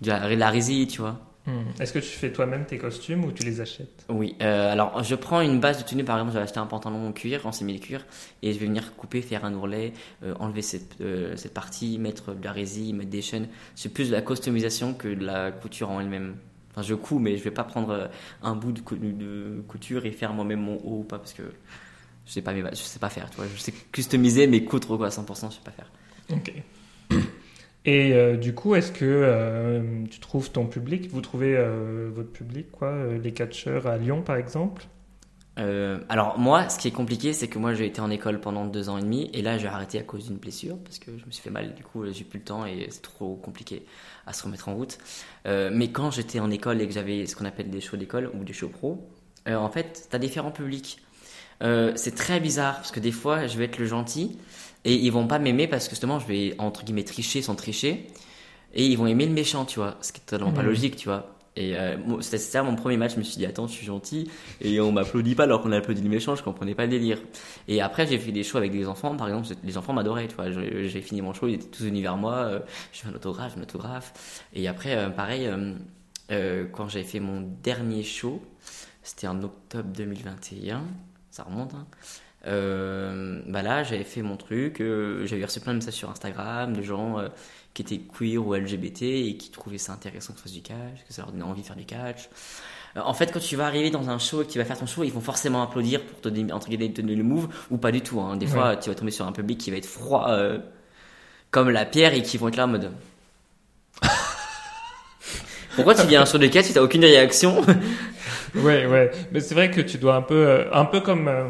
De 0.02 0.08
la, 0.08 0.34
la 0.34 0.50
résille, 0.50 0.86
tu 0.86 1.00
vois. 1.00 1.18
Hmm. 1.50 1.83
Est-ce 1.83 1.92
que 1.92 1.99
tu 1.99 2.07
fais 2.09 2.30
toi-même 2.33 2.64
tes 2.66 2.78
costumes 2.78 3.25
ou 3.25 3.33
tu 3.33 3.42
les 3.42 3.61
achètes? 3.61 4.04
Oui. 4.09 4.37
euh, 4.42 4.71
alors, 4.73 5.02
je 5.02 5.14
prends 5.14 5.40
une 5.40 5.59
base 5.59 5.78
de 5.78 5.88
tenue, 5.88 6.04
par 6.04 6.16
exemple, 6.16 6.33
je 6.33 6.38
vais 6.38 6.45
acheter 6.45 6.59
un 6.61 6.66
pantalon 6.66 7.09
en 7.09 7.12
cuir, 7.12 7.47
en 7.47 7.52
simili-cuir, 7.52 8.07
et 8.42 8.52
je 8.52 8.59
vais 8.59 8.66
venir 8.66 8.95
couper, 8.95 9.21
faire 9.23 9.45
un 9.45 9.54
ourlet, 9.54 9.92
euh, 10.23 10.35
enlever 10.38 10.62
cette, 10.62 11.00
euh, 11.00 11.37
cette 11.37 11.54
partie, 11.54 11.99
mettre 11.99 12.35
de 12.35 12.45
la 12.45 12.52
résille, 12.52 12.92
mettre 12.92 13.11
des 13.11 13.23
chaînes. 13.23 13.49
C'est 13.75 13.88
plus 13.92 14.09
de 14.11 14.12
la 14.14 14.23
customisation 14.23 14.95
que 14.95 15.09
de 15.09 15.25
la 15.25 15.50
couture 15.50 15.90
en 15.90 16.00
elle-même. 16.00 16.37
Enfin, 16.73 16.83
je 16.83 16.95
couds, 16.95 17.19
mais 17.19 17.37
je 17.37 17.42
vais 17.42 17.50
pas 17.50 17.64
prendre 17.64 18.09
un 18.42 18.54
bout 18.54 18.71
de, 18.73 18.80
cou- 18.80 18.97
de 18.97 19.62
couture 19.66 20.07
et 20.07 20.12
faire 20.12 20.33
moi-même 20.33 20.61
mon 20.61 20.76
haut 20.76 21.00
ou 21.00 21.02
pas, 21.04 21.19
parce 21.19 21.33
que 21.33 21.42
je 22.26 22.33
sais 22.33 22.42
pas, 22.42 22.52
mes 22.52 22.62
je 22.71 22.76
sais 22.76 22.99
pas 23.00 23.09
faire, 23.09 23.28
tu 23.30 23.37
vois. 23.37 23.47
Je 23.52 23.61
sais 23.61 23.73
customiser, 23.90 24.47
mais 24.47 24.62
coudre, 24.64 24.97
quoi, 24.97 25.07
à 25.09 25.11
100%, 25.11 25.50
je 25.50 25.57
sais 25.57 25.61
pas 25.64 25.73
faire. 25.73 25.90
Ok. 26.33 26.52
Et 27.87 28.12
euh, 28.12 28.37
du 28.37 28.54
coup, 28.54 28.75
est-ce 28.75 28.92
que 28.92 29.04
euh, 29.04 30.04
tu 30.10 30.20
trouves 30.20 30.50
ton 30.50 30.66
public? 30.66 31.10
Vous 31.10 31.22
trouvez 31.22 31.56
euh, 31.56 32.10
votre 32.12 32.30
public, 32.30 32.70
quoi? 32.70 32.94
Les 33.22 33.32
catcheurs 33.32 33.87
à 33.87 33.96
Lyon, 33.96 34.22
par 34.22 34.37
exemple? 34.37 34.84
Alors 36.08 36.38
moi, 36.38 36.70
ce 36.70 36.78
qui 36.78 36.88
est 36.88 36.90
compliqué, 36.90 37.34
c'est 37.34 37.46
que 37.46 37.58
moi 37.58 37.75
j'ai 37.75 37.84
été 37.84 38.00
en 38.00 38.08
école 38.08 38.40
pendant 38.40 38.64
deux 38.64 38.88
ans 38.88 38.96
et 38.96 39.02
demi 39.02 39.30
et 39.34 39.42
là 39.42 39.58
j'ai 39.58 39.66
arrêté 39.66 39.99
à 39.99 40.02
cause 40.02 40.28
d'une 40.28 40.38
blessure 40.38 40.78
parce 40.78 40.99
que 40.99 41.10
je 41.18 41.26
me 41.26 41.30
suis 41.30 41.42
fait 41.42 41.50
mal. 41.50 41.75
Du 41.75 41.82
coup, 41.82 42.02
j'ai 42.10 42.25
plus 42.25 42.38
le 42.38 42.46
temps 42.46 42.64
et 42.64 42.87
c'est 42.88 43.02
trop 43.02 43.34
compliqué 43.34 43.84
à 44.26 44.32
se 44.32 44.42
remettre 44.42 44.70
en 44.70 44.75
route. 44.75 44.96
Mais 45.44 45.88
quand 45.92 46.10
j'étais 46.10 46.40
en 46.40 46.50
école 46.50 46.80
et 46.80 46.87
que 46.87 46.94
j'avais 46.94 47.26
ce 47.26 47.37
qu'on 47.37 47.44
appelle 47.44 47.68
des 47.68 47.82
shows 47.82 47.99
d'école 47.99 48.30
ou 48.32 48.42
des 48.42 48.54
shows 48.54 48.70
pro, 48.70 49.06
en 49.46 49.68
fait, 49.68 50.06
t'as 50.08 50.18
différents 50.18 50.50
publics. 50.50 51.02
C'est 51.60 52.14
très 52.14 52.40
bizarre 52.40 52.76
parce 52.76 52.90
que 52.90 53.00
des 53.00 53.12
fois, 53.12 53.46
je 53.46 53.58
vais 53.58 53.66
être 53.66 53.76
le 53.76 53.84
gentil 53.84 54.38
et 54.84 54.94
ils 54.94 55.10
vont 55.10 55.26
pas 55.26 55.38
m'aimer 55.38 55.66
parce 55.66 55.84
que 55.87 55.90
justement, 55.90 56.18
je 56.18 56.26
vais 56.26 56.54
entre 56.58 56.84
guillemets 56.84 57.04
tricher 57.04 57.42
sans 57.42 57.54
tricher 57.54 58.06
et 58.75 58.87
ils 58.87 58.96
vont 58.96 59.06
aimer 59.06 59.26
le 59.26 59.32
méchant, 59.32 59.64
tu 59.64 59.78
vois. 59.78 59.96
Ce 60.00 60.12
qui 60.12 60.20
est 60.20 60.25
totalement 60.25 60.52
pas 60.52 60.62
logique, 60.62 60.96
tu 60.96 61.08
vois. 61.08 61.37
Et 61.56 61.76
euh, 61.76 61.96
c'était 62.20 62.38
ça 62.38 62.62
mon 62.62 62.76
premier 62.76 62.96
match. 62.96 63.14
Je 63.14 63.18
me 63.18 63.25
suis 63.25 63.37
dit, 63.37 63.44
attends, 63.44 63.66
je 63.66 63.72
suis 63.72 63.84
gentil 63.84 64.30
et 64.60 64.80
on 64.80 64.92
m'applaudit 64.92 65.34
pas 65.34 65.42
alors 65.42 65.60
qu'on 65.60 65.72
a 65.72 65.76
applaudi 65.78 66.00
le 66.00 66.08
méchant. 66.08 66.37
Je 66.37 66.42
comprenais 66.42 66.75
pas 66.75 66.84
le 66.84 66.90
délire. 66.90 67.18
Et 67.68 67.82
après, 67.82 68.06
j'ai 68.06 68.18
fait 68.18 68.32
des 68.32 68.44
shows 68.44 68.58
avec 68.58 68.70
des 68.72 68.87
enfants. 68.87 69.16
Par 69.16 69.26
exemple, 69.28 69.49
les 69.64 69.76
enfants 69.76 69.92
m'adoraient, 69.92 70.28
tu 70.28 70.37
vois. 70.37 70.50
J'ai 70.50 71.00
fini 71.02 71.20
mon 71.20 71.34
show, 71.34 71.49
ils 71.49 71.54
étaient 71.54 71.66
tous 71.66 71.84
venus 71.84 72.02
vers 72.02 72.16
moi. 72.16 72.34
euh, 72.34 72.60
je 72.92 73.00
fais 73.00 73.08
un 73.08 73.14
autographe, 73.14 73.56
un 73.58 73.62
autographe. 73.62 74.44
Et 74.54 74.68
après, 74.68 74.96
euh, 74.96 75.10
pareil, 75.10 75.50
euh, 76.30 76.66
quand 76.72 76.88
j'ai 76.88 77.02
fait 77.02 77.20
mon 77.20 77.40
dernier 77.62 78.04
show, 78.04 78.40
c'était 79.02 79.26
en 79.26 79.42
octobre 79.42 79.88
2021. 79.92 80.84
Ça 81.30 81.42
remonte, 81.42 81.75
hein. 81.75 81.87
Euh, 82.47 83.40
bah 83.47 83.62
là, 83.62 83.82
j'avais 83.82 84.04
fait 84.04 84.23
mon 84.23 84.37
truc. 84.37 84.80
euh, 84.80 85.26
j'avais 85.26 85.44
reçu 85.44 85.61
plein 85.61 85.73
de 85.73 85.78
messages 85.78 85.94
sur 85.94 86.11
Instagram 86.11 86.75
de 86.75 86.82
gens 86.82 87.18
euh, 87.18 87.29
qui 87.74 87.83
étaient 87.83 87.98
queer 88.00 88.38
ou 88.38 88.55
LGBT 88.55 89.03
et 89.03 89.37
qui 89.37 89.50
trouvaient 89.50 89.79
ça 89.79 89.92
intéressant 89.92 90.33
que 90.33 90.38
je 90.38 90.42
fasse 90.44 90.53
du 90.53 90.62
catch, 90.62 91.05
que 91.07 91.12
ça 91.12 91.22
leur 91.22 91.33
donnait 91.33 91.44
envie 91.44 91.62
de 91.62 91.66
faire 91.66 91.76
du 91.76 91.85
catch. 91.85 92.29
Euh, 92.96 93.00
en 93.05 93.14
fait, 93.14 93.31
quand 93.33 93.40
tu 93.40 93.57
vas 93.57 93.66
arriver 93.66 93.90
dans 93.90 94.09
un 94.11 94.18
show 94.18 94.42
et 94.42 94.46
que 94.46 94.50
tu 94.50 94.59
vas 94.59 94.64
faire 94.64 94.79
ton 94.79 94.87
show, 94.87 95.05
ils 95.05 95.12
vont 95.12 95.20
forcément 95.20 95.62
applaudir 95.62 96.03
pour 96.03 96.20
te 96.20 96.29
donner, 96.29 96.53
entre 96.53 96.68
guillemets, 96.68 96.90
te 96.90 97.00
donner 97.00 97.14
le 97.14 97.24
move 97.24 97.48
ou 97.70 97.76
pas 97.76 97.92
du 97.92 98.00
tout. 98.00 98.20
Hein. 98.20 98.37
Des 98.37 98.46
fois, 98.46 98.76
tu 98.76 98.88
vas 98.88 98.94
tomber 98.94 99.11
sur 99.12 99.26
un 99.26 99.33
public 99.33 99.59
qui 99.59 99.70
va 99.70 99.76
être 99.76 99.87
froid 99.87 100.29
euh, 100.31 100.59
comme 101.50 101.70
la 101.70 101.85
pierre 101.85 102.14
et 102.14 102.22
qui 102.22 102.38
vont 102.38 102.48
être 102.48 102.57
là 102.57 102.64
en 102.64 102.68
mode. 102.68 102.90
Pourquoi 105.76 105.94
tu 105.94 106.07
viens 106.07 106.20
à 106.20 106.22
un 106.22 106.26
show 106.26 106.38
de 106.38 106.46
catch 106.46 106.66
si 106.66 106.74
t'as 106.74 106.83
aucune 106.83 107.05
réaction? 107.05 107.62
Ouais, 108.57 108.87
ouais. 108.87 109.12
Mais 109.31 109.38
c'est 109.40 109.55
vrai 109.55 109.70
que 109.70 109.81
tu 109.81 109.98
dois 109.98 110.16
un 110.16 110.22
peu, 110.22 110.35
euh, 110.35 110.64
un 110.72 110.85
peu 110.85 111.00
comme 111.00 111.29
euh, 111.29 111.44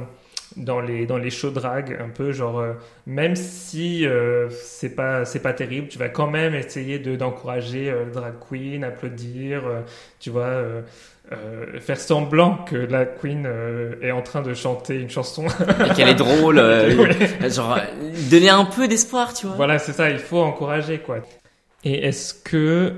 dans 0.56 0.80
les 0.80 1.06
dans 1.06 1.16
les 1.18 1.30
shows 1.30 1.50
drag, 1.50 1.96
un 2.00 2.08
peu 2.08 2.32
genre 2.32 2.58
euh, 2.60 2.72
même 3.06 3.36
si 3.36 4.06
euh, 4.06 4.48
c'est 4.50 4.94
pas 4.94 5.24
c'est 5.24 5.38
pas 5.40 5.52
terrible, 5.52 5.88
tu 5.88 5.98
vas 5.98 6.08
quand 6.08 6.28
même 6.28 6.54
essayer 6.54 6.98
de 6.98 7.14
d'encourager 7.16 7.88
euh, 7.90 8.04
le 8.06 8.10
drag 8.12 8.34
queen, 8.48 8.82
applaudir, 8.84 9.66
euh, 9.66 9.80
tu 10.18 10.30
vois, 10.30 10.62
faire 11.80 12.00
semblant 12.00 12.64
que 12.64 12.74
la 12.76 13.04
queen 13.04 13.48
est 14.02 14.10
en 14.10 14.22
train 14.22 14.42
de 14.42 14.52
chanter 14.54 14.96
une 14.96 15.10
chanson. 15.10 15.46
et 15.46 15.94
qu'elle 15.94 16.08
est 16.08 16.14
drôle, 16.14 16.58
Ouais. 16.58 17.50
genre 17.50 17.78
donner 18.30 18.48
un 18.50 18.64
peu 18.64 18.88
d'espoir, 18.88 19.32
tu 19.32 19.46
vois. 19.46 19.54
Voilà, 19.56 19.78
c'est 19.78 19.92
ça, 19.92 20.10
il 20.10 20.18
faut 20.18 20.40
encourager, 20.40 20.98
quoi. 20.98 21.18
Et 21.84 22.04
est-ce 22.06 22.34
que, 22.34 22.94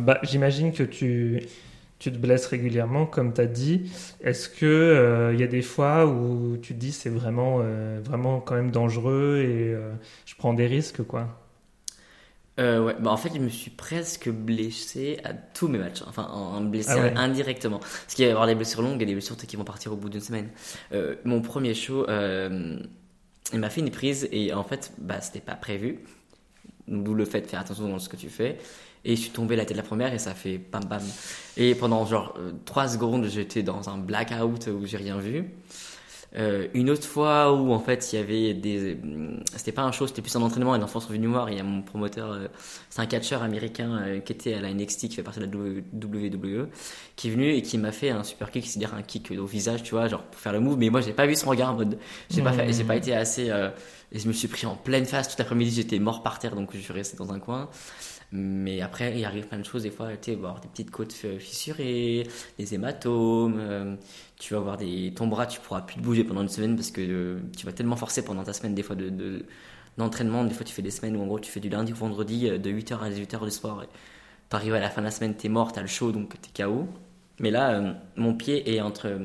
bah, 0.00 0.18
j'imagine 0.24 0.72
que 0.72 0.82
tu, 0.82 1.42
tu 1.98 2.12
te 2.12 2.18
blesses 2.18 2.46
régulièrement, 2.46 3.06
comme 3.06 3.32
tu 3.32 3.40
as 3.40 3.46
dit. 3.46 3.90
Est-ce 4.20 4.48
que 4.48 4.66
euh, 4.66 5.32
il 5.34 5.40
y 5.40 5.42
a 5.44 5.46
des 5.46 5.62
fois 5.62 6.06
où 6.06 6.56
tu 6.58 6.74
te 6.74 6.78
dis 6.78 6.92
c'est 6.92 7.10
vraiment, 7.10 7.58
euh, 7.62 8.00
vraiment 8.04 8.40
quand 8.40 8.54
même 8.54 8.70
dangereux 8.70 9.38
et 9.44 9.72
euh, 9.74 9.92
je 10.26 10.34
prends 10.36 10.54
des 10.54 10.66
risques, 10.66 11.02
quoi? 11.02 11.28
Ouais, 12.58 12.94
bah 12.98 13.10
en 13.10 13.18
fait, 13.18 13.30
je 13.34 13.38
me 13.38 13.50
suis 13.50 13.70
presque 13.70 14.30
blessé 14.30 15.18
à 15.24 15.34
tous 15.34 15.68
mes 15.68 15.76
matchs. 15.78 16.02
Enfin, 16.06 16.24
en, 16.32 16.56
en 16.56 16.60
blessé 16.62 16.90
Ah 16.92 16.96
ouais. 16.98 17.12
indirectement. 17.14 17.78
Parce 17.80 18.14
qu'il 18.14 18.24
va 18.24 18.28
y 18.30 18.32
avoir 18.32 18.46
des 18.46 18.54
blessures 18.54 18.80
longues 18.80 19.02
et 19.02 19.06
des 19.06 19.12
blessures 19.12 19.36
qui 19.36 19.56
vont 19.56 19.64
partir 19.64 19.92
au 19.92 19.96
bout 19.96 20.08
d'une 20.08 20.22
semaine. 20.22 20.48
Mon 21.24 21.42
premier 21.42 21.74
show, 21.74 22.06
il 22.08 23.60
m'a 23.60 23.70
fait 23.70 23.80
une 23.80 23.90
prise 23.90 24.28
et 24.32 24.52
en 24.52 24.64
fait, 24.64 24.92
bah, 24.98 25.20
c'était 25.20 25.40
pas 25.40 25.54
prévu. 25.54 26.00
D'où 26.88 27.14
le 27.14 27.24
fait 27.24 27.42
de 27.42 27.46
faire 27.48 27.60
attention 27.60 27.88
dans 27.88 27.98
ce 27.98 28.08
que 28.08 28.16
tu 28.16 28.30
fais. 28.30 28.58
Et 29.08 29.14
je 29.14 29.20
suis 29.20 29.30
tombé 29.30 29.54
la 29.54 29.64
tête 29.64 29.76
la 29.76 29.84
première 29.84 30.12
et 30.12 30.18
ça 30.18 30.34
fait 30.34 30.58
bam 30.58 30.84
bam. 30.84 31.02
Et 31.56 31.76
pendant 31.76 32.04
genre 32.06 32.36
3 32.64 32.88
secondes, 32.88 33.26
j'étais 33.26 33.62
dans 33.62 33.88
un 33.88 33.98
blackout 33.98 34.66
où 34.66 34.84
j'ai 34.84 34.96
rien 34.96 35.18
vu. 35.18 35.44
Euh, 36.36 36.66
une 36.74 36.90
autre 36.90 37.06
fois 37.06 37.52
où 37.52 37.72
en 37.72 37.78
fait 37.78 38.12
il 38.12 38.16
y 38.16 38.18
avait 38.18 38.52
des 38.52 38.98
c'était 39.54 39.72
pas 39.72 39.82
un 39.82 39.92
show 39.92 40.06
c'était 40.06 40.20
plus 40.20 40.34
un 40.36 40.42
entraînement 40.42 40.74
et 40.74 40.78
les 40.78 40.84
enfants 40.84 41.00
sont 41.00 41.12
venus 41.12 41.30
voir 41.30 41.48
il 41.48 41.56
y 41.56 41.60
a 41.60 41.62
mon 41.62 41.80
promoteur 41.82 42.32
euh, 42.32 42.48
c'est 42.90 43.00
un 43.00 43.06
catcheur 43.06 43.42
américain 43.42 44.02
euh, 44.02 44.20
qui 44.20 44.32
était 44.32 44.52
à 44.52 44.60
la 44.60 44.74
NXT 44.74 45.08
qui 45.08 45.14
fait 45.14 45.22
partie 45.22 45.40
de 45.40 45.46
la 45.46 45.50
WWE 45.50 46.68
qui 47.14 47.28
est 47.28 47.30
venu 47.30 47.54
et 47.54 47.62
qui 47.62 47.78
m'a 47.78 47.92
fait 47.92 48.10
un 48.10 48.22
super 48.22 48.50
kick 48.50 48.66
c'est-à-dire 48.66 48.94
un 48.94 49.02
kick 49.02 49.30
au 49.30 49.46
visage 49.46 49.82
tu 49.82 49.92
vois 49.92 50.08
genre 50.08 50.24
pour 50.24 50.38
faire 50.40 50.52
le 50.52 50.60
move. 50.60 50.76
Mais 50.76 50.90
moi 50.90 51.00
j'ai 51.00 51.12
pas 51.12 51.26
vu 51.26 51.36
son 51.36 51.48
regard 51.48 51.70
en 51.70 51.76
mode 51.76 51.98
j'ai 52.28 52.42
pas 52.42 52.52
fait 52.52 52.84
pas 52.84 52.96
été 52.96 53.14
assez 53.14 53.48
euh, 53.48 53.70
et 54.12 54.18
je 54.18 54.28
me 54.28 54.32
suis 54.32 54.48
pris 54.48 54.66
en 54.66 54.74
pleine 54.74 55.06
face. 55.06 55.28
Tout 55.28 55.36
l'après-midi 55.38 55.70
j'étais 55.70 55.98
mort 56.00 56.22
par 56.22 56.38
terre 56.38 56.54
donc 56.54 56.70
je 56.74 56.80
suis 56.80 56.92
resté 56.92 57.16
dans 57.16 57.32
un 57.32 57.38
coin 57.38 57.70
mais 58.36 58.80
après 58.82 59.18
il 59.18 59.24
arrive 59.24 59.46
plein 59.46 59.58
de 59.58 59.64
choses 59.64 59.84
des 59.84 59.90
fois 59.90 60.08
tu 60.16 60.30
sais 60.30 60.36
avoir 60.36 60.60
des 60.60 60.68
petites 60.68 60.90
côtes 60.90 61.12
fissurées 61.12 62.26
des 62.58 62.74
hématomes 62.74 63.58
euh, 63.58 63.96
tu 64.38 64.54
vas 64.54 64.60
avoir 64.60 64.76
des 64.76 65.12
ton 65.14 65.26
bras 65.26 65.46
tu 65.46 65.58
pourras 65.60 65.80
plus 65.80 65.96
te 65.96 66.00
bouger 66.00 66.22
pendant 66.24 66.42
une 66.42 66.48
semaine 66.48 66.76
parce 66.76 66.90
que 66.90 67.00
euh, 67.00 67.40
tu 67.56 67.64
vas 67.66 67.72
tellement 67.72 67.96
forcer 67.96 68.24
pendant 68.24 68.44
ta 68.44 68.52
semaine 68.52 68.74
des 68.74 68.82
fois 68.82 68.96
de, 68.96 69.08
de 69.08 69.44
d'entraînement. 69.96 70.44
Des 70.44 70.52
fois 70.52 70.64
tu 70.64 70.74
fais 70.74 70.82
des 70.82 70.90
semaines 70.90 71.16
où 71.16 71.22
en 71.22 71.26
gros 71.26 71.40
tu 71.40 71.50
fais 71.50 71.60
du 71.60 71.70
lundi 71.70 71.92
au 71.92 71.96
vendredi 71.96 72.48
euh, 72.48 72.58
de 72.58 72.70
8h 72.70 72.98
à 73.00 73.10
18h 73.10 73.44
du 73.44 73.50
soir 73.50 73.82
et 73.82 73.88
t'arrives 74.50 74.74
à 74.74 74.80
la 74.80 74.90
fin 74.90 75.00
de 75.00 75.06
la 75.06 75.10
semaine 75.10 75.34
t'es 75.34 75.48
mort 75.48 75.72
t'as 75.72 75.80
le 75.80 75.86
chaud 75.86 76.12
donc 76.12 76.34
t'es 76.40 76.62
KO 76.62 76.86
mais 77.40 77.50
là 77.50 77.96
mon 78.16 78.34
pied 78.34 78.74
est 78.74 78.80
entre 78.80 79.18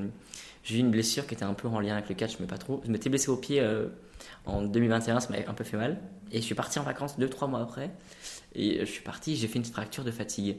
j'ai 0.63 0.77
eu 0.77 0.79
une 0.79 0.91
blessure 0.91 1.27
qui 1.27 1.33
était 1.33 1.43
un 1.43 1.53
peu 1.53 1.67
en 1.67 1.79
lien 1.79 1.93
avec 1.93 2.09
le 2.09 2.15
catch 2.15 2.39
mais 2.39 2.47
pas 2.47 2.57
trop. 2.57 2.81
Je 2.85 2.91
m'étais 2.91 3.09
blessé 3.09 3.29
au 3.29 3.37
pied 3.37 3.61
en 4.45 4.61
2021 4.61 5.19
ça 5.19 5.29
m'avait 5.29 5.45
un 5.47 5.53
peu 5.53 5.63
fait 5.63 5.77
mal. 5.77 5.99
Et 6.31 6.37
je 6.37 6.45
suis 6.45 6.55
parti 6.55 6.79
en 6.79 6.83
vacances 6.83 7.19
2-3 7.19 7.49
mois 7.49 7.61
après 7.61 7.91
et 8.55 8.79
je 8.81 8.85
suis 8.91 9.01
parti 9.03 9.35
j'ai 9.35 9.47
fait 9.47 9.59
une 9.59 9.65
fracture 9.65 10.03
de 10.03 10.11
fatigue 10.11 10.57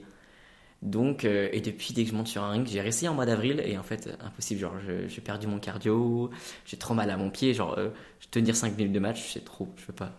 donc, 0.83 1.25
euh, 1.25 1.49
et 1.53 1.61
depuis, 1.61 1.95
dès 1.95 2.03
que 2.05 2.11
je 2.11 2.15
monte 2.15 2.27
sur 2.27 2.43
un 2.43 2.51
ring, 2.51 2.67
j'ai 2.67 2.81
réessayé 2.81 3.09
en 3.09 3.15
mois 3.15 3.25
d'avril 3.25 3.63
et 3.65 3.79
en 3.79 3.85
fait, 3.85 4.09
impossible. 4.21 4.61
Genre, 4.61 4.75
j'ai 5.07 5.21
perdu 5.21 5.47
mon 5.47 5.59
cardio, 5.61 6.31
j'ai 6.67 6.77
trop 6.77 6.93
mal 6.95 7.09
à 7.11 7.17
mon 7.17 7.31
pied. 7.31 7.55
Genre, 7.55 7.79
euh, 7.79 7.91
tenir 8.33 8.57
5 8.57 8.77
minutes 8.77 8.93
de 8.93 8.99
match, 8.99 9.33
c'est 9.33 9.45
trop, 9.45 9.69
je 9.77 9.87
peux 9.87 9.93
pas. 9.93 10.11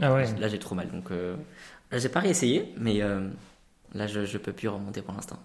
Ah 0.00 0.14
ouais. 0.14 0.26
Là, 0.38 0.48
j'ai 0.48 0.58
trop 0.58 0.74
mal. 0.74 0.90
Donc, 0.90 1.10
euh, 1.10 1.36
là, 1.92 1.98
j'ai 1.98 2.08
pas 2.08 2.20
réessayé, 2.20 2.72
mais 2.78 3.02
euh, 3.02 3.28
là, 3.94 4.06
je, 4.06 4.24
je 4.24 4.38
peux 4.38 4.52
plus 4.52 4.68
remonter 4.68 5.02
pour 5.02 5.14
l'instant. 5.14 5.38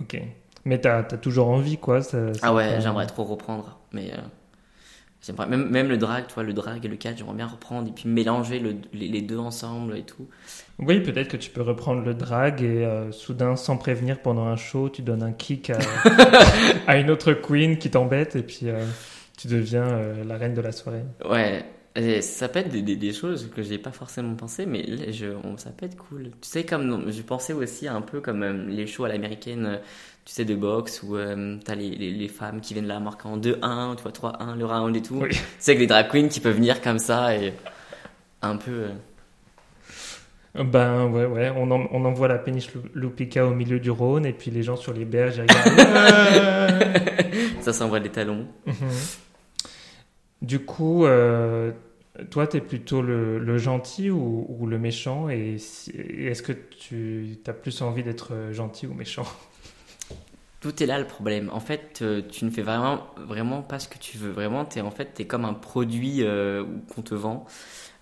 Ok. 0.00 0.20
Mais 0.64 0.80
t'as 0.80 0.98
as 0.98 1.18
toujours 1.18 1.48
envie, 1.48 1.78
quoi. 1.78 2.02
ça- 2.02 2.34
ça 2.34 2.40
Ah 2.42 2.54
ouais, 2.54 2.80
j'aimerais 2.80 3.06
trop 3.06 3.24
reprendre, 3.24 3.78
mais 3.92 4.12
euh, 4.12 4.18
J'aimerais 5.22 5.46
même, 5.48 5.68
même 5.70 5.88
le 5.88 5.96
drag, 5.98 6.26
tu 6.28 6.34
vois, 6.34 6.44
le 6.44 6.52
drag 6.54 6.84
et 6.84 6.88
le 6.88 6.96
catch, 6.96 7.18
j'aimerais 7.18 7.34
bien 7.36 7.46
reprendre 7.46 7.88
et 7.88 7.92
puis 7.92 8.08
mélanger 8.08 8.60
le- 8.60 8.76
les, 8.92 9.08
les 9.08 9.22
deux 9.22 9.38
ensemble 9.38 9.96
et 9.96 10.04
tout. 10.04 10.28
Oui, 10.78 11.00
peut-être 11.00 11.28
que 11.28 11.36
tu 11.36 11.50
peux 11.50 11.62
reprendre 11.62 12.02
le 12.04 12.14
drag 12.14 12.62
et 12.62 12.84
euh, 12.84 13.10
soudain, 13.10 13.56
sans 13.56 13.76
prévenir 13.76 14.22
pendant 14.22 14.46
un 14.46 14.56
show, 14.56 14.88
tu 14.88 15.02
donnes 15.02 15.24
un 15.24 15.32
kick 15.32 15.70
à, 15.70 15.78
à 16.86 16.98
une 16.98 17.10
autre 17.10 17.32
queen 17.32 17.78
qui 17.78 17.90
t'embête 17.90 18.36
et 18.36 18.42
puis 18.42 18.60
euh, 18.64 18.86
tu 19.36 19.48
deviens 19.48 19.82
euh, 19.88 20.24
la 20.24 20.36
reine 20.38 20.54
de 20.54 20.60
la 20.60 20.70
soirée. 20.72 21.02
Ouais, 21.24 21.64
et 21.96 22.22
ça 22.22 22.48
peut 22.48 22.60
être 22.60 22.68
des, 22.70 22.82
des, 22.82 22.94
des 22.96 23.12
choses 23.12 23.50
que 23.50 23.62
j'ai 23.62 23.78
pas 23.78 23.90
forcément 23.90 24.34
pensé, 24.36 24.66
mais 24.66 24.82
là, 24.84 25.10
je, 25.10 25.26
on- 25.44 25.56
ça 25.56 25.70
peut 25.70 25.86
être 25.86 25.96
cool. 25.96 26.30
Tu 26.40 26.48
sais, 26.48 26.64
comme 26.64 27.10
je 27.10 27.22
pensais 27.22 27.52
aussi 27.52 27.88
un 27.88 28.00
peu 28.02 28.20
comme 28.20 28.68
les 28.68 28.86
shows 28.86 29.04
à 29.04 29.08
l'américaine, 29.08 29.80
tu 30.28 30.34
sais, 30.34 30.44
de 30.44 30.54
boxe 30.54 31.02
où 31.02 31.16
euh, 31.16 31.56
t'as 31.64 31.74
les, 31.74 31.88
les, 31.88 32.10
les 32.10 32.28
femmes 32.28 32.60
qui 32.60 32.74
viennent 32.74 32.86
là 32.86 33.00
marquer 33.00 33.28
en 33.28 33.38
2-1, 33.38 33.96
tu 33.96 34.02
vois, 34.02 34.12
3-1, 34.12 34.58
le 34.58 34.66
round 34.66 34.94
et 34.94 35.00
tout. 35.00 35.20
Oui. 35.22 35.30
C'est 35.58 35.74
que 35.74 35.80
les 35.80 35.86
drag 35.86 36.08
queens 36.10 36.28
qui 36.28 36.40
peuvent 36.40 36.54
venir 36.56 36.82
comme 36.82 36.98
ça 36.98 37.34
et 37.34 37.54
un 38.42 38.56
peu. 38.56 38.88
euh, 40.54 40.64
Ben 40.64 41.06
ouais, 41.06 41.24
ouais, 41.24 41.50
on, 41.56 41.70
en- 41.70 41.88
on 41.92 42.04
envoie 42.04 42.28
la 42.28 42.36
péniche 42.38 42.74
Lu- 42.74 42.90
Lupica 42.94 43.46
au 43.46 43.54
milieu 43.54 43.80
du 43.80 43.90
Rhône 43.90 44.26
et 44.26 44.34
puis 44.34 44.50
les 44.50 44.62
gens 44.62 44.76
sur 44.76 44.92
les 44.92 45.06
berges 45.06 45.36
ils 45.38 45.42
regardent. 45.50 46.98
ça 47.62 47.72
s'envoie 47.72 48.00
des 48.00 48.10
talons. 48.10 48.46
Mhm. 48.66 48.74
Du 50.42 50.60
coup, 50.60 51.04
euh, 51.06 51.72
toi, 52.30 52.46
t'es 52.46 52.60
plutôt 52.60 53.00
le, 53.02 53.38
le 53.38 53.58
gentil 53.58 54.10
ou, 54.10 54.46
ou 54.48 54.66
le 54.66 54.78
méchant 54.78 55.28
et, 55.30 55.56
si- 55.58 55.90
est-ce 55.90 56.42
que 56.42 56.52
tu 56.52 57.38
as 57.46 57.52
plus 57.54 57.80
envie 57.82 58.02
d'être 58.02 58.32
gentil 58.52 58.86
ou 58.86 58.92
méchant? 58.94 59.26
Tout 60.60 60.82
est 60.82 60.86
là 60.86 60.98
le 60.98 61.06
problème. 61.06 61.50
En 61.52 61.60
fait, 61.60 62.02
tu 62.30 62.44
ne 62.44 62.50
fais 62.50 62.62
vraiment, 62.62 63.06
vraiment 63.16 63.62
pas 63.62 63.78
ce 63.78 63.88
que 63.88 63.98
tu 63.98 64.18
veux. 64.18 64.30
Vraiment, 64.30 64.64
t'es 64.64 64.80
en 64.80 64.90
fait, 64.90 65.12
t'es 65.14 65.24
comme 65.26 65.44
un 65.44 65.54
produit 65.54 66.22
euh, 66.22 66.64
qu'on 66.94 67.02
te 67.02 67.14
vend. 67.14 67.46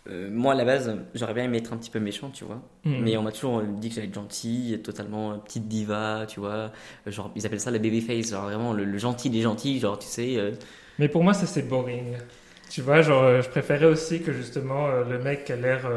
Euh, 0.09 0.31
moi, 0.31 0.53
à 0.53 0.57
la 0.57 0.65
base, 0.65 0.97
j'aurais 1.15 1.35
bien 1.35 1.45
aimé 1.45 1.59
être 1.59 1.73
un 1.73 1.77
petit 1.77 1.91
peu 1.91 1.99
méchant, 2.01 2.31
tu 2.31 2.45
vois. 2.45 2.63
Mhm. 2.85 3.01
Mais 3.03 3.17
on 3.17 3.23
m'a 3.23 3.33
toujours 3.33 3.63
dit 3.63 3.89
que 3.89 3.97
j'allais 3.97 4.07
être 4.07 4.15
gentil, 4.15 4.81
totalement 4.83 5.33
euh, 5.33 5.37
petite 5.37 5.69
diva, 5.69 6.25
tu 6.29 6.41
vois. 6.41 6.71
Genre, 7.07 7.31
ils 7.37 7.45
appellent 7.45 7.61
ça 7.61 7.71
le 7.73 7.79
babyface, 7.79 8.31
genre 8.31 8.45
vraiment 8.45 8.73
le, 8.73 8.85
le 8.85 8.99
gentil 8.99 9.29
des 9.31 9.43
gentils, 9.43 9.79
genre, 9.81 9.99
tu 9.99 10.07
sais. 10.07 10.37
euh, 10.39 10.53
Mais 10.99 11.09
pour 11.09 11.25
moi, 11.25 11.35
ça 11.35 11.47
c'est 11.47 11.69
boring. 11.69 12.17
Tu 12.69 12.83
vois, 12.83 13.01
genre, 13.03 13.23
euh, 13.23 13.43
je 13.43 13.49
préférais 13.49 13.87
aussi 13.87 14.23
que 14.23 14.33
justement 14.33 14.89
euh, 14.89 15.05
le 15.05 15.19
mec 15.21 15.45
qui 15.45 15.53
a 15.53 15.57
l'air 15.57 15.89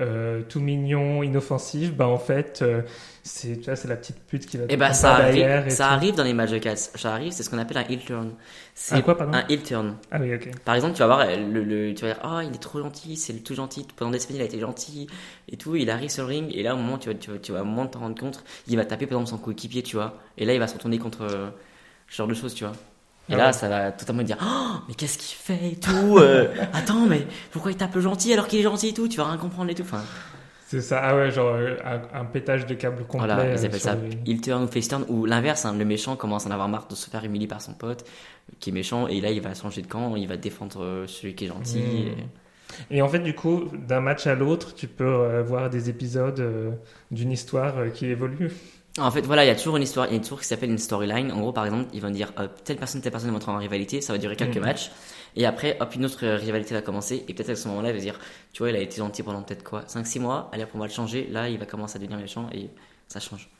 euh, 0.00 0.42
tout 0.48 0.60
mignon, 0.60 1.22
inoffensif, 1.22 1.94
bah 1.94 2.08
en 2.08 2.18
fait, 2.18 2.60
euh, 2.62 2.82
c'est 3.22 3.58
tu 3.58 3.64
vois, 3.66 3.76
c'est 3.76 3.88
la 3.88 3.96
petite 3.96 4.18
pute 4.26 4.46
qui 4.46 4.56
va 4.56 4.66
Eh 4.68 4.76
ben, 4.76 4.92
prendre 4.92 4.92
ça, 4.92 5.14
par 5.14 5.14
derrière 5.14 5.66
arrive, 5.66 5.68
et 5.68 5.76
ça 5.76 5.88
tout. 5.88 5.92
arrive 5.92 6.16
dans 6.16 6.24
les 6.24 6.34
matchs 6.34 6.50
de 6.50 6.58
cats. 6.58 6.74
Ça 6.76 7.12
arrive, 7.14 7.32
c'est 7.32 7.42
ce 7.44 7.50
qu'on 7.50 7.58
appelle 7.58 7.76
un 7.78 7.86
heel 7.88 8.00
turn. 8.00 8.32
C'est 8.74 9.00
Un 9.00 9.02
quoi, 9.02 9.16
pardon 9.16 9.40
un 9.40 9.46
heel 9.48 9.62
turn. 9.62 9.96
Ah 10.10 10.18
oui, 10.20 10.34
ok. 10.34 10.48
Par 10.64 10.74
exemple, 10.74 10.94
tu 10.94 11.00
vas 11.00 11.06
voir, 11.06 11.26
le, 11.26 11.64
le- 11.64 11.94
tu 11.94 12.02
vas 12.06 12.14
dire, 12.14 12.20
ah, 12.24 12.42
il 12.44 12.54
est 12.54 12.58
trop 12.62 12.80
gentil, 12.80 13.16
c'est 13.16 13.32
le 13.34 13.40
tout 13.42 13.54
gentil. 13.54 13.86
Pendant 13.96 14.12
des 14.12 14.20
semaines, 14.20 14.38
il 14.38 14.42
a 14.42 14.46
été 14.46 14.60
gentil 14.60 15.08
et 15.48 15.56
tout. 15.58 15.76
Il 15.76 15.90
arrive 15.90 16.10
sur 16.10 16.24
le 16.24 16.28
ring 16.30 16.50
et 16.54 16.62
là, 16.62 16.74
au 16.74 16.78
moment, 16.78 16.98
tu 16.98 17.08
vas, 17.10 17.14
tu 17.16 17.30
vas, 17.32 17.38
tu 17.38 17.52
vas 17.52 17.62
au 17.62 17.64
moment 17.66 17.86
t'en 17.86 18.00
rendre 18.00 18.18
compte, 18.20 18.44
il 18.68 18.76
va 18.76 18.84
taper 18.86 19.06
par 19.06 19.20
exemple 19.20 19.30
son 19.38 19.44
coéquipier, 19.44 19.82
tu 19.82 19.96
vois. 19.96 20.14
Et 20.38 20.44
là, 20.46 20.54
il 20.54 20.60
va 20.60 20.68
se 20.68 20.74
retourner 20.74 20.98
contre 20.98 21.22
euh, 21.22 21.50
ce 22.08 22.16
genre 22.16 22.28
de 22.28 22.34
choses, 22.34 22.54
tu 22.54 22.64
vois. 22.64 22.74
Et 23.28 23.34
Ah 23.34 23.36
là, 23.36 23.46
ouais. 23.46 23.52
ça 23.52 23.68
va 23.68 23.92
totalement 23.92 24.22
dire, 24.22 24.36
oh, 24.40 24.76
mais 24.88 24.94
qu'est-ce 24.94 25.18
qu'il 25.18 25.36
fait 25.36 25.72
et 25.72 25.76
tout. 25.76 26.18
euh, 26.18 26.48
attends, 26.72 27.06
mais 27.06 27.26
pourquoi 27.50 27.72
il 27.72 27.76
tape 27.76 27.94
le 27.94 28.00
gentil 28.00 28.32
alors 28.32 28.46
qu'il 28.46 28.60
est 28.60 28.62
gentil 28.62 28.88
et 28.88 28.94
tout 28.94 29.08
Tu 29.08 29.16
vas 29.16 29.24
rien 29.26 29.36
comprendre 29.36 29.70
et 29.70 29.74
tout. 29.74 29.82
Enfin, 29.82 30.02
C'est 30.66 30.80
ça, 30.80 31.00
ah 31.02 31.16
ouais, 31.16 31.30
genre 31.30 31.54
euh, 31.54 31.76
un, 31.84 32.20
un 32.20 32.24
pétage 32.24 32.66
de 32.66 32.74
câble 32.74 33.04
complet. 33.04 33.26
voilà, 33.26 33.40
euh, 33.40 33.54
ils 33.56 33.66
appellent 33.66 33.80
sur 33.80 33.90
ça 33.90 33.94
le 33.96 34.02
ring. 34.02 34.28
heel 34.28 34.40
turn 34.40 34.62
ou 34.64 34.68
face 34.68 34.88
turn 34.88 35.04
ou 35.08 35.24
l'inverse. 35.26 35.64
hein, 35.64 35.74
le 35.76 35.84
méchant 35.84 36.16
commence 36.16 36.46
à 36.46 36.48
en 36.48 36.52
avoir 36.52 36.68
marre 36.68 36.86
de 36.88 36.94
se 36.94 37.10
faire 37.10 37.24
humilier 37.24 37.46
par 37.48 37.60
son 37.62 37.72
pote 37.74 38.04
qui 38.60 38.70
est 38.70 38.72
méchant 38.72 39.08
et 39.08 39.20
là, 39.20 39.30
il 39.30 39.40
va 39.40 39.54
changer 39.54 39.82
de 39.82 39.86
camp, 39.88 40.14
il 40.16 40.28
va 40.28 40.36
défendre 40.36 40.82
euh, 40.82 41.06
celui 41.08 41.34
qui 41.34 41.44
est 41.46 41.48
gentil. 41.48 41.78
Hmm. 41.78 42.20
et- 42.90 42.96
Et 42.96 43.02
en 43.02 43.08
fait, 43.08 43.20
du 43.20 43.32
coup, 43.34 43.70
d'un 43.88 44.00
match 44.00 44.26
à 44.26 44.34
l'autre, 44.34 44.74
tu 44.74 44.86
peux 44.88 45.04
euh, 45.04 45.42
voir 45.42 45.70
des 45.70 45.88
épisodes 45.88 46.38
euh, 46.40 46.70
d'une 47.12 47.30
histoire 47.32 47.78
euh, 47.78 47.88
qui 47.90 48.06
évolue. 48.06 48.50
En 48.98 49.10
fait, 49.10 49.20
voilà, 49.22 49.44
il 49.44 49.48
y 49.48 49.50
a 49.50 49.54
toujours 49.56 49.76
une 49.76 49.82
histoire, 49.82 50.06
il 50.06 50.14
y 50.14 50.16
a 50.16 50.20
toujours 50.20 50.40
qui 50.40 50.46
s'appelle 50.46 50.70
une 50.70 50.78
storyline. 50.78 51.30
En 51.30 51.40
gros, 51.40 51.52
par 51.52 51.66
exemple, 51.66 51.90
ils 51.92 52.00
vont 52.00 52.08
dire 52.10 52.32
euh, 52.38 52.48
telle 52.64 52.78
personne, 52.78 53.02
telle 53.02 53.12
personne 53.12 53.30
va 53.30 53.36
entrer 53.36 53.52
en 53.52 53.58
rivalité, 53.58 54.00
ça 54.00 54.14
va 54.14 54.18
durer 54.18 54.36
quelques 54.36 54.56
Mhm. 54.56 54.62
matchs, 54.64 54.90
et 55.36 55.44
après, 55.44 55.76
hop, 55.80 55.94
une 55.94 56.06
autre 56.06 56.24
euh, 56.24 56.36
rivalité 56.36 56.72
va 56.74 56.80
commencer, 56.80 57.22
et 57.28 57.34
peut-être 57.34 57.50
à 57.50 57.56
ce 57.56 57.68
moment-là, 57.68 57.90
il 57.90 57.94
va 57.94 58.00
dire, 58.00 58.18
tu 58.54 58.62
vois, 58.62 58.70
il 58.70 58.76
a 58.76 58.80
été 58.80 58.96
gentil 58.96 59.22
pendant 59.22 59.42
peut-être 59.42 59.64
quoi, 59.64 59.82
5-6 59.86 60.18
mois, 60.18 60.48
allez, 60.52 60.64
on 60.74 60.78
va 60.78 60.86
le 60.86 60.92
changer, 60.92 61.28
là, 61.30 61.48
il 61.50 61.58
va 61.58 61.66
commencer 61.66 61.96
à 61.96 61.98
devenir 61.98 62.18
méchant, 62.18 62.48
et 62.54 62.70
ça 63.08 63.20
change. 63.20 63.50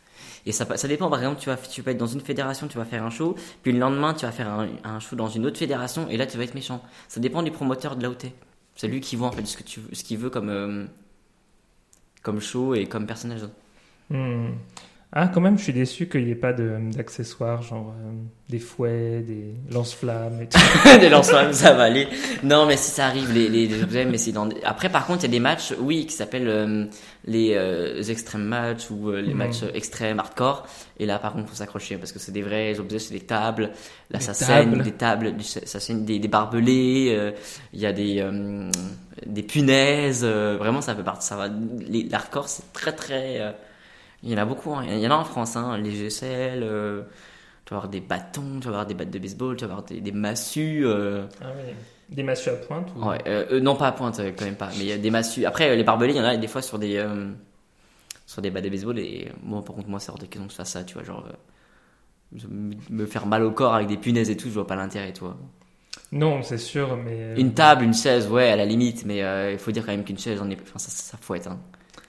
Et 0.46 0.52
ça, 0.52 0.64
ça 0.76 0.88
dépend, 0.88 1.10
par 1.10 1.18
exemple, 1.18 1.38
tu, 1.38 1.50
vas, 1.50 1.56
tu 1.56 1.82
peux 1.82 1.90
être 1.90 1.98
dans 1.98 2.06
une 2.06 2.22
fédération, 2.22 2.66
tu 2.66 2.78
vas 2.78 2.86
faire 2.86 3.04
un 3.04 3.10
show, 3.10 3.34
puis 3.62 3.72
le 3.72 3.78
lendemain, 3.78 4.14
tu 4.14 4.24
vas 4.24 4.32
faire 4.32 4.48
un, 4.48 4.68
un 4.84 5.00
show 5.00 5.16
dans 5.16 5.28
une 5.28 5.44
autre 5.44 5.58
fédération, 5.58 6.08
et 6.08 6.16
là, 6.16 6.24
tu 6.26 6.38
vas 6.38 6.44
être 6.44 6.54
méchant. 6.54 6.82
Ça 7.08 7.20
dépend 7.20 7.42
du 7.42 7.50
promoteur 7.50 7.96
de 7.96 8.02
là 8.02 8.08
où 8.08 8.14
t'es. 8.14 8.32
C'est 8.74 8.88
lui 8.88 9.00
qui 9.00 9.16
voit, 9.16 9.28
en 9.28 9.32
fait, 9.32 9.44
ce 9.44 10.02
qu'il 10.02 10.16
veut 10.18 10.30
comme, 10.30 10.48
euh, 10.48 10.86
comme 12.22 12.40
show 12.40 12.74
et 12.74 12.86
comme 12.86 13.06
personnage. 13.06 13.42
Hmm. 14.08 14.52
Ah, 15.12 15.28
quand 15.28 15.40
même, 15.40 15.56
je 15.56 15.62
suis 15.62 15.72
déçu 15.72 16.08
qu'il 16.08 16.24
n'y 16.24 16.32
ait 16.32 16.34
pas 16.34 16.52
de- 16.52 16.78
d'accessoires, 16.94 17.62
genre 17.62 17.94
euh, 18.04 18.10
des 18.50 18.58
fouets, 18.58 19.22
des 19.22 19.54
lance-flammes 19.72 20.42
et 20.42 20.46
tout. 20.48 20.58
des 21.00 21.08
lance-flammes, 21.08 21.52
ça 21.54 21.72
va 21.72 21.84
aller. 21.84 22.06
Non, 22.42 22.66
mais 22.66 22.76
si 22.76 22.90
ça 22.90 23.06
arrive, 23.06 23.32
les, 23.32 23.48
les, 23.48 23.66
les 23.66 23.82
objets, 23.82 24.04
mais 24.04 24.18
c'est 24.18 24.32
dans. 24.32 24.46
des- 24.46 24.60
Après, 24.64 24.90
par 24.90 25.06
contre, 25.06 25.20
il 25.20 25.28
y 25.28 25.30
a 25.30 25.32
des 25.32 25.40
matchs, 25.40 25.72
oui, 25.78 26.04
qui 26.06 26.12
s'appellent 26.12 26.48
euh, 26.48 26.84
les 27.24 27.52
euh, 27.54 28.02
extrêmes 28.02 28.42
matchs 28.44 28.90
ou 28.90 29.10
euh, 29.10 29.22
les 29.22 29.32
Mhm. 29.32 29.38
matchs 29.38 29.62
extrêmes 29.74 30.18
hardcore. 30.18 30.66
Et 30.98 31.06
là, 31.06 31.18
par 31.18 31.32
contre, 31.32 31.48
faut 31.48 31.54
s'accrocher 31.56 31.96
parce 31.98 32.12
que 32.12 32.18
c'est 32.18 32.32
des 32.32 32.42
vrais 32.42 32.78
objets, 32.80 32.98
c'est 32.98 33.14
des 33.14 33.20
tables. 33.20 33.70
Là, 34.10 34.18
Des 34.18 34.24
ça 34.24 34.34
saigne, 34.34 34.72
tables. 34.72 34.82
des 34.82 34.92
tables, 34.92 35.36
du- 35.36 35.44
ça 35.44 35.80
saigne 35.80 36.04
des, 36.04 36.18
des 36.18 36.28
barbelés. 36.28 37.14
euh, 37.16 37.30
Il 37.72 37.80
y 37.80 37.86
a 37.86 37.92
des 37.92 38.16
euh, 38.20 38.68
des 39.24 39.42
punaises. 39.44 40.22
euh, 40.24 40.56
vraiment, 40.58 40.80
ça 40.82 40.94
peut 40.96 41.04
partir. 41.04 41.22
Ça 41.22 41.36
va. 41.36 41.48
L'hardcore, 42.10 42.48
c'est 42.48 42.70
très 42.74 42.92
très. 42.92 43.40
Il 44.22 44.30
y 44.30 44.34
en 44.34 44.38
a 44.38 44.44
beaucoup. 44.44 44.74
hein. 44.74 44.84
Il 44.88 44.98
y 44.98 45.06
en 45.06 45.10
a 45.10 45.14
en 45.16 45.24
France, 45.24 45.56
hein. 45.56 45.78
Les 45.78 45.90
GSL. 45.92 46.62
euh, 46.62 47.02
tu 47.64 47.70
vas 47.74 47.78
avoir 47.78 47.90
des 47.90 48.00
bâtons, 48.00 48.60
tu 48.60 48.64
vas 48.66 48.70
avoir 48.74 48.86
des 48.86 48.94
battes 48.94 49.10
de 49.10 49.18
baseball, 49.18 49.56
tu 49.56 49.64
vas 49.64 49.72
avoir 49.72 49.84
des, 49.84 50.00
des 50.00 50.12
massues. 50.12 50.86
euh, 50.86 51.26
Ah 51.42 51.46
oui. 51.56 51.72
Des 52.08 52.22
massues 52.22 52.50
à 52.50 52.54
pointe 52.54 52.88
ou... 52.96 53.04
Ouais, 53.04 53.18
euh, 53.26 53.60
non 53.60 53.74
pas 53.74 53.88
à 53.88 53.92
pointe 53.92 54.20
quand 54.38 54.44
même 54.44 54.54
pas, 54.56 54.68
mais 54.78 54.84
il 54.84 54.86
y 54.86 54.92
a 54.92 54.98
des 54.98 55.10
massues. 55.10 55.44
Après, 55.44 55.74
les 55.74 55.82
barbelés, 55.84 56.12
il 56.14 56.16
y 56.18 56.20
en 56.20 56.24
a 56.24 56.36
des 56.36 56.46
fois 56.48 56.62
sur 56.62 56.78
des 56.78 57.04
sur 58.26 58.42
des 58.42 58.50
battes 58.50 58.64
de 58.64 58.68
baseball 58.70 58.98
et 58.98 59.28
moi, 59.42 59.64
par 59.64 59.74
contre, 59.76 59.88
moi, 59.88 60.00
c'est 60.00 60.10
hors 60.10 60.18
de 60.18 60.26
question 60.26 60.46
que 60.46 60.52
je 60.52 60.56
fasse 60.56 60.70
ça, 60.70 60.84
tu 60.84 60.94
vois, 60.94 61.04
genre 61.04 61.26
me 62.90 63.06
faire 63.06 63.26
mal 63.26 63.42
au 63.44 63.50
corps 63.52 63.74
avec 63.74 63.88
des 63.88 63.96
punaises 63.96 64.30
et 64.30 64.36
tout, 64.36 64.48
je 64.48 64.54
vois 64.54 64.66
pas 64.66 64.76
l'intérêt, 64.76 65.12
tu 65.12 65.20
vois. 65.20 65.36
Non, 66.12 66.42
c'est 66.42 66.58
sûr, 66.58 66.96
mais... 66.96 67.34
Une 67.40 67.54
table, 67.54 67.84
une 67.84 67.94
chaise, 67.94 68.28
ouais, 68.28 68.50
à 68.50 68.56
la 68.56 68.64
limite, 68.64 69.04
mais 69.04 69.22
euh, 69.22 69.52
il 69.52 69.58
faut 69.58 69.70
dire 69.72 69.84
quand 69.84 69.92
même 69.92 70.04
qu'une 70.04 70.18
chaise, 70.18 70.40
on 70.42 70.50
est, 70.50 70.60
enfin, 70.60 70.78
ça, 70.78 70.90
ça, 70.90 71.12
ça 71.12 71.18
fouette, 71.20 71.46
hein. 71.46 71.58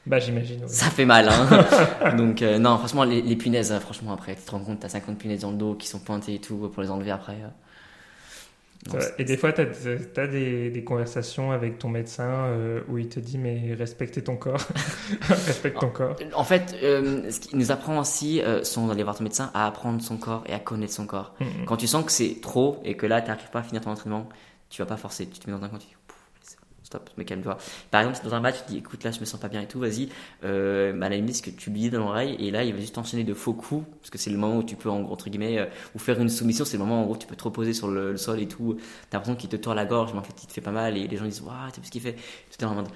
Bah, 0.07 0.19
j'imagine, 0.19 0.59
oui. 0.63 0.69
Ça 0.69 0.85
fait 0.89 1.05
mal, 1.05 1.29
hein. 1.29 2.15
Donc, 2.17 2.41
euh, 2.41 2.57
non, 2.57 2.77
franchement, 2.77 3.03
les, 3.03 3.21
les 3.21 3.35
punaises, 3.35 3.71
euh, 3.71 3.79
franchement, 3.79 4.13
après, 4.13 4.35
tu 4.35 4.41
te 4.41 4.51
rends 4.51 4.59
compte, 4.59 4.79
t'as 4.79 4.89
50 4.89 5.17
punaises 5.17 5.41
dans 5.41 5.51
le 5.51 5.57
dos 5.57 5.75
qui 5.75 5.87
sont 5.87 5.99
pointées 5.99 6.35
et 6.35 6.39
tout 6.39 6.57
pour 6.73 6.81
les 6.81 6.89
enlever 6.89 7.11
après. 7.11 7.33
euh. 7.33 7.47
Non, 8.93 8.99
Et 9.17 9.23
des 9.25 9.37
fois, 9.37 9.51
tu 9.53 9.61
as, 9.61 10.27
des, 10.27 10.69
des 10.69 10.83
conversations 10.83 11.51
avec 11.51 11.79
ton 11.79 11.89
médecin 11.89 12.45
euh, 12.45 12.81
où 12.87 12.97
il 12.99 13.09
te 13.09 13.19
dit 13.19 13.37
mais 13.37 13.73
respectez 13.77 14.23
ton 14.23 14.37
corps, 14.37 14.61
respecte 15.21 15.79
ton 15.79 15.89
corps. 15.89 16.15
En 16.35 16.43
fait, 16.43 16.75
euh, 16.83 17.29
ce 17.31 17.39
qui 17.39 17.55
nous 17.57 17.71
apprend 17.71 17.99
aussi, 17.99 18.39
euh, 18.41 18.63
sans 18.63 18.89
aller 18.91 19.03
voir 19.03 19.17
ton 19.17 19.23
médecin, 19.23 19.49
à 19.55 19.65
apprendre 19.65 20.01
son 20.01 20.17
corps 20.17 20.43
et 20.45 20.53
à 20.53 20.59
connaître 20.59 20.93
son 20.93 21.07
corps. 21.07 21.33
Mhm. 21.41 21.65
Quand 21.65 21.75
tu 21.75 21.87
sens 21.87 22.05
que 22.05 22.11
c'est 22.11 22.37
trop 22.39 22.79
et 22.85 22.95
que 22.95 23.07
là, 23.07 23.19
tu 23.21 23.27
n'arrives 23.29 23.49
pas 23.49 23.59
à 23.59 23.63
finir 23.63 23.81
ton 23.81 23.89
entraînement, 23.91 24.29
tu 24.69 24.81
vas 24.81 24.85
pas 24.85 24.95
forcer. 24.97 25.27
Tu 25.27 25.39
te 25.39 25.49
mets 25.49 25.57
dans 25.57 25.65
un 25.65 25.69
coin, 25.69 25.79
tu 25.79 25.87
dis 25.87 25.95
stop, 26.87 27.09
mais 27.17 27.25
calme-toi. 27.25 27.57
Par 27.91 28.01
exemple, 28.01 28.25
dans 28.25 28.33
un 28.33 28.39
match, 28.39 28.55
tu 28.65 28.71
dis 28.71 28.77
écoute, 28.77 29.03
là, 29.03 29.11
je 29.11 29.19
me 29.19 29.25
sens 29.25 29.39
pas 29.39 29.49
bien 29.49 29.61
et 29.61 29.67
tout, 29.67 29.79
vas-y, 29.79 30.07
euh, 30.43 30.93
bah, 30.93 31.07
à 31.07 31.09
la 31.09 31.17
limite, 31.17 31.41
que 31.41 31.49
tu 31.49 31.69
lui 31.69 31.89
dans 31.89 31.99
l'oreille, 31.99 32.35
et 32.39 32.49
là, 32.49 32.63
il 32.63 32.73
va 32.73 32.79
juste 32.79 32.97
enchaîner 32.97 33.25
de 33.25 33.33
faux 33.33 33.53
coups, 33.53 33.85
parce 33.99 34.09
que 34.09 34.17
c'est 34.17 34.29
le 34.29 34.37
moment 34.37 34.57
où 34.57 34.63
tu 34.63 34.75
peux, 34.77 34.89
en 34.89 35.01
gros, 35.01 35.13
entre 35.13 35.29
guillemets, 35.29 35.59
euh, 35.59 35.65
ou 35.95 35.99
faire 35.99 36.19
une 36.19 36.29
soumission, 36.29 36.65
c'est 36.65 36.77
le 36.77 36.83
moment 36.83 37.01
en 37.01 37.05
gros, 37.05 37.17
tu 37.17 37.27
peux 37.27 37.35
te 37.35 37.43
reposer 37.43 37.73
sur 37.73 37.89
le, 37.89 38.15
sol 38.17 38.39
et 38.39 38.47
tout. 38.47 38.77
T'as 39.09 39.17
l'impression 39.17 39.35
qu'il 39.35 39.49
te 39.49 39.57
tord 39.57 39.75
la 39.75 39.85
gorge, 39.85 40.13
mais 40.13 40.19
en 40.19 40.23
fait, 40.23 40.33
il 40.41 40.47
te 40.47 40.53
fait 40.53 40.61
pas 40.61 40.71
mal, 40.71 40.97
et 40.97 41.07
les 41.07 41.17
gens 41.17 41.25
disent 41.25 41.41
waouh, 41.41 41.69
t'as 41.71 41.81
vu 41.81 41.87
ce 41.87 41.91
qu'il 41.91 42.01
fait. 42.01 42.15
Tu 42.57 42.65
en 42.65 42.73
mode 42.73 42.87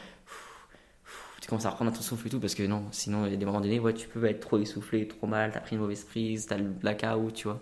tu 1.42 1.48
commences 1.48 1.66
à 1.66 1.72
reprendre 1.72 1.92
ton 1.92 2.02
souffle 2.02 2.28
et 2.28 2.30
tout 2.30 2.40
parce 2.40 2.54
que 2.54 2.62
non, 2.62 2.84
sinon 2.92 3.26
il 3.26 3.32
y 3.32 3.34
a 3.34 3.38
des 3.38 3.46
moments 3.46 3.62
donnés, 3.62 3.80
ouais, 3.80 3.96
tu 3.96 4.08
peux 4.08 4.24
être 4.26 4.42
trop 4.42 4.60
essoufflé, 4.60 5.08
trop 5.08 5.26
mal, 5.26 5.52
t'as 5.52 5.60
pris 5.60 5.76
une 5.76 5.82
mauvaise 5.82 6.04
prise, 6.04 6.46
t'as 6.46 6.58
le 6.58 6.66
blackout, 6.66 7.34
tu 7.34 7.48
vois. 7.48 7.60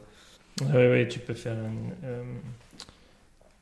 Ouais, 0.62 0.89
ouais, 0.89 1.08
tu 1.08 1.20
peux 1.20 1.34
faire. 1.34 1.58
un- 1.58 2.06
euh, 2.06 2.24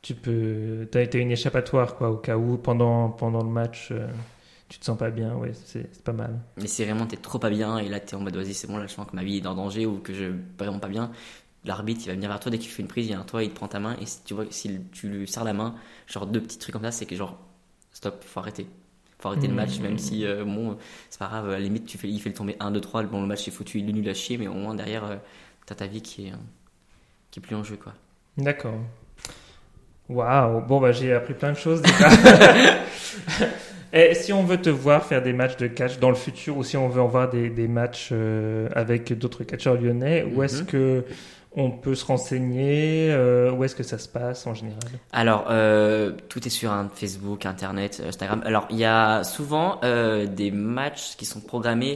tu 0.02 0.16
peux. 0.16 0.88
T'as 0.92 1.02
été 1.02 1.20
une 1.20 1.32
échappatoire, 1.32 1.96
quoi, 1.96 2.12
au 2.12 2.18
cas 2.18 2.38
où 2.38 2.58
pendant, 2.58 3.10
pendant 3.10 3.44
le 3.44 3.50
match, 3.50 3.90
euh, 3.92 4.08
tu 4.70 4.80
te 4.80 4.86
sens 4.86 4.98
pas 4.98 5.10
bien, 5.10 5.36
ouais, 5.36 5.52
c'est 5.54 6.04
pas 6.04 6.14
mal. 6.14 6.40
Mais 6.58 6.68
si 6.68 6.84
vraiment 6.84 7.06
t'es 7.06 7.18
trop 7.18 7.40
pas 7.40 7.50
bien 7.50 7.78
et 7.78 7.88
là 7.88 8.00
t'es 8.00 8.16
en 8.16 8.20
mode 8.20 8.36
vas-y, 8.36 8.54
c'est 8.54 8.68
bon, 8.68 8.78
là 8.78 8.88
je 8.88 8.94
sens 8.94 9.08
que 9.08 9.16
ma 9.16 9.24
vie 9.24 9.38
est 9.38 9.48
en 9.48 9.56
danger 9.56 9.86
ou 9.86 10.00
que 10.00 10.14
je 10.14 10.26
vraiment 10.58 10.80
pas 10.80 10.90
bien, 10.90 11.12
l'arbitre 11.64 12.02
il 12.04 12.08
va 12.08 12.14
venir 12.14 12.30
vers 12.30 12.40
toi 12.40 12.52
dès 12.52 12.58
qu'il 12.58 12.70
fait 12.70 12.82
une 12.82 12.88
prise, 12.88 13.06
il 13.06 13.10
vient 13.10 13.18
vers 13.18 13.26
toi, 13.26 13.44
il 13.44 13.50
te 13.50 13.56
prend 13.56 13.68
ta 13.68 13.80
main 13.80 13.96
et 14.02 14.06
si 14.06 14.24
tu 14.24 14.34
vois, 14.34 14.46
si 14.50 14.80
tu 14.92 15.08
lui 15.08 15.28
serres 15.28 15.46
la 15.46 15.54
main, 15.54 15.76
genre 16.08 16.28
deux 16.28 16.42
petits 16.42 16.58
trucs 16.58 16.74
comme 16.74 16.84
ça, 16.84 16.92
c'est 16.92 17.06
que 17.06 17.16
genre 17.16 17.38
stop, 17.94 18.24
faut 18.24 18.40
arrêter. 18.40 18.68
Faut 19.20 19.30
arrêter 19.30 19.48
le 19.48 19.56
match, 19.56 19.80
même 19.80 19.98
si 19.98 20.26
euh, 20.26 20.46
bon, 20.46 20.78
c'est 21.10 21.18
pas 21.18 21.28
grave, 21.28 21.50
à 21.50 21.54
la 21.54 21.60
limite 21.60 21.86
tu 21.88 21.98
fais, 21.98 22.08
il 22.08 22.20
fait 22.22 22.30
le 22.30 22.36
tomber 22.36 22.56
1, 22.60 22.70
2, 22.70 22.82
3, 22.82 23.04
bon, 23.04 23.22
le 23.22 23.28
match 23.28 23.48
est 23.48 23.52
foutu, 23.52 23.80
il 23.80 23.90
est 23.90 23.94
nul 23.94 24.08
à 24.10 24.14
chier, 24.14 24.38
mais 24.38 24.48
au 24.48 24.54
moins 24.54 24.76
derrière, 24.76 25.06
euh, 25.06 25.16
t'as 25.66 25.76
ta 25.76 25.88
vie 25.88 26.02
qui 26.02 26.28
est, 26.28 26.34
qui 27.32 27.40
est 27.40 27.42
plus 27.42 27.56
en 27.56 27.64
jeu 27.64 27.78
quoi. 27.78 27.94
D'accord. 28.38 28.76
Waouh, 30.10 30.62
bon 30.62 30.80
bah 30.80 30.92
j'ai 30.94 31.14
appris 31.14 31.34
plein 31.34 31.52
de 31.52 31.58
choses 31.58 31.82
déjà. 31.82 32.08
Et 33.94 34.14
si 34.16 34.34
on 34.34 34.44
veut 34.44 34.58
te 34.62 34.70
voir 34.70 35.06
faire 35.06 35.22
des 35.22 35.34
matchs 35.34 35.56
de 35.58 35.68
catch 35.68 35.98
dans 36.00 36.10
le 36.10 36.16
futur 36.16 36.58
ou 36.58 36.64
si 36.64 36.76
on 36.78 36.90
veut 36.90 37.02
en 37.02 37.08
voir 37.08 37.30
des, 37.30 37.50
des 37.50 37.68
matchs 37.68 38.10
euh, 38.12 38.68
avec 38.76 39.14
d'autres 39.18 39.44
catcheurs 39.44 39.76
lyonnais, 39.76 40.24
où 40.36 40.44
est-ce 40.44 40.62
Mhm. 40.62 40.66
que 40.68 41.06
on 41.60 41.72
peut 41.72 41.96
se 41.96 42.06
renseigner 42.06 43.08
euh, 43.12 43.50
Où 43.52 43.64
est-ce 43.64 43.76
que 43.76 43.82
ça 43.84 43.98
se 43.98 44.08
passe 44.08 44.46
en 44.46 44.54
général? 44.54 44.80
Alors, 45.14 45.46
euh, 45.50 46.12
tout 46.30 46.46
est 46.46 46.52
sur 46.52 46.72
un 46.72 46.88
Facebook, 46.94 47.46
Internet, 47.48 48.00
euh, 48.04 48.10
Instagram. 48.10 48.44
Alors, 48.46 48.68
il 48.70 48.78
y 48.78 48.86
a 48.86 49.24
souvent 49.24 49.80
euh, 49.84 50.28
des 50.28 50.52
matchs 50.52 51.16
qui 51.18 51.26
sont 51.26 51.40
programmés 51.40 51.96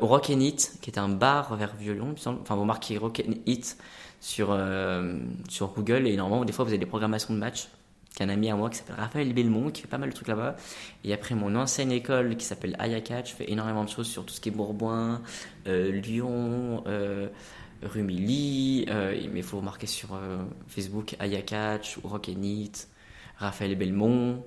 au 0.00 0.06
Rock 0.06 0.30
and 0.30 0.40
Eat, 0.40 0.78
qui 0.80 0.90
est 0.90 0.98
un 0.98 1.08
bar 1.08 1.56
vers 1.56 1.74
Violon, 1.78 2.06
il 2.08 2.12
me 2.12 2.16
semble. 2.16 2.38
Enfin, 2.42 2.54
vous 2.54 2.64
marquez 2.64 2.96
Rock 2.96 3.22
and 3.28 3.34
Eat 3.46 3.76
sur, 4.24 4.52
euh, 4.52 5.18
sur 5.50 5.68
Google 5.74 6.06
et 6.06 6.16
normalement, 6.16 6.46
des 6.46 6.52
fois, 6.54 6.64
vous 6.64 6.70
avez 6.70 6.78
des 6.78 6.86
programmations 6.86 7.34
de 7.34 7.38
matchs. 7.38 7.68
Qu'un 8.16 8.28
ami 8.28 8.48
à 8.48 8.54
moi 8.54 8.70
qui 8.70 8.78
s'appelle 8.78 8.94
Raphaël 8.96 9.34
Belmont, 9.34 9.70
qui 9.70 9.82
fait 9.82 9.88
pas 9.88 9.98
mal 9.98 10.08
de 10.08 10.14
trucs 10.14 10.28
là-bas. 10.28 10.56
Et 11.02 11.12
après, 11.12 11.34
mon 11.34 11.56
ancienne 11.56 11.90
école 11.90 12.36
qui 12.36 12.46
s'appelle 12.46 12.76
Aya 12.78 13.00
Catch 13.00 13.34
fait 13.34 13.50
énormément 13.50 13.82
de 13.82 13.88
choses 13.88 14.06
sur 14.06 14.24
tout 14.24 14.32
ce 14.32 14.40
qui 14.40 14.50
est 14.50 14.52
Bourboin, 14.52 15.20
euh, 15.66 15.90
Lyon, 15.90 16.84
euh, 16.86 17.28
Rumilly, 17.82 18.86
euh, 18.88 19.20
mais 19.32 19.40
il 19.40 19.42
faut 19.42 19.58
remarquer 19.58 19.88
sur 19.88 20.18
Facebook 20.68 21.16
Aya 21.18 21.42
Catch 21.42 21.98
ou 21.98 22.08
Rock 22.08 22.30
and 22.30 22.42
Eat, 22.42 22.88
Raphaël 23.36 23.76
Belmont. 23.76 24.44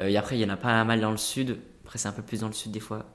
Et 0.00 0.16
après, 0.18 0.36
il 0.36 0.42
y 0.42 0.44
en 0.44 0.50
a 0.50 0.58
pas 0.58 0.84
mal 0.84 1.00
dans 1.00 1.10
le 1.10 1.16
sud. 1.16 1.58
Après, 1.84 1.98
c'est 1.98 2.08
un 2.08 2.12
peu 2.12 2.22
plus 2.22 2.40
dans 2.40 2.48
le 2.48 2.52
sud 2.52 2.72
des 2.72 2.80
fois. 2.80 3.06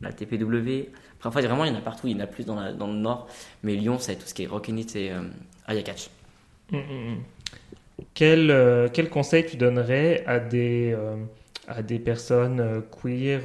La 0.00 0.12
TPW. 0.12 0.90
Après, 1.16 1.28
en 1.28 1.32
fait, 1.32 1.46
vraiment, 1.46 1.64
il 1.64 1.72
y 1.72 1.74
en 1.74 1.78
a 1.78 1.82
partout. 1.82 2.06
Il 2.08 2.16
y 2.16 2.20
en 2.20 2.24
a 2.24 2.26
plus 2.26 2.44
dans, 2.44 2.56
la- 2.60 2.72
dans 2.72 2.86
le 2.88 2.94
nord. 2.94 3.28
Mais 3.62 3.74
Lyon, 3.76 3.98
c'est 3.98 4.16
tout 4.16 4.26
ce 4.26 4.34
qui 4.34 4.42
est 4.44 4.46
Rock 4.46 4.68
and 4.70 4.76
Eat 4.76 4.96
et 4.96 5.10
euh, 5.12 5.22
Aya 5.66 5.82
Catch. 5.82 6.10
Mm, 6.70 6.76
mm. 6.78 7.24
Quel, 8.14 8.50
euh, 8.50 8.88
quel 8.92 9.08
conseil 9.08 9.46
tu 9.46 9.56
donnerais 9.56 10.24
à 10.26 10.38
des, 10.40 10.92
euh, 10.96 11.16
à 11.68 11.82
des 11.82 11.98
personnes 11.98 12.60
euh, 12.60 12.80
queer 12.80 13.42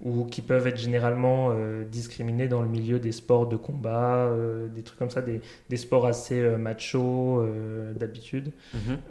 ou 0.00 0.24
qui 0.24 0.42
peuvent 0.42 0.66
être 0.66 0.78
généralement 0.78 1.54
discriminées 1.90 2.48
dans 2.48 2.62
le 2.62 2.68
milieu 2.68 2.98
des 2.98 3.12
sports 3.12 3.46
de 3.48 3.56
combat, 3.56 4.30
des 4.74 4.82
trucs 4.82 4.98
comme 4.98 5.10
ça, 5.10 5.22
des, 5.22 5.40
des 5.70 5.76
sports 5.76 6.06
assez 6.06 6.40
macho 6.56 7.40
euh, 7.40 7.92
d'habitude? 7.94 8.52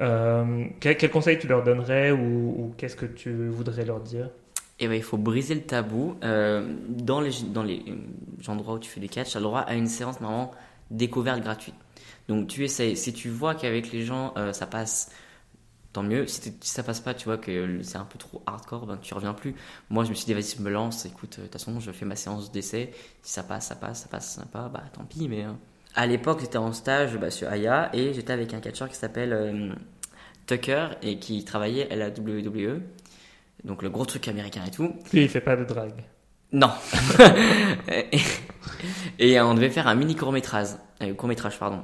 Euh, 0.02 0.66
quel, 0.82 0.98
quel 0.98 1.12
conseil 1.12 1.40
tu 1.40 1.48
leur 1.48 1.64
donnerais 1.64 2.12
ou, 2.12 2.18
ou 2.60 2.74
qu'est-ce 2.78 2.96
que 2.98 3.06
tu 3.06 3.48
voudrais 3.50 3.86
leur 3.86 4.02
dire? 4.02 4.30
Et 4.82 4.88
ben, 4.88 4.96
il 4.96 5.04
faut 5.04 5.18
briser 5.18 5.54
le 5.54 5.62
tabou. 5.62 6.16
Euh, 6.24 6.76
dans 6.90 7.22
les, 7.22 7.32
euh, 7.48 8.52
endroits 8.52 8.74
où 8.74 8.80
tu 8.80 8.90
fais 8.90 9.00
des 9.00 9.08
catchs, 9.08 9.30
tu 9.30 9.38
as 9.38 9.40
le 9.40 9.46
droit 9.46 9.60
à 9.62 9.76
une 9.76 9.88
séance 9.88 10.20
normalement 10.20 10.52
découverte 10.90 11.40
gratuite. 11.42 11.76
Donc 12.28 12.48
tu 12.48 12.64
essayes. 12.64 12.98
Si 12.98 13.14
tu 13.14 13.30
vois 13.30 13.54
qu'avec 13.54 13.92
les 13.92 14.04
gens 14.04 14.34
euh, 14.38 14.54
ça 14.54 14.66
passe, 14.66 15.12
tant 15.94 16.02
mieux. 16.02 16.26
Si, 16.26 16.42
si 16.42 16.72
ça 16.72 16.82
passe 16.82 17.00
pas, 17.00 17.14
tu 17.14 17.26
vois 17.26 17.38
que 17.38 17.84
c'est 17.84 17.98
un 17.98 18.06
peu 18.06 18.18
trop 18.18 18.42
hardcore, 18.48 18.88
ben 18.88 18.98
tu 19.00 19.14
reviens 19.14 19.36
plus. 19.36 19.54
Moi 19.92 20.04
je 20.04 20.10
me 20.10 20.16
suis 20.16 20.26
dit 20.26 20.34
vas-y 20.34 20.58
je 20.58 20.64
me 20.64 20.72
lance. 20.72 21.06
Écoute, 21.06 21.38
de 21.38 21.44
toute 21.44 21.54
façon 21.54 21.80
je 21.80 21.92
fais 21.92 22.06
ma 22.06 22.16
séance 22.16 22.52
d'essai. 22.52 22.92
Si 23.22 23.34
ça 23.34 23.44
passe, 23.44 23.68
ça 23.68 23.76
passe, 23.76 24.02
ça 24.02 24.08
passe, 24.10 24.34
ça 24.34 24.42
passe 24.42 24.52
pas, 24.52 24.68
bah 24.68 24.84
tant 24.94 25.04
pis. 25.04 25.30
Mais 25.30 25.46
euh, 25.46 25.52
à 25.94 26.08
l'époque 26.08 26.40
j'étais 26.42 26.58
en 26.58 26.74
stage 26.74 27.20
bah, 27.20 27.30
sur 27.30 27.50
Aya 27.50 27.92
et 27.94 28.14
j'étais 28.16 28.34
avec 28.34 28.52
un 28.56 28.60
catcheur 28.60 28.90
qui 28.90 28.96
s'appelle 28.96 29.76
Tucker 30.48 30.88
et 31.04 31.20
qui 31.20 31.46
travaillait 31.46 31.92
à 31.92 31.96
la 31.96 32.10
WWE. 32.10 32.82
Donc 33.64 33.84
le 33.84 33.90
gros 33.90 34.06
truc 34.06 34.28
américain 34.28 34.64
et 34.66 34.72
tout. 34.72 34.94
Lui, 35.14 35.24
il 35.24 35.30
fait 35.30 35.42
pas 35.42 35.56
de 35.56 35.64
drague. 35.64 36.04
Non. 36.52 36.72
et, 37.88 38.20
et 39.20 39.40
on 39.40 39.54
devait 39.54 39.70
faire 39.70 39.88
un 39.88 39.96
mini 39.96 40.16
court 40.16 40.32
métrage, 40.32 40.70
court 41.18 41.30
métrage 41.30 41.58
pardon. 41.58 41.82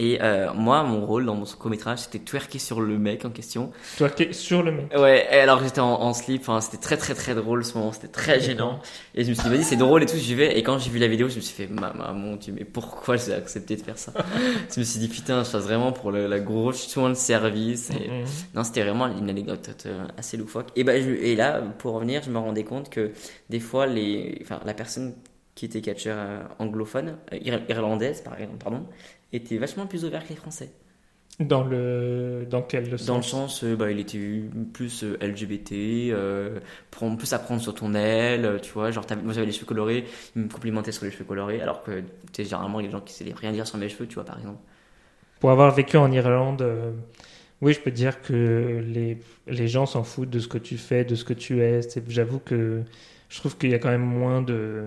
Et 0.00 0.22
euh, 0.22 0.52
moi, 0.54 0.84
mon 0.84 1.04
rôle 1.04 1.26
dans 1.26 1.34
mon 1.34 1.44
court 1.44 1.70
métrage, 1.70 1.98
c'était 1.98 2.20
twerker 2.20 2.60
sur 2.60 2.80
le 2.80 2.98
mec 2.98 3.24
en 3.24 3.30
question. 3.30 3.72
Es 4.18 4.32
sur 4.32 4.62
le 4.62 4.70
mec. 4.70 4.94
Ouais. 4.96 5.26
Et 5.32 5.40
alors 5.40 5.60
j'étais 5.62 5.80
en, 5.80 5.92
en 5.92 6.14
slip. 6.14 6.42
Enfin, 6.42 6.60
c'était 6.60 6.76
très 6.76 6.96
très 6.96 7.14
très 7.14 7.34
drôle 7.34 7.64
ce 7.64 7.76
moment. 7.76 7.90
C'était 7.92 8.06
très 8.08 8.38
gênant. 8.40 8.78
Et 9.16 9.24
je 9.24 9.30
me 9.30 9.34
suis 9.34 9.42
dit 9.42 9.50
vas-y 9.50 9.64
c'est 9.64 9.76
drôle 9.76 10.04
et 10.04 10.06
tout. 10.06 10.16
J'y 10.16 10.36
vais. 10.36 10.56
Et 10.56 10.62
quand 10.62 10.78
j'ai 10.78 10.90
vu 10.90 10.98
la 11.00 11.08
vidéo, 11.08 11.28
je 11.28 11.36
me 11.36 11.40
suis 11.40 11.54
fait 11.54 11.66
maman 11.66 12.14
mon 12.14 12.36
dieu 12.36 12.54
mais 12.56 12.64
pourquoi 12.64 13.16
j'ai 13.16 13.34
accepté 13.34 13.74
de 13.76 13.82
faire 13.82 13.98
ça? 13.98 14.12
Je 14.74 14.78
me 14.80 14.84
suis 14.84 15.00
dit 15.00 15.08
putain 15.08 15.42
je 15.42 15.50
fasse 15.50 15.64
vraiment 15.64 15.90
pour 15.92 16.12
le, 16.12 16.28
la 16.28 16.38
grosse 16.38 16.86
soin 16.86 17.08
de 17.10 17.14
service. 17.14 17.90
Et, 17.90 18.08
Mhm. 18.08 18.24
non, 18.54 18.62
c'était 18.64 18.82
vraiment 18.84 19.06
une 19.08 19.28
anecdote 19.28 19.68
euh, 19.86 20.04
assez 20.16 20.36
loufoque. 20.36 20.68
Et, 20.76 20.84
ben, 20.84 21.02
je- 21.02 21.10
et 21.10 21.34
là, 21.34 21.60
pour 21.78 21.94
revenir, 21.94 22.22
je 22.22 22.30
me 22.30 22.38
rendais 22.38 22.62
compte 22.64 22.88
que 22.88 23.10
des 23.50 23.58
fois, 23.60 23.86
les, 23.86 24.38
enfin, 24.42 24.60
la 24.64 24.74
personne 24.74 25.14
qui 25.54 25.64
était 25.64 25.80
catcheur 25.80 26.16
euh, 26.18 26.40
anglophone, 26.60 27.16
euh, 27.32 27.36
ir- 27.38 27.62
irlandaise 27.68 28.20
par 28.22 28.34
exemple, 28.38 28.58
pardon, 28.62 28.86
était 29.32 29.58
vachement 29.58 29.86
plus 29.86 30.04
ouvert 30.04 30.24
que 30.24 30.30
les 30.30 30.36
Français. 30.36 30.70
Dans 31.40 31.62
le 31.62 32.46
dans 32.50 32.62
quel 32.62 32.98
sens? 32.98 33.06
Dans 33.06 33.16
le 33.16 33.22
sens, 33.22 33.62
euh, 33.62 33.76
bah, 33.76 33.92
il 33.92 34.00
était 34.00 34.18
plus 34.72 35.04
euh, 35.04 35.16
LGBT, 35.20 36.10
euh, 36.12 36.58
plus 36.90 37.32
à 37.32 37.38
prendre 37.38 37.60
sur 37.60 37.74
ton 37.74 37.94
aile, 37.94 38.58
tu 38.60 38.72
vois. 38.72 38.90
Genre, 38.90 39.04
moi 39.22 39.32
j'avais 39.32 39.46
les 39.46 39.52
cheveux 39.52 39.66
colorés, 39.66 40.04
il 40.34 40.42
me 40.42 40.48
complimentait 40.48 40.90
sur 40.90 41.04
les 41.04 41.12
cheveux 41.12 41.24
colorés, 41.24 41.60
alors 41.60 41.84
que, 41.84 42.00
tu 42.00 42.06
sais, 42.32 42.44
généralement, 42.44 42.80
les 42.80 42.90
gens 42.90 43.00
qui 43.00 43.12
savaient 43.12 43.34
rien 43.34 43.52
dire 43.52 43.68
sur 43.68 43.78
mes 43.78 43.88
cheveux, 43.88 44.08
tu 44.08 44.14
vois, 44.14 44.24
par 44.24 44.36
exemple. 44.38 44.58
Pour 45.38 45.52
avoir 45.52 45.72
vécu 45.72 45.96
en 45.96 46.10
Irlande, 46.10 46.62
euh, 46.62 46.90
oui, 47.60 47.72
je 47.72 47.80
peux 47.80 47.92
dire 47.92 48.20
que 48.20 48.82
les, 48.84 49.18
les 49.46 49.68
gens 49.68 49.86
s'en 49.86 50.02
foutent 50.02 50.30
de 50.30 50.40
ce 50.40 50.48
que 50.48 50.58
tu 50.58 50.76
fais, 50.76 51.04
de 51.04 51.14
ce 51.14 51.24
que 51.24 51.34
tu 51.34 51.62
es. 51.62 51.80
J'avoue 52.08 52.40
que 52.40 52.82
je 53.28 53.38
trouve 53.38 53.56
qu'il 53.56 53.70
y 53.70 53.74
a 53.74 53.78
quand 53.78 53.90
même 53.90 54.04
moins 54.04 54.42
de, 54.42 54.86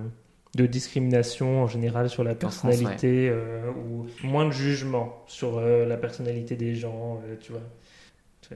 de 0.55 0.65
discrimination 0.65 1.63
en 1.63 1.67
général 1.67 2.09
sur 2.09 2.23
la 2.23 2.35
France, 2.35 2.61
personnalité 2.61 3.29
euh, 3.29 3.71
ou 3.71 4.05
moins 4.23 4.45
de 4.45 4.51
jugement 4.51 5.23
sur 5.27 5.57
euh, 5.57 5.85
la 5.85 5.97
personnalité 5.97 6.55
des 6.55 6.75
gens, 6.75 7.21
euh, 7.25 7.35
tu 7.39 7.51
vois. 7.53 7.61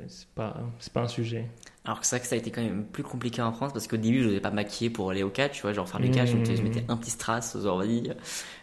C'est 0.09 0.27
pas, 0.35 0.57
c'est 0.79 0.91
pas 0.91 1.03
un 1.03 1.07
sujet. 1.07 1.45
Alors 1.85 2.01
que 2.01 2.05
c'est 2.05 2.17
vrai 2.17 2.21
que 2.21 2.27
ça 2.27 2.35
a 2.35 2.37
été 2.37 2.51
quand 2.51 2.61
même 2.61 2.83
plus 2.83 3.03
compliqué 3.03 3.41
en 3.41 3.53
France 3.53 3.71
parce 3.71 3.87
qu'au 3.87 3.95
début 3.95 4.23
je 4.23 4.27
n'osais 4.27 4.41
pas 4.41 4.51
maquiller 4.51 4.89
pour 4.89 5.09
aller 5.09 5.23
au 5.23 5.29
catch, 5.29 5.53
tu 5.53 5.61
vois, 5.61 5.71
genre 5.71 5.87
faire 5.87 6.01
les 6.01 6.11
catchs, 6.11 6.33
Mmh. 6.33 6.43
donc 6.43 6.53
je 6.53 6.61
mettais 6.61 6.83
un 6.89 6.97
petit 6.97 7.11
strass 7.11 7.55
aux 7.55 7.65
oreilles. 7.65 8.11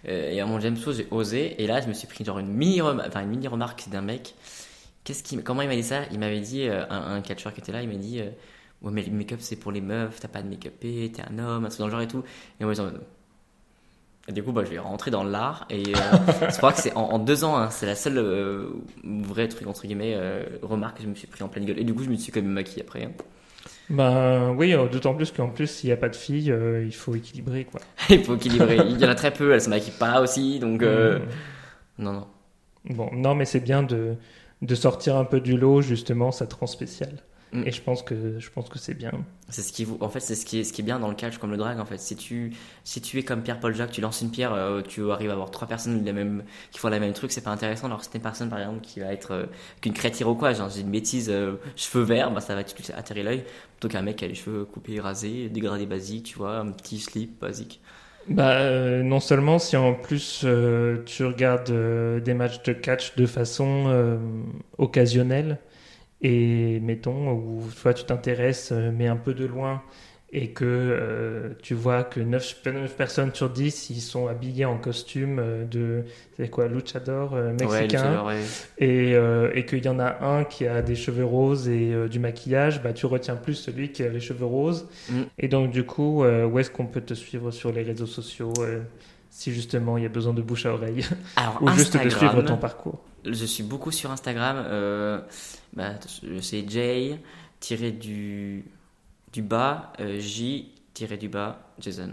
Euh, 0.08 0.30
et 0.30 0.40
à 0.40 0.44
mon 0.46 0.60
saut 0.76 0.92
j'ai 0.92 1.06
osé 1.10 1.62
et 1.62 1.66
là 1.66 1.80
je 1.80 1.88
me 1.88 1.94
suis 1.94 2.06
pris 2.06 2.22
genre 2.22 2.38
une 2.38 2.48
mini, 2.52 2.82
rem- 2.82 3.02
enfin, 3.06 3.22
une 3.22 3.30
mini 3.30 3.48
remarque 3.48 3.88
d'un 3.88 4.02
mec. 4.02 4.34
Qu'est-ce 5.04 5.22
qui, 5.22 5.42
comment 5.42 5.62
il 5.62 5.68
m'a 5.68 5.74
dit 5.76 5.82
ça? 5.82 6.02
Il 6.12 6.18
m'avait 6.18 6.40
dit, 6.40 6.68
un, 6.68 6.86
un 6.90 7.20
catcheur 7.22 7.54
qui 7.54 7.60
était 7.60 7.72
là, 7.72 7.82
il 7.82 7.88
m'a 7.88 7.94
dit, 7.94 8.20
ouais 8.82 8.90
mais 8.90 9.02
le 9.02 9.12
make-up 9.12 9.38
c'est 9.40 9.56
pour 9.56 9.72
les 9.72 9.80
meufs, 9.80 10.20
t'as 10.20 10.28
pas 10.28 10.42
de 10.42 10.48
make-upé, 10.48 11.10
t'es 11.14 11.22
un 11.22 11.38
homme, 11.38 11.64
un 11.64 11.68
truc 11.68 11.78
dans 11.78 11.86
le 11.86 11.92
genre 11.92 12.02
et 12.02 12.08
tout. 12.08 12.22
Et 12.60 12.64
moi 12.64 12.74
mode, 12.76 13.00
et 14.28 14.32
du 14.32 14.42
coup, 14.42 14.52
bah, 14.52 14.62
je 14.64 14.70
vais 14.70 14.78
rentrer 14.78 15.10
dans 15.10 15.24
l'art 15.24 15.66
et 15.70 15.82
euh, 15.96 16.00
je 16.50 16.56
crois 16.56 16.72
que 16.72 16.80
c'est 16.80 16.94
en, 16.94 17.02
en 17.02 17.18
deux 17.18 17.44
ans, 17.44 17.56
hein, 17.56 17.70
c'est 17.70 17.86
la 17.86 17.94
seule 17.96 18.18
euh, 18.18 18.68
vraie 19.04 19.48
truc 19.48 19.66
entre 19.66 19.82
guillemets 19.82 20.14
euh, 20.16 20.44
remarque 20.62 20.98
que 20.98 21.02
je 21.02 21.08
me 21.08 21.14
suis 21.14 21.26
pris 21.26 21.42
en 21.42 21.48
pleine 21.48 21.64
gueule. 21.64 21.78
Et 21.78 21.84
du 21.84 21.94
coup, 21.94 22.04
je 22.04 22.10
me 22.10 22.16
suis 22.16 22.32
quand 22.32 22.40
même 22.42 22.50
maquillé 22.52 22.82
après. 22.82 23.04
hein. 23.04 23.12
Ben 23.90 24.54
oui, 24.56 24.72
euh, 24.74 24.88
d'autant 24.88 25.14
plus 25.14 25.30
qu'en 25.32 25.48
plus, 25.50 25.66
s'il 25.66 25.88
n'y 25.88 25.92
a 25.92 25.96
pas 25.96 26.08
de 26.08 26.16
filles, 26.16 26.54
il 26.84 26.94
faut 26.94 27.14
équilibrer, 27.14 27.64
quoi. 27.64 27.80
Il 28.10 28.24
faut 28.24 28.36
équilibrer. 28.36 28.76
Il 28.88 28.98
y 29.00 29.04
en 29.04 29.08
a 29.08 29.14
très 29.14 29.32
peu, 29.32 29.52
elles 29.52 29.60
se 29.62 29.68
maquillent 29.68 29.92
pas 29.98 30.20
aussi, 30.20 30.58
donc 30.60 30.82
euh, 30.82 31.18
Mm. 31.98 32.04
non, 32.04 32.12
non. 32.12 32.26
Bon, 32.86 33.10
non, 33.12 33.34
mais 33.34 33.44
c'est 33.44 33.60
bien 33.60 33.82
de, 33.82 34.16
de 34.62 34.74
sortir 34.74 35.16
un 35.16 35.24
peu 35.24 35.40
du 35.40 35.56
lot, 35.56 35.82
justement, 35.82 36.32
ça 36.32 36.46
te 36.46 36.54
rend 36.54 36.66
spécial. 36.66 37.10
Mm. 37.52 37.66
Et 37.66 37.70
je 37.70 37.82
pense 37.82 38.02
que, 38.02 38.38
je 38.38 38.50
pense 38.50 38.68
que 38.68 38.78
c'est 38.78 38.94
bien. 38.94 39.12
C'est 39.48 39.62
ce 39.62 39.72
qui 39.72 39.84
vous, 39.84 39.98
en 40.00 40.08
fait, 40.08 40.20
c'est 40.20 40.34
ce 40.34 40.46
qui 40.46 40.60
est, 40.60 40.64
ce 40.64 40.72
qui 40.72 40.80
est 40.80 40.84
bien 40.84 40.98
dans 40.98 41.08
le 41.08 41.14
catch 41.14 41.38
comme 41.38 41.50
le 41.50 41.56
drag. 41.56 41.78
En 41.78 41.84
fait, 41.84 41.98
si 41.98 42.16
tu, 42.16 42.52
si 42.84 43.00
tu 43.00 43.18
es 43.18 43.22
comme 43.22 43.42
Pierre-Paul 43.42 43.74
Jacques, 43.74 43.90
tu 43.90 44.00
lances 44.00 44.22
une 44.22 44.30
pierre, 44.30 44.54
euh, 44.54 44.80
tu 44.80 45.10
arrives 45.10 45.30
à 45.30 45.34
avoir 45.34 45.50
trois 45.50 45.68
personnes 45.68 46.04
la 46.04 46.12
même, 46.12 46.44
qui 46.70 46.78
font 46.78 46.88
la 46.88 46.98
même 46.98 47.12
truc, 47.12 47.30
c'est 47.32 47.42
pas 47.42 47.50
intéressant. 47.50 47.86
Alors, 47.86 48.02
si 48.02 48.10
t'es 48.10 48.18
une 48.18 48.22
personne, 48.22 48.48
par 48.48 48.58
exemple, 48.58 48.80
qui 48.80 49.00
va 49.00 49.12
être 49.12 49.32
euh, 49.32 49.46
qu'une 49.80 49.92
crête 49.92 50.18
iroquoise, 50.20 50.58
genre, 50.58 50.70
j'ai 50.70 50.80
une 50.80 50.90
bêtise, 50.90 51.28
euh, 51.30 51.56
cheveux 51.76 52.04
verts, 52.04 52.30
bah, 52.30 52.40
ça 52.40 52.54
va 52.54 52.62
atterrir 52.96 53.24
l'œil. 53.24 53.44
Plutôt 53.78 53.88
qu'un 53.88 54.02
mec 54.02 54.16
qui 54.16 54.24
a 54.24 54.28
les 54.28 54.34
cheveux 54.34 54.64
coupés, 54.64 55.00
rasés, 55.00 55.48
dégradés 55.48 55.86
basiques, 55.86 56.24
tu 56.24 56.38
vois, 56.38 56.58
un 56.58 56.72
petit 56.72 56.98
slip 56.98 57.38
basique. 57.40 57.80
Bah, 58.28 58.52
euh, 58.52 59.02
non 59.02 59.20
seulement 59.20 59.58
si 59.58 59.76
en 59.76 59.94
plus 59.94 60.42
euh, 60.44 61.02
tu 61.04 61.24
regardes 61.24 61.70
euh, 61.70 62.20
des 62.20 62.34
matchs 62.34 62.62
de 62.62 62.72
catch 62.72 63.16
de 63.16 63.26
façon 63.26 63.86
euh, 63.88 64.16
occasionnelle 64.78 65.58
et 66.22 66.80
mettons 66.80 67.32
où 67.32 67.62
toi 67.82 67.94
tu 67.94 68.04
t'intéresses 68.04 68.70
euh, 68.72 68.90
mais 68.94 69.06
un 69.08 69.16
peu 69.16 69.34
de 69.34 69.44
loin 69.44 69.82
et 70.34 70.48
que 70.52 70.64
euh, 70.64 71.50
tu 71.62 71.74
vois 71.74 72.04
que 72.04 72.18
9, 72.18 72.62
personnes 72.96 73.34
sur 73.34 73.50
10 73.50 73.90
ils 73.90 74.00
sont 74.00 74.28
habillés 74.28 74.64
en 74.64 74.78
costume 74.78 75.38
euh, 75.38 75.64
de 75.66 76.04
c'est 76.36 76.48
quoi 76.48 76.68
luchador 76.68 77.34
euh, 77.34 77.50
Ouais, 77.50 77.52
mexicain 77.52 77.84
luchador, 77.84 78.26
ouais. 78.26 78.40
et, 78.78 79.14
euh, 79.14 79.50
et 79.54 79.66
qu'il 79.66 79.84
y 79.84 79.88
en 79.88 79.98
a 79.98 80.24
un 80.24 80.44
qui 80.44 80.66
a 80.66 80.80
des 80.80 80.94
cheveux 80.94 81.24
roses 81.24 81.68
et 81.68 81.92
euh, 81.92 82.08
du 82.08 82.18
maquillage, 82.18 82.82
bah, 82.82 82.92
tu 82.94 83.04
retiens 83.06 83.36
plus 83.36 83.54
celui 83.54 83.92
qui 83.92 84.02
a 84.02 84.08
les 84.08 84.20
cheveux 84.20 84.46
roses. 84.46 84.88
Mm. 85.08 85.22
Et 85.38 85.48
donc, 85.48 85.70
du 85.70 85.84
coup, 85.84 86.24
euh, 86.24 86.46
où 86.46 86.58
est-ce 86.58 86.70
qu'on 86.70 86.86
peut 86.86 87.00
te 87.02 87.14
suivre 87.14 87.50
sur 87.50 87.72
les 87.72 87.82
réseaux 87.82 88.06
sociaux 88.06 88.62
euh, 88.62 88.80
si 89.30 89.52
justement 89.52 89.96
il 89.98 90.02
y 90.02 90.06
a 90.06 90.08
besoin 90.10 90.34
de 90.34 90.42
bouche 90.42 90.66
à 90.66 90.72
oreille? 90.72 91.04
Alors, 91.36 91.58
ou 91.62 91.70
juste 91.70 91.96
de 91.96 92.08
suivre 92.08 92.42
ton 92.42 92.56
parcours? 92.56 93.11
Je 93.24 93.44
suis 93.44 93.62
beaucoup 93.62 93.90
sur 93.90 94.10
Instagram. 94.10 94.56
Euh, 94.66 95.20
bah, 95.74 95.92
c'est 96.40 96.68
J 96.68 97.16
tiré 97.60 97.92
du 97.92 98.64
du 99.32 99.42
bas 99.42 99.92
euh, 100.00 100.18
J 100.18 100.72
tiré 100.94 101.16
du 101.16 101.28
bas 101.28 101.60
Jason. 101.78 102.10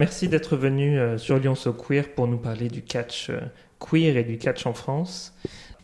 Merci 0.00 0.28
d'être 0.28 0.56
venu 0.56 0.98
euh, 0.98 1.18
sur 1.18 1.38
Lyon 1.38 1.54
So 1.54 1.72
Queer 1.72 2.14
pour 2.14 2.26
nous 2.26 2.38
parler 2.38 2.68
du 2.68 2.82
catch 2.82 3.30
queer 3.78 4.16
et 4.16 4.24
du 4.24 4.38
catch 4.38 4.64
en 4.66 4.74
France. 4.74 5.34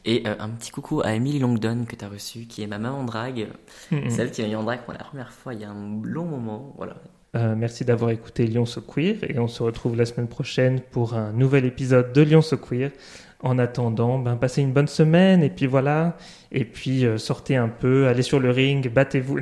Et 0.05 0.23
un 0.27 0.49
petit 0.51 0.71
coucou 0.71 1.03
à 1.03 1.13
Emily 1.13 1.39
Longdon 1.41 1.85
que 1.87 1.95
tu 1.97 2.05
as 2.05 2.09
reçu, 2.09 2.47
qui 2.47 2.63
est 2.63 2.67
ma 2.67 2.79
maman 2.79 3.05
drague, 3.05 3.49
Mhm. 3.91 4.09
celle 4.09 4.31
qui 4.31 4.41
m'a 4.43 4.49
mis 4.49 4.55
en 4.57 4.63
drague 4.63 4.81
pour 4.83 4.95
la 4.95 5.01
première 5.01 5.33
fois 5.33 5.53
il 5.53 5.61
y 5.61 5.65
a 5.65 5.71
un 5.71 6.01
long 6.03 6.25
moment. 6.25 6.73
Voilà. 6.79 6.97
Euh, 7.37 7.55
merci 7.57 7.85
d'avoir 7.85 8.11
écouté 8.11 8.47
Lyon 8.47 8.65
So 8.65 8.81
Queer 8.81 9.17
et 9.29 9.39
on 9.39 9.49
se 9.49 9.63
retrouve 9.63 9.97
la 9.97 10.07
semaine 10.07 10.29
prochaine 10.29 10.81
pour 10.81 11.15
un 11.15 11.33
nouvel 11.33 11.67
épisode 11.67 12.13
de 12.15 12.23
Lyon 12.23 12.41
So 12.41 12.57
Queer. 12.57 12.93
En 13.41 13.57
attendant, 13.61 14.19
ben, 14.19 14.37
passez 14.37 14.63
une 14.63 14.73
bonne 14.73 14.89
semaine 14.89 15.45
et 15.45 15.51
puis 15.51 15.67
voilà. 15.67 16.17
Et 16.51 16.65
puis 16.65 17.07
euh, 17.07 17.19
sortez 17.19 17.55
un 17.55 17.69
peu, 17.69 18.09
allez 18.09 18.23
sur 18.23 18.41
le 18.41 18.51
ring, 18.51 18.93
battez-vous 18.93 19.39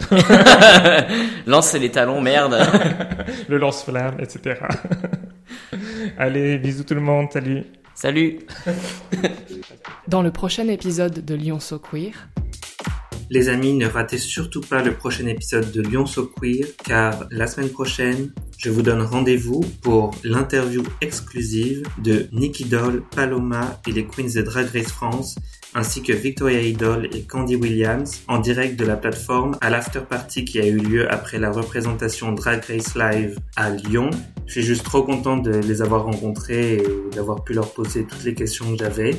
Lancez 1.47 1.79
les 1.79 1.91
talons, 1.91 2.21
merde. 2.21 2.59
le 3.49 3.57
lance-flamme, 3.57 4.17
etc. 4.21 4.61
allez, 6.19 6.59
bisous 6.59 6.85
tout 6.85 6.95
le 6.95 7.01
monde, 7.01 7.29
salut. 7.33 7.65
Salut. 7.95 8.41
Dans 10.09 10.21
le 10.21 10.31
prochain 10.31 10.69
épisode 10.69 11.25
de 11.25 11.35
Lyon 11.35 11.59
So 11.59 11.79
Queer, 11.79 12.29
Les 13.31 13.49
amis, 13.49 13.73
ne 13.73 13.87
ratez 13.87 14.19
surtout 14.19 14.61
pas 14.61 14.83
le 14.83 14.93
prochain 14.93 15.27
épisode 15.27 15.73
de 15.73 15.81
Lyon 15.81 16.05
So 16.05 16.31
Queer, 16.39 16.67
car 16.85 17.25
la 17.31 17.47
semaine 17.47 17.71
prochaine, 17.71 18.31
je 18.59 18.71
vous 18.71 18.83
donne 18.83 19.03
rendez-vous 19.03 19.61
pour 19.83 20.13
l'interview 20.25 20.83
exclusive 21.01 21.83
de 21.99 22.27
Nicky 22.33 22.65
Doll, 22.65 23.03
Paloma 23.15 23.81
et 23.87 23.93
les 23.93 24.07
Queens 24.07 24.33
de 24.35 24.43
Drag 24.43 24.67
Race 24.73 24.91
France, 24.93 25.37
ainsi 25.75 26.03
que 26.03 26.13
Victoria 26.13 26.61
Idol 26.63 27.09
et 27.13 27.23
Candy 27.23 27.57
Williams, 27.57 28.23
en 28.29 28.39
direct 28.39 28.79
de 28.79 28.87
la 28.87 28.97
plateforme 28.97 29.57
à 29.61 29.69
l'after 29.69 30.01
party 30.09 30.45
qui 30.45 30.59
a 30.59 30.67
eu 30.67 30.79
lieu 30.79 31.11
après 31.13 31.39
la 31.39 31.51
représentation 31.51 32.33
Drag 32.33 32.65
Race 32.65 32.95
Live 32.97 33.39
à 33.57 33.71
Lyon. 33.71 34.11
Je 34.47 34.53
suis 34.53 34.63
juste 34.63 34.85
trop 34.85 35.03
content 35.03 35.37
de 35.37 35.51
les 35.51 35.83
avoir 35.83 36.05
rencontrés 36.05 36.77
et 36.77 36.83
d'avoir 37.15 37.45
pu 37.45 37.53
leur 37.53 37.73
poser 37.73 38.05
toutes 38.05 38.25
les 38.25 38.35
questions 38.35 38.73
que 38.73 38.79
j'avais. 38.79 39.15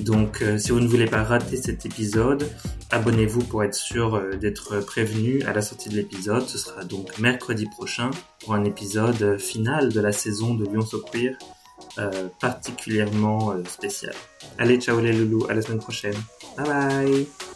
Donc, 0.00 0.42
euh, 0.42 0.58
si 0.58 0.72
vous 0.72 0.80
ne 0.80 0.86
voulez 0.86 1.06
pas 1.06 1.22
rater 1.22 1.56
cet 1.56 1.86
épisode, 1.86 2.50
abonnez-vous 2.90 3.44
pour 3.44 3.62
être 3.62 3.74
sûr 3.74 4.14
euh, 4.14 4.36
d'être 4.36 4.80
prévenu 4.80 5.42
à 5.42 5.52
la 5.52 5.62
sortie 5.62 5.88
de 5.88 5.96
l'épisode. 5.96 6.46
Ce 6.46 6.58
sera 6.58 6.84
donc 6.84 7.18
mercredi 7.18 7.66
prochain 7.66 8.10
pour 8.40 8.54
un 8.54 8.64
épisode 8.64 9.22
euh, 9.22 9.38
final 9.38 9.92
de 9.92 10.00
la 10.00 10.12
saison 10.12 10.54
de 10.54 10.64
Lyon 10.64 10.82
So 10.84 11.04
particulièrement 12.40 13.54
spécial. 13.68 14.14
Allez, 14.58 14.80
ciao 14.80 15.00
les 15.00 15.12
loulous, 15.12 15.46
à 15.48 15.54
la 15.54 15.62
semaine 15.62 15.80
prochaine. 15.80 16.16
Bye 16.56 16.66
bye 16.66 17.53